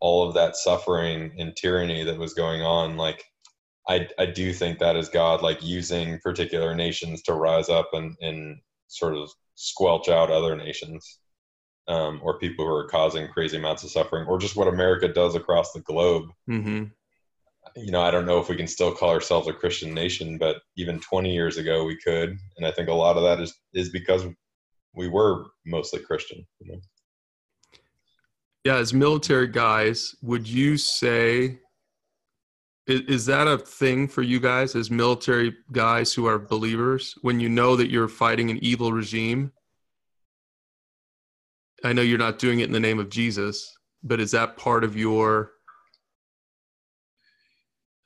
all 0.00 0.26
of 0.28 0.34
that 0.34 0.56
suffering 0.56 1.32
and 1.38 1.56
tyranny 1.56 2.04
that 2.04 2.18
was 2.18 2.34
going 2.34 2.62
on. 2.62 2.96
Like, 2.96 3.24
I, 3.88 4.08
I 4.18 4.26
do 4.26 4.52
think 4.52 4.78
that 4.78 4.96
is 4.96 5.08
God 5.08 5.42
like 5.42 5.62
using 5.62 6.18
particular 6.20 6.74
nations 6.74 7.22
to 7.22 7.34
rise 7.34 7.68
up 7.68 7.90
and, 7.92 8.16
and 8.20 8.58
sort 8.88 9.14
of 9.14 9.30
squelch 9.54 10.08
out 10.08 10.30
other 10.30 10.56
nations 10.56 11.18
um, 11.88 12.20
or 12.22 12.38
people 12.38 12.66
who 12.66 12.72
are 12.72 12.88
causing 12.88 13.28
crazy 13.28 13.56
amounts 13.56 13.84
of 13.84 13.90
suffering 13.90 14.26
or 14.26 14.38
just 14.38 14.56
what 14.56 14.68
America 14.68 15.08
does 15.08 15.34
across 15.34 15.72
the 15.72 15.80
globe 15.80 16.26
Mhm. 16.48 16.92
you 17.76 17.90
know, 17.90 18.00
I 18.00 18.10
don't 18.10 18.26
know 18.26 18.38
if 18.38 18.48
we 18.48 18.56
can 18.56 18.68
still 18.68 18.92
call 18.92 19.10
ourselves 19.10 19.48
a 19.48 19.52
Christian 19.52 19.92
nation, 19.92 20.38
but 20.38 20.62
even 20.76 21.00
20 21.00 21.32
years 21.32 21.56
ago 21.58 21.84
we 21.84 21.96
could, 21.96 22.38
and 22.56 22.66
I 22.66 22.70
think 22.70 22.88
a 22.88 22.94
lot 22.94 23.16
of 23.16 23.22
that 23.24 23.40
is 23.40 23.54
is 23.74 23.90
because 23.90 24.24
we 24.94 25.08
were 25.08 25.46
mostly 25.66 26.00
Christian. 26.00 26.46
You 26.60 26.72
know? 26.72 26.80
Yeah, 28.66 28.78
as 28.78 28.92
military 28.92 29.46
guys, 29.46 30.16
would 30.22 30.48
you 30.48 30.76
say 30.76 31.60
is, 32.88 33.24
that 33.26 33.46
a 33.46 33.58
thing 33.58 34.08
for 34.08 34.22
you 34.22 34.40
guys 34.40 34.74
as 34.74 34.90
military 34.90 35.54
guys 35.70 36.12
who 36.12 36.26
are 36.26 36.36
believers 36.36 37.14
when 37.22 37.38
you 37.38 37.48
know 37.48 37.76
that 37.76 37.92
you're 37.92 38.08
fighting 38.08 38.50
an 38.50 38.58
evil 38.64 38.90
regime? 38.90 39.52
I 41.84 41.92
know 41.92 42.02
you're 42.02 42.18
not 42.18 42.40
doing 42.40 42.58
it 42.58 42.64
in 42.64 42.72
the 42.72 42.80
name 42.80 42.98
of 42.98 43.08
Jesus, 43.08 43.72
but 44.02 44.18
is 44.18 44.32
that 44.32 44.56
part 44.56 44.82
of 44.82 44.96
your 44.96 45.52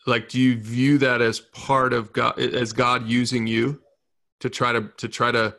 like 0.07 0.29
do 0.29 0.39
you 0.39 0.61
view 0.61 0.99
that 0.99 1.23
as 1.23 1.41
part 1.41 1.95
of 1.95 2.13
God 2.13 2.39
as 2.39 2.75
God 2.75 3.09
using 3.09 3.47
you 3.47 3.81
to 4.41 4.51
try 4.51 4.75
to 4.75 4.91
to 4.99 5.09
try 5.09 5.33
to 5.33 5.57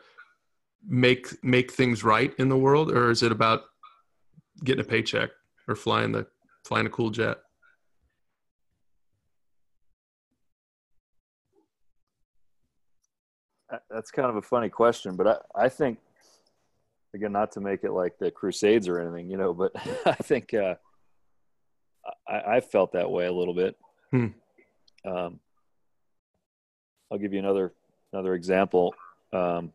make 0.86 1.42
make 1.42 1.72
things 1.72 2.04
right 2.04 2.32
in 2.38 2.48
the 2.48 2.56
world 2.56 2.92
or 2.92 3.10
is 3.10 3.24
it 3.24 3.32
about 3.32 3.62
getting 4.64 4.84
a 4.84 4.88
paycheck 4.88 5.30
or 5.68 5.74
flying 5.74 6.12
the 6.12 6.26
flying 6.64 6.86
a 6.86 6.90
cool 6.90 7.10
jet? 7.10 7.38
That's 13.90 14.10
kind 14.10 14.28
of 14.28 14.36
a 14.36 14.42
funny 14.42 14.68
question, 14.68 15.16
but 15.16 15.26
I, 15.26 15.64
I 15.64 15.68
think, 15.68 15.98
again, 17.14 17.32
not 17.32 17.52
to 17.52 17.60
make 17.60 17.84
it 17.84 17.92
like 17.92 18.18
the 18.18 18.30
Crusades 18.30 18.86
or 18.86 19.00
anything, 19.00 19.30
you 19.30 19.38
know, 19.38 19.54
but 19.54 19.72
I 20.06 20.14
think 20.14 20.52
uh, 20.52 20.74
I, 22.28 22.56
I 22.56 22.60
felt 22.60 22.92
that 22.92 23.10
way 23.10 23.26
a 23.26 23.32
little 23.32 23.54
bit. 23.54 23.76
Hmm. 24.10 24.26
Um, 25.04 25.40
I'll 27.10 27.18
give 27.18 27.32
you 27.32 27.38
another 27.38 27.72
another 28.12 28.34
example. 28.34 28.94
Um, 29.32 29.72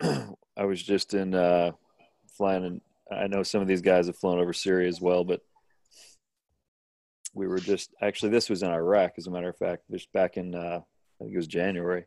I 0.56 0.64
was 0.64 0.82
just 0.82 1.14
in 1.14 1.34
uh, 1.34 1.72
flying, 2.36 2.64
and 2.64 2.80
I 3.14 3.26
know 3.26 3.42
some 3.42 3.62
of 3.62 3.68
these 3.68 3.82
guys 3.82 4.06
have 4.06 4.16
flown 4.16 4.38
over 4.38 4.52
Syria 4.52 4.88
as 4.88 5.00
well, 5.00 5.24
but 5.24 5.40
we 7.34 7.46
were 7.46 7.58
just 7.58 7.94
actually 8.00 8.30
this 8.30 8.50
was 8.50 8.62
in 8.62 8.70
Iraq, 8.70 9.12
as 9.18 9.26
a 9.26 9.30
matter 9.30 9.48
of 9.48 9.56
fact, 9.56 9.84
just 9.90 10.12
back 10.12 10.36
in 10.36 10.54
uh, 10.54 10.80
I 10.80 11.24
think 11.24 11.34
it 11.34 11.36
was 11.36 11.46
January 11.46 12.06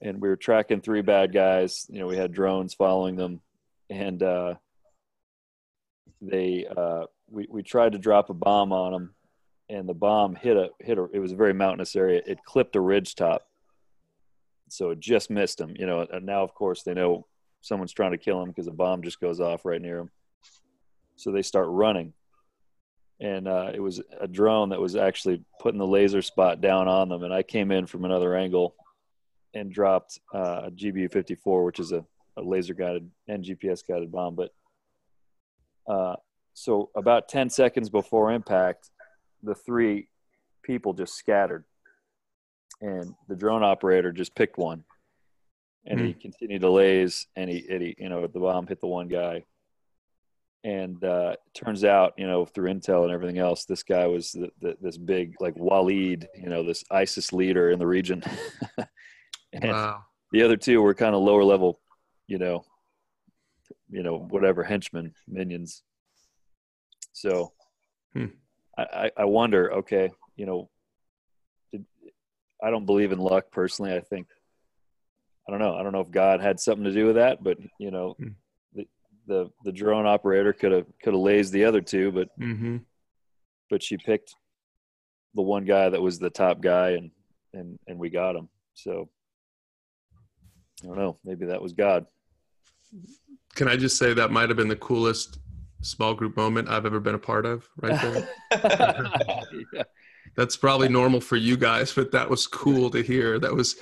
and 0.00 0.20
we 0.20 0.28
were 0.28 0.36
tracking 0.36 0.80
three 0.80 1.02
bad 1.02 1.32
guys. 1.32 1.86
You 1.88 2.00
know, 2.00 2.06
we 2.06 2.16
had 2.16 2.32
drones 2.32 2.74
following 2.74 3.16
them, 3.16 3.40
and 3.88 4.22
uh, 4.22 4.54
they 6.20 6.66
uh, 6.66 7.04
we 7.28 7.46
we 7.50 7.62
tried 7.62 7.92
to 7.92 7.98
drop 7.98 8.30
a 8.30 8.34
bomb 8.34 8.72
on 8.72 8.92
them, 8.92 9.14
and 9.68 9.88
the 9.88 9.94
bomb 9.94 10.34
hit 10.34 10.56
a 10.56 10.70
hit 10.80 10.98
a. 10.98 11.08
It 11.12 11.18
was 11.18 11.32
a 11.32 11.36
very 11.36 11.52
mountainous 11.52 11.94
area. 11.96 12.22
It 12.26 12.44
clipped 12.44 12.76
a 12.76 12.80
ridge 12.80 13.14
top, 13.14 13.46
so 14.68 14.90
it 14.90 15.00
just 15.00 15.30
missed 15.30 15.58
them. 15.58 15.74
You 15.78 15.86
know, 15.86 16.06
and 16.10 16.24
now 16.24 16.42
of 16.42 16.54
course 16.54 16.82
they 16.82 16.94
know 16.94 17.26
someone's 17.60 17.92
trying 17.92 18.12
to 18.12 18.18
kill 18.18 18.42
him 18.42 18.48
because 18.48 18.66
a 18.66 18.72
bomb 18.72 19.02
just 19.02 19.20
goes 19.20 19.40
off 19.40 19.64
right 19.64 19.80
near 19.80 19.98
him. 19.98 20.10
So 21.16 21.30
they 21.30 21.42
start 21.42 21.68
running, 21.68 22.14
and 23.20 23.46
uh, 23.46 23.70
it 23.74 23.80
was 23.80 24.00
a 24.18 24.26
drone 24.26 24.70
that 24.70 24.80
was 24.80 24.96
actually 24.96 25.44
putting 25.60 25.78
the 25.78 25.86
laser 25.86 26.22
spot 26.22 26.60
down 26.60 26.88
on 26.88 27.08
them, 27.08 27.22
and 27.22 27.32
I 27.32 27.42
came 27.42 27.70
in 27.70 27.86
from 27.86 28.04
another 28.04 28.34
angle 28.34 28.74
and 29.54 29.72
dropped 29.72 30.18
uh, 30.34 30.62
a 30.66 30.70
GBU 30.70 31.12
54, 31.12 31.64
which 31.64 31.80
is 31.80 31.92
a, 31.92 32.04
a 32.36 32.42
laser 32.42 32.74
guided 32.74 33.10
and 33.28 33.44
GPS 33.44 33.86
guided 33.86 34.10
bomb. 34.10 34.34
But 34.34 34.52
uh, 35.86 36.16
so 36.54 36.90
about 36.94 37.28
10 37.28 37.50
seconds 37.50 37.90
before 37.90 38.32
impact, 38.32 38.90
the 39.42 39.54
three 39.54 40.08
people 40.62 40.92
just 40.92 41.14
scattered, 41.14 41.64
and 42.80 43.14
the 43.28 43.36
drone 43.36 43.62
operator 43.62 44.12
just 44.12 44.34
picked 44.34 44.56
one, 44.58 44.84
and 45.86 46.00
he 46.00 46.12
continued 46.12 46.62
to 46.62 46.70
laze, 46.70 47.26
and 47.36 47.48
he, 47.50 47.66
and 47.70 47.82
he, 47.82 47.94
you 47.98 48.08
know, 48.08 48.26
the 48.26 48.38
bomb 48.40 48.66
hit 48.66 48.80
the 48.80 48.86
one 48.86 49.08
guy. 49.08 49.44
And 50.62 51.02
uh, 51.02 51.36
turns 51.54 51.84
out, 51.84 52.12
you 52.18 52.26
know, 52.26 52.44
through 52.44 52.70
intel 52.70 53.04
and 53.04 53.12
everything 53.12 53.38
else, 53.38 53.64
this 53.64 53.82
guy 53.82 54.06
was 54.06 54.32
the, 54.32 54.50
the, 54.60 54.76
this 54.80 54.98
big, 54.98 55.36
like 55.40 55.54
Waleed, 55.54 56.26
you 56.36 56.50
know, 56.50 56.62
this 56.62 56.84
ISIS 56.90 57.32
leader 57.32 57.70
in 57.70 57.78
the 57.78 57.86
region. 57.86 58.22
and 59.54 59.70
Wow. 59.72 60.04
the 60.32 60.42
other 60.42 60.58
two 60.58 60.82
were 60.82 60.92
kind 60.92 61.14
of 61.14 61.22
lower 61.22 61.44
level, 61.44 61.80
you 62.26 62.36
know, 62.36 62.62
you 63.88 64.02
know, 64.02 64.18
whatever 64.18 64.62
henchmen, 64.62 65.14
minions. 65.26 65.82
So 67.14 67.52
Hmm. 68.12 68.26
I, 68.76 69.10
I, 69.16 69.24
wonder, 69.24 69.72
okay, 69.74 70.10
you 70.36 70.46
know, 70.46 70.68
did, 71.70 71.84
I 72.62 72.70
don't 72.70 72.86
believe 72.86 73.12
in 73.12 73.18
luck 73.18 73.50
personally. 73.52 73.94
I 73.94 74.00
think, 74.00 74.26
I 75.48 75.50
don't 75.50 75.60
know. 75.60 75.74
I 75.76 75.82
don't 75.82 75.92
know 75.92 76.00
if 76.00 76.10
God 76.10 76.40
had 76.40 76.60
something 76.60 76.84
to 76.84 76.92
do 76.92 77.06
with 77.06 77.16
that, 77.16 77.42
but 77.42 77.58
you 77.78 77.90
know, 77.90 78.14
Hmm. 78.18 78.28
the, 78.74 78.86
the, 79.26 79.50
the 79.64 79.72
drone 79.72 80.06
operator 80.06 80.52
could 80.52 80.72
have, 80.72 80.86
could 81.02 81.12
have 81.14 81.20
lazed 81.22 81.52
the 81.52 81.64
other 81.64 81.80
two, 81.80 82.12
but, 82.12 82.28
Mm-hmm. 82.38 82.78
but 83.68 83.82
she 83.82 83.96
picked 83.96 84.34
the 85.34 85.42
one 85.42 85.64
guy 85.64 85.88
that 85.88 86.00
was 86.02 86.18
the 86.18 86.30
top 86.30 86.60
guy 86.60 86.90
and, 86.90 87.10
and, 87.54 87.78
and 87.86 87.98
we 87.98 88.10
got 88.10 88.36
him. 88.36 88.48
So 88.74 89.08
I 90.82 90.86
don't 90.86 90.96
know. 90.98 91.18
Maybe 91.24 91.46
that 91.46 91.60
was 91.62 91.72
God. 91.72 92.06
Can 93.54 93.68
I 93.68 93.76
just 93.76 93.96
say 93.98 94.14
that 94.14 94.30
might 94.30 94.48
have 94.48 94.56
been 94.56 94.68
the 94.68 94.76
coolest 94.76 95.38
small 95.82 96.14
group 96.14 96.36
moment 96.36 96.68
I've 96.68 96.86
ever 96.86 97.00
been 97.00 97.14
a 97.14 97.18
part 97.18 97.46
of? 97.46 97.68
Right 97.76 98.00
there. 98.00 98.28
yeah. 99.74 99.82
That's 100.36 100.56
probably 100.56 100.88
normal 100.88 101.20
for 101.20 101.36
you 101.36 101.56
guys, 101.56 101.92
but 101.92 102.12
that 102.12 102.28
was 102.30 102.46
cool 102.46 102.88
to 102.90 103.02
hear. 103.02 103.38
That 103.38 103.52
was. 103.54 103.76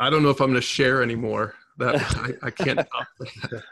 I 0.00 0.08
don't 0.08 0.22
know 0.22 0.30
if 0.30 0.40
I'm 0.40 0.48
going 0.48 0.54
to 0.60 0.66
share 0.66 1.02
anymore. 1.02 1.54
That 1.78 1.96
I, 2.42 2.46
I 2.46 2.50
can't 2.50 2.78
top 2.78 3.06
that. 3.18 3.62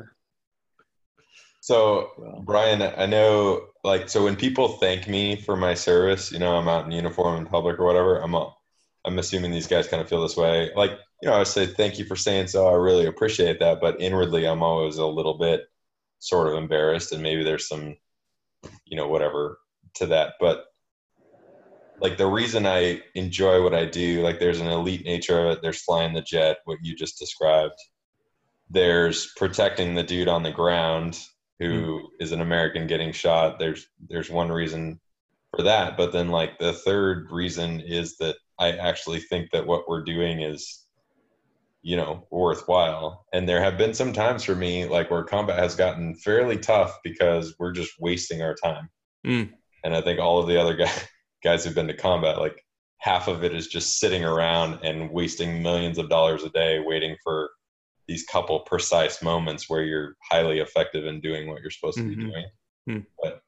So, 1.60 2.42
Brian, 2.46 2.80
I 2.80 3.04
know, 3.04 3.66
like, 3.84 4.08
so 4.08 4.24
when 4.24 4.36
people 4.36 4.68
thank 4.78 5.06
me 5.06 5.36
for 5.36 5.54
my 5.54 5.74
service, 5.74 6.32
you 6.32 6.38
know, 6.38 6.56
I'm 6.56 6.68
out 6.68 6.86
in 6.86 6.92
uniform 6.92 7.36
in 7.36 7.46
public 7.46 7.78
or 7.78 7.84
whatever. 7.84 8.22
I'm, 8.22 8.34
a, 8.34 8.54
I'm 9.04 9.18
assuming 9.18 9.50
these 9.50 9.66
guys 9.66 9.86
kind 9.86 10.00
of 10.00 10.08
feel 10.08 10.22
this 10.22 10.36
way. 10.36 10.70
Like, 10.74 10.92
you 11.22 11.28
know, 11.28 11.38
I 11.38 11.42
say 11.42 11.66
thank 11.66 11.98
you 11.98 12.06
for 12.06 12.16
saying 12.16 12.46
so. 12.46 12.68
I 12.68 12.72
really 12.72 13.04
appreciate 13.04 13.60
that, 13.60 13.82
but 13.82 14.00
inwardly, 14.00 14.46
I'm 14.46 14.62
always 14.62 14.96
a 14.96 15.06
little 15.06 15.36
bit 15.36 15.68
sort 16.20 16.48
of 16.48 16.54
embarrassed, 16.54 17.12
and 17.12 17.22
maybe 17.22 17.44
there's 17.44 17.68
some, 17.68 17.96
you 18.86 18.96
know, 18.96 19.08
whatever 19.08 19.58
to 19.96 20.06
that. 20.06 20.34
But 20.40 20.64
like 22.00 22.16
the 22.16 22.26
reason 22.26 22.66
I 22.66 23.02
enjoy 23.14 23.62
what 23.62 23.74
I 23.74 23.84
do, 23.84 24.22
like, 24.22 24.38
there's 24.38 24.60
an 24.60 24.68
elite 24.68 25.04
nature 25.04 25.46
of 25.46 25.52
it. 25.52 25.62
There's 25.62 25.82
flying 25.82 26.14
the 26.14 26.22
jet, 26.22 26.58
what 26.64 26.78
you 26.82 26.94
just 26.94 27.18
described. 27.18 27.74
There's 28.70 29.32
protecting 29.36 29.94
the 29.94 30.02
dude 30.02 30.28
on 30.28 30.42
the 30.42 30.50
ground 30.50 31.18
who 31.58 32.08
is 32.20 32.32
an 32.32 32.40
American 32.40 32.86
getting 32.86 33.12
shot. 33.12 33.58
There's 33.58 33.88
there's 34.08 34.30
one 34.30 34.50
reason 34.50 35.00
for 35.56 35.62
that, 35.64 35.96
but 35.96 36.12
then 36.12 36.28
like 36.28 36.58
the 36.58 36.72
third 36.72 37.28
reason 37.30 37.80
is 37.80 38.16
that 38.18 38.36
I 38.58 38.72
actually 38.72 39.20
think 39.20 39.50
that 39.52 39.66
what 39.66 39.88
we're 39.88 40.04
doing 40.04 40.42
is 40.42 40.84
you 41.82 41.96
know 41.96 42.26
worthwhile. 42.30 43.26
And 43.32 43.48
there 43.48 43.62
have 43.62 43.78
been 43.78 43.94
some 43.94 44.12
times 44.12 44.44
for 44.44 44.54
me 44.54 44.86
like 44.86 45.10
where 45.10 45.24
combat 45.24 45.58
has 45.58 45.74
gotten 45.74 46.14
fairly 46.14 46.58
tough 46.58 46.98
because 47.02 47.54
we're 47.58 47.72
just 47.72 47.92
wasting 47.98 48.42
our 48.42 48.54
time. 48.54 48.90
Mm. 49.26 49.52
And 49.84 49.96
I 49.96 50.02
think 50.02 50.20
all 50.20 50.38
of 50.38 50.46
the 50.46 50.60
other 50.60 50.76
guys 50.76 51.08
guys 51.42 51.64
who've 51.64 51.74
been 51.74 51.88
to 51.88 51.94
combat 51.94 52.38
like 52.38 52.64
half 52.98 53.28
of 53.28 53.44
it 53.44 53.54
is 53.54 53.68
just 53.68 54.00
sitting 54.00 54.24
around 54.24 54.80
and 54.82 55.10
wasting 55.10 55.62
millions 55.62 55.98
of 55.98 56.08
dollars 56.08 56.42
a 56.42 56.50
day 56.50 56.80
waiting 56.84 57.16
for 57.22 57.50
these 58.08 58.24
couple 58.24 58.60
precise 58.60 59.22
moments 59.22 59.68
where 59.68 59.82
you're 59.82 60.16
highly 60.30 60.58
effective 60.60 61.06
in 61.06 61.20
doing 61.20 61.48
what 61.48 61.60
you're 61.60 61.70
supposed 61.70 61.98
to 61.98 62.08
be 62.08 62.16
Mhm. 62.16 62.30
doing. 62.30 62.46
Hmm. 62.86 62.98
But 63.22 63.42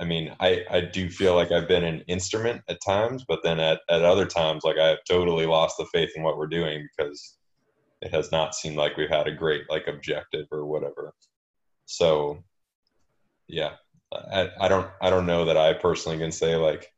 I 0.00 0.04
mean, 0.04 0.34
I, 0.40 0.64
I 0.70 0.80
do 0.80 1.08
feel 1.10 1.34
like 1.34 1.52
I've 1.52 1.68
been 1.68 1.84
an 1.84 2.00
instrument 2.08 2.62
at 2.68 2.78
times, 2.84 3.24
but 3.28 3.42
then 3.42 3.60
at, 3.60 3.80
at 3.88 4.02
other 4.02 4.26
times, 4.26 4.64
like 4.64 4.78
I 4.78 4.88
have 4.88 4.98
totally 5.08 5.46
lost 5.46 5.76
the 5.78 5.86
faith 5.92 6.10
in 6.16 6.22
what 6.22 6.36
we're 6.38 6.46
doing 6.46 6.88
because 6.96 7.38
it 8.00 8.10
has 8.12 8.32
not 8.32 8.54
seemed 8.54 8.76
like 8.76 8.96
we've 8.96 9.08
had 9.08 9.28
a 9.28 9.34
great 9.34 9.68
like 9.68 9.86
objective 9.86 10.46
or 10.50 10.64
whatever. 10.66 11.12
So 11.86 12.42
yeah, 13.46 13.74
I, 14.12 14.50
I 14.60 14.68
don't 14.68 14.90
I 15.02 15.10
don't 15.10 15.26
know 15.26 15.44
that 15.44 15.56
I 15.56 15.74
personally 15.74 16.18
can 16.18 16.32
say 16.32 16.56
like 16.56 16.90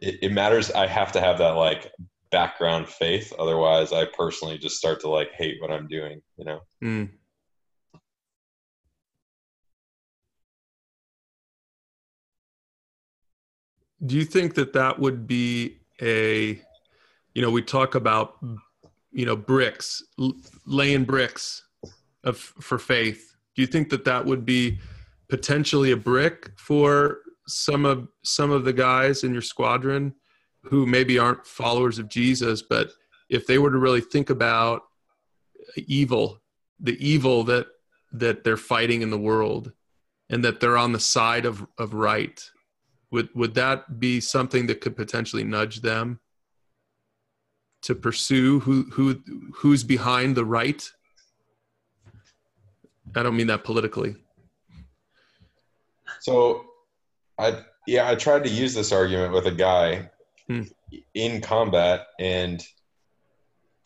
it, 0.00 0.18
it 0.22 0.32
matters. 0.32 0.70
I 0.70 0.86
have 0.86 1.12
to 1.12 1.20
have 1.20 1.38
that 1.38 1.50
like 1.50 1.92
background 2.30 2.88
faith. 2.88 3.32
Otherwise, 3.38 3.92
I 3.92 4.06
personally 4.06 4.58
just 4.58 4.76
start 4.76 5.00
to 5.00 5.08
like 5.08 5.32
hate 5.32 5.60
what 5.60 5.70
I'm 5.70 5.88
doing. 5.88 6.20
You 6.36 6.44
know. 6.44 6.60
Mm. 6.82 7.10
Do 14.04 14.16
you 14.16 14.24
think 14.24 14.54
that 14.54 14.72
that 14.72 14.98
would 14.98 15.26
be 15.26 15.76
a, 16.00 16.60
you 17.34 17.42
know, 17.42 17.50
we 17.50 17.60
talk 17.60 17.94
about, 17.94 18.36
you 19.12 19.26
know, 19.26 19.36
bricks, 19.36 20.02
laying 20.64 21.04
bricks 21.04 21.62
of 22.24 22.38
for 22.38 22.78
faith. 22.78 23.36
Do 23.54 23.62
you 23.62 23.66
think 23.66 23.90
that 23.90 24.04
that 24.04 24.24
would 24.24 24.46
be 24.46 24.78
potentially 25.28 25.90
a 25.90 25.96
brick 25.96 26.50
for 26.56 27.18
some 27.50 27.84
of 27.84 28.08
some 28.22 28.50
of 28.50 28.64
the 28.64 28.72
guys 28.72 29.24
in 29.24 29.32
your 29.32 29.42
squadron 29.42 30.14
who 30.64 30.86
maybe 30.86 31.18
aren't 31.18 31.46
followers 31.46 31.98
of 31.98 32.08
Jesus, 32.08 32.62
but 32.62 32.90
if 33.28 33.46
they 33.46 33.58
were 33.58 33.70
to 33.70 33.78
really 33.78 34.00
think 34.00 34.30
about 34.30 34.82
evil, 35.76 36.40
the 36.78 36.96
evil 37.06 37.44
that 37.44 37.66
that 38.12 38.42
they're 38.44 38.56
fighting 38.56 39.02
in 39.02 39.10
the 39.10 39.18
world, 39.18 39.72
and 40.28 40.44
that 40.44 40.60
they're 40.60 40.78
on 40.78 40.92
the 40.92 41.00
side 41.00 41.46
of 41.46 41.66
of 41.78 41.94
right, 41.94 42.50
would 43.10 43.28
would 43.34 43.54
that 43.54 44.00
be 44.00 44.20
something 44.20 44.66
that 44.66 44.80
could 44.80 44.96
potentially 44.96 45.44
nudge 45.44 45.80
them 45.80 46.20
to 47.82 47.94
pursue 47.94 48.60
who 48.60 48.84
who 48.92 49.20
who's 49.54 49.84
behind 49.84 50.36
the 50.36 50.44
right? 50.44 50.90
I 53.14 53.22
don't 53.22 53.36
mean 53.36 53.48
that 53.48 53.64
politically. 53.64 54.16
So, 56.20 56.66
I 57.40 57.64
yeah, 57.86 58.08
I 58.08 58.14
tried 58.14 58.44
to 58.44 58.50
use 58.50 58.74
this 58.74 58.92
argument 58.92 59.32
with 59.32 59.46
a 59.46 59.52
guy 59.52 60.10
Hmm. 60.46 60.62
in 61.14 61.40
combat, 61.40 62.06
and 62.18 62.64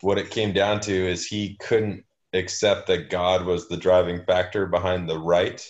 what 0.01 0.17
it 0.17 0.31
came 0.31 0.51
down 0.51 0.79
to 0.81 0.93
is 0.93 1.25
he 1.25 1.55
couldn't 1.57 2.03
accept 2.33 2.87
that 2.87 3.09
God 3.09 3.45
was 3.45 3.67
the 3.67 3.77
driving 3.77 4.23
factor 4.25 4.65
behind 4.65 5.07
the 5.07 5.17
right, 5.17 5.63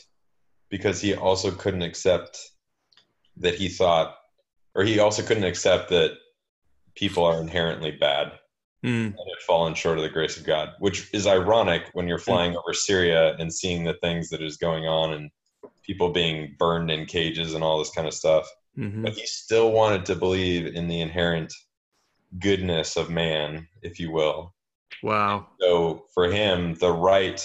because 0.69 0.99
he 1.01 1.13
also 1.13 1.51
couldn't 1.51 1.83
accept 1.83 2.39
that 3.38 3.55
he 3.55 3.69
thought, 3.69 4.15
or 4.73 4.83
he 4.83 4.99
also 4.99 5.21
couldn't 5.21 5.43
accept 5.43 5.89
that 5.89 6.11
people 6.95 7.23
are 7.23 7.41
inherently 7.41 7.91
bad 7.91 8.39
Mm, 8.83 9.07
and 9.07 9.13
have 9.13 9.45
fallen 9.47 9.73
short 9.73 9.97
of 9.97 10.03
the 10.03 10.09
grace 10.09 10.38
of 10.38 10.45
God, 10.45 10.73
which 10.79 11.11
is 11.13 11.25
ironic 11.27 11.89
when 11.93 12.07
you're 12.07 12.19
flying 12.19 12.55
over 12.55 12.73
Syria 12.73 13.36
and 13.38 13.51
seeing 13.51 13.83
the 13.83 13.95
things 13.95 14.29
that 14.29 14.43
is 14.43 14.57
going 14.57 14.86
on 14.86 15.13
and 15.13 15.31
people 15.86 16.09
being 16.11 16.55
burned 16.57 16.89
in 16.91 17.05
cages 17.05 17.53
and 17.53 17.63
all 17.63 17.79
this 17.79 17.91
kind 17.91 18.07
of 18.07 18.13
stuff. 18.13 18.49
mhm. 18.77 19.03
But 19.03 19.13
he 19.13 19.25
still 19.25 19.71
wanted 19.71 20.05
to 20.07 20.15
believe 20.15 20.75
in 20.75 20.88
the 20.88 21.01
inherent 21.01 21.53
goodness 22.39 22.97
of 22.97 23.09
man, 23.09 23.67
if 23.81 23.99
you 23.99 24.11
will. 24.11 24.53
Wow. 25.03 25.47
So 25.61 26.05
for 26.13 26.29
him, 26.29 26.73
the 26.75 26.91
right 26.91 27.39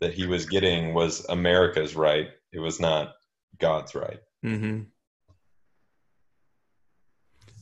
that 0.00 0.14
he 0.14 0.26
was 0.26 0.46
getting 0.46 0.94
was 0.94 1.24
America's 1.28 1.94
right. 1.94 2.28
It 2.52 2.58
was 2.58 2.80
not 2.80 3.14
God's 3.58 3.94
right. 3.94 4.18
hmm 4.42 4.80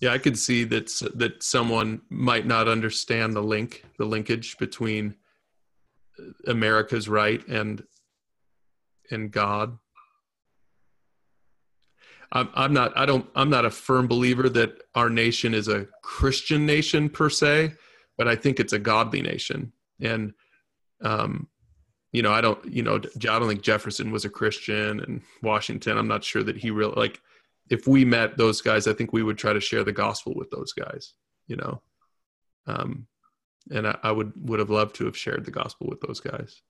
Yeah, 0.01 0.13
I 0.13 0.19
could 0.19 0.39
see 0.39 0.65
that 0.65 0.87
that 1.17 1.43
someone 1.43 2.03
might 2.09 2.47
not 2.47 2.69
understand 2.69 3.35
the 3.35 3.43
link, 3.43 3.85
the 3.99 4.07
linkage 4.07 4.57
between 4.59 5.17
America's 6.47 7.09
right 7.09 7.47
and 7.49 7.83
and 9.11 9.31
God. 9.31 9.79
I'm 12.33 12.49
I'm 12.55 12.73
not 12.73 12.97
I 12.97 13.07
don't 13.07 13.27
I'm 13.35 13.51
not 13.51 13.65
a 13.65 13.71
firm 13.71 14.07
believer 14.07 14.49
that 14.51 14.83
our 14.95 15.09
nation 15.09 15.55
is 15.55 15.69
a 15.69 15.87
Christian 16.03 16.67
nation 16.67 17.09
per 17.09 17.31
se, 17.31 17.73
but 18.17 18.29
I 18.29 18.37
think 18.37 18.61
it's 18.61 18.73
a 18.73 18.79
godly 18.79 19.23
nation. 19.23 19.73
And 20.01 20.35
um, 21.03 21.49
you 22.13 22.23
know, 22.23 22.33
I 22.33 22.41
don't 22.41 22.63
you 22.65 22.83
know 22.83 22.97
I 22.97 23.39
don't 23.39 23.49
think 23.49 23.63
Jefferson 23.63 24.11
was 24.11 24.25
a 24.25 24.31
Christian 24.31 25.01
and 25.01 25.23
Washington. 25.43 25.97
I'm 25.97 26.09
not 26.09 26.25
sure 26.25 26.43
that 26.43 26.57
he 26.57 26.71
really 26.71 26.95
like 26.95 27.21
if 27.71 27.87
we 27.87 28.05
met 28.05 28.37
those 28.37 28.61
guys, 28.61 28.87
I 28.87 28.93
think 28.93 29.13
we 29.13 29.23
would 29.23 29.39
try 29.39 29.53
to 29.53 29.61
share 29.61 29.85
the 29.85 29.93
gospel 29.93 30.35
with 30.35 30.51
those 30.51 30.73
guys, 30.73 31.15
you 31.47 31.57
know. 31.57 31.83
Um, 32.67 33.07
and 33.71 33.87
I, 33.87 33.99
I 34.03 34.13
would 34.13 34.33
would 34.37 34.59
have 34.59 34.71
loved 34.71 34.97
to 34.97 35.07
have 35.07 35.17
shared 35.17 35.45
the 35.45 35.51
gospel 35.51 35.87
with 35.89 36.01
those 36.01 36.21
guys, 36.21 36.63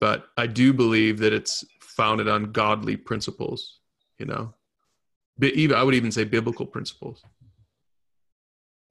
but 0.00 0.26
I 0.36 0.46
do 0.46 0.72
believe 0.74 1.18
that 1.20 1.32
it's 1.32 1.64
founded 1.80 2.28
on 2.28 2.52
godly 2.52 2.96
principles, 2.96 3.80
you 4.18 4.26
know. 4.26 4.54
Even 5.40 5.76
I 5.76 5.82
would 5.82 5.94
even 5.94 6.12
say 6.12 6.24
biblical 6.24 6.66
principles. 6.66 7.24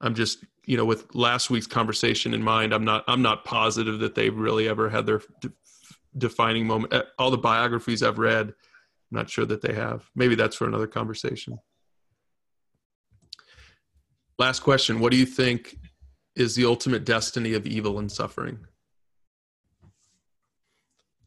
I'm 0.00 0.14
just, 0.14 0.44
you 0.66 0.76
know, 0.76 0.84
with 0.84 1.14
last 1.14 1.48
week's 1.48 1.66
conversation 1.66 2.34
in 2.34 2.42
mind, 2.42 2.72
I'm 2.74 2.84
not 2.84 3.04
I'm 3.06 3.22
not 3.22 3.44
positive 3.44 4.00
that 4.00 4.14
they've 4.14 4.36
really 4.36 4.68
ever 4.68 4.88
had 4.88 5.06
their 5.06 5.22
de- 5.40 5.52
defining 6.18 6.66
moment. 6.66 6.92
Uh, 6.92 7.04
All 7.18 7.30
the 7.30 7.38
biographies 7.38 8.02
I've 8.02 8.18
read, 8.18 8.48
I'm 8.48 8.54
not 9.10 9.30
sure 9.30 9.46
that 9.46 9.62
they 9.62 9.72
have. 9.74 10.10
Maybe 10.14 10.34
that's 10.34 10.56
for 10.56 10.66
another 10.66 10.88
conversation. 10.88 11.58
Last 14.38 14.60
question. 14.60 14.98
What 14.98 15.12
do 15.12 15.18
you 15.18 15.26
think 15.26 15.76
is 16.34 16.56
the 16.56 16.64
ultimate 16.64 17.04
destiny 17.04 17.54
of 17.54 17.66
evil 17.66 17.98
and 17.98 18.10
suffering? 18.10 18.58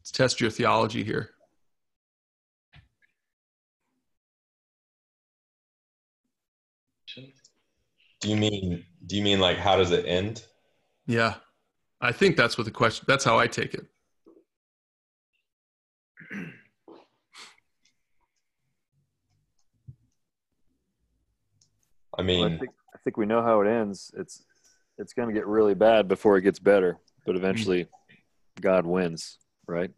Let's 0.00 0.10
test 0.10 0.40
your 0.40 0.50
theology 0.50 1.02
here. 1.02 1.30
Do 8.20 8.28
you 8.28 8.36
mean 8.36 8.84
do 9.06 9.16
you 9.16 9.22
mean 9.22 9.40
like 9.40 9.58
how 9.58 9.76
does 9.76 9.90
it 9.90 10.06
end? 10.06 10.42
Yeah. 11.06 11.34
I 12.00 12.12
think 12.12 12.36
that's 12.36 12.58
what 12.58 12.64
the 12.64 12.70
question 12.70 13.04
that's 13.08 13.24
how 13.24 13.38
I 13.38 13.46
take 13.46 13.74
it. 13.74 13.86
I 22.18 22.22
Well, 22.22 22.26
mean 22.26 22.54
I 22.54 22.58
think 22.58 22.70
I 22.94 22.98
think 23.04 23.16
we 23.16 23.26
know 23.26 23.42
how 23.42 23.60
it 23.60 23.68
ends. 23.68 24.10
It's 24.16 24.44
it's 24.98 25.12
going 25.12 25.28
to 25.28 25.34
get 25.34 25.46
really 25.46 25.74
bad 25.74 26.08
before 26.08 26.36
it 26.38 26.42
gets 26.42 26.58
better, 26.58 26.98
but 27.26 27.36
eventually 27.36 27.84
mm. 27.84 27.88
God 28.60 28.86
wins, 28.86 29.38
right? 29.66 29.90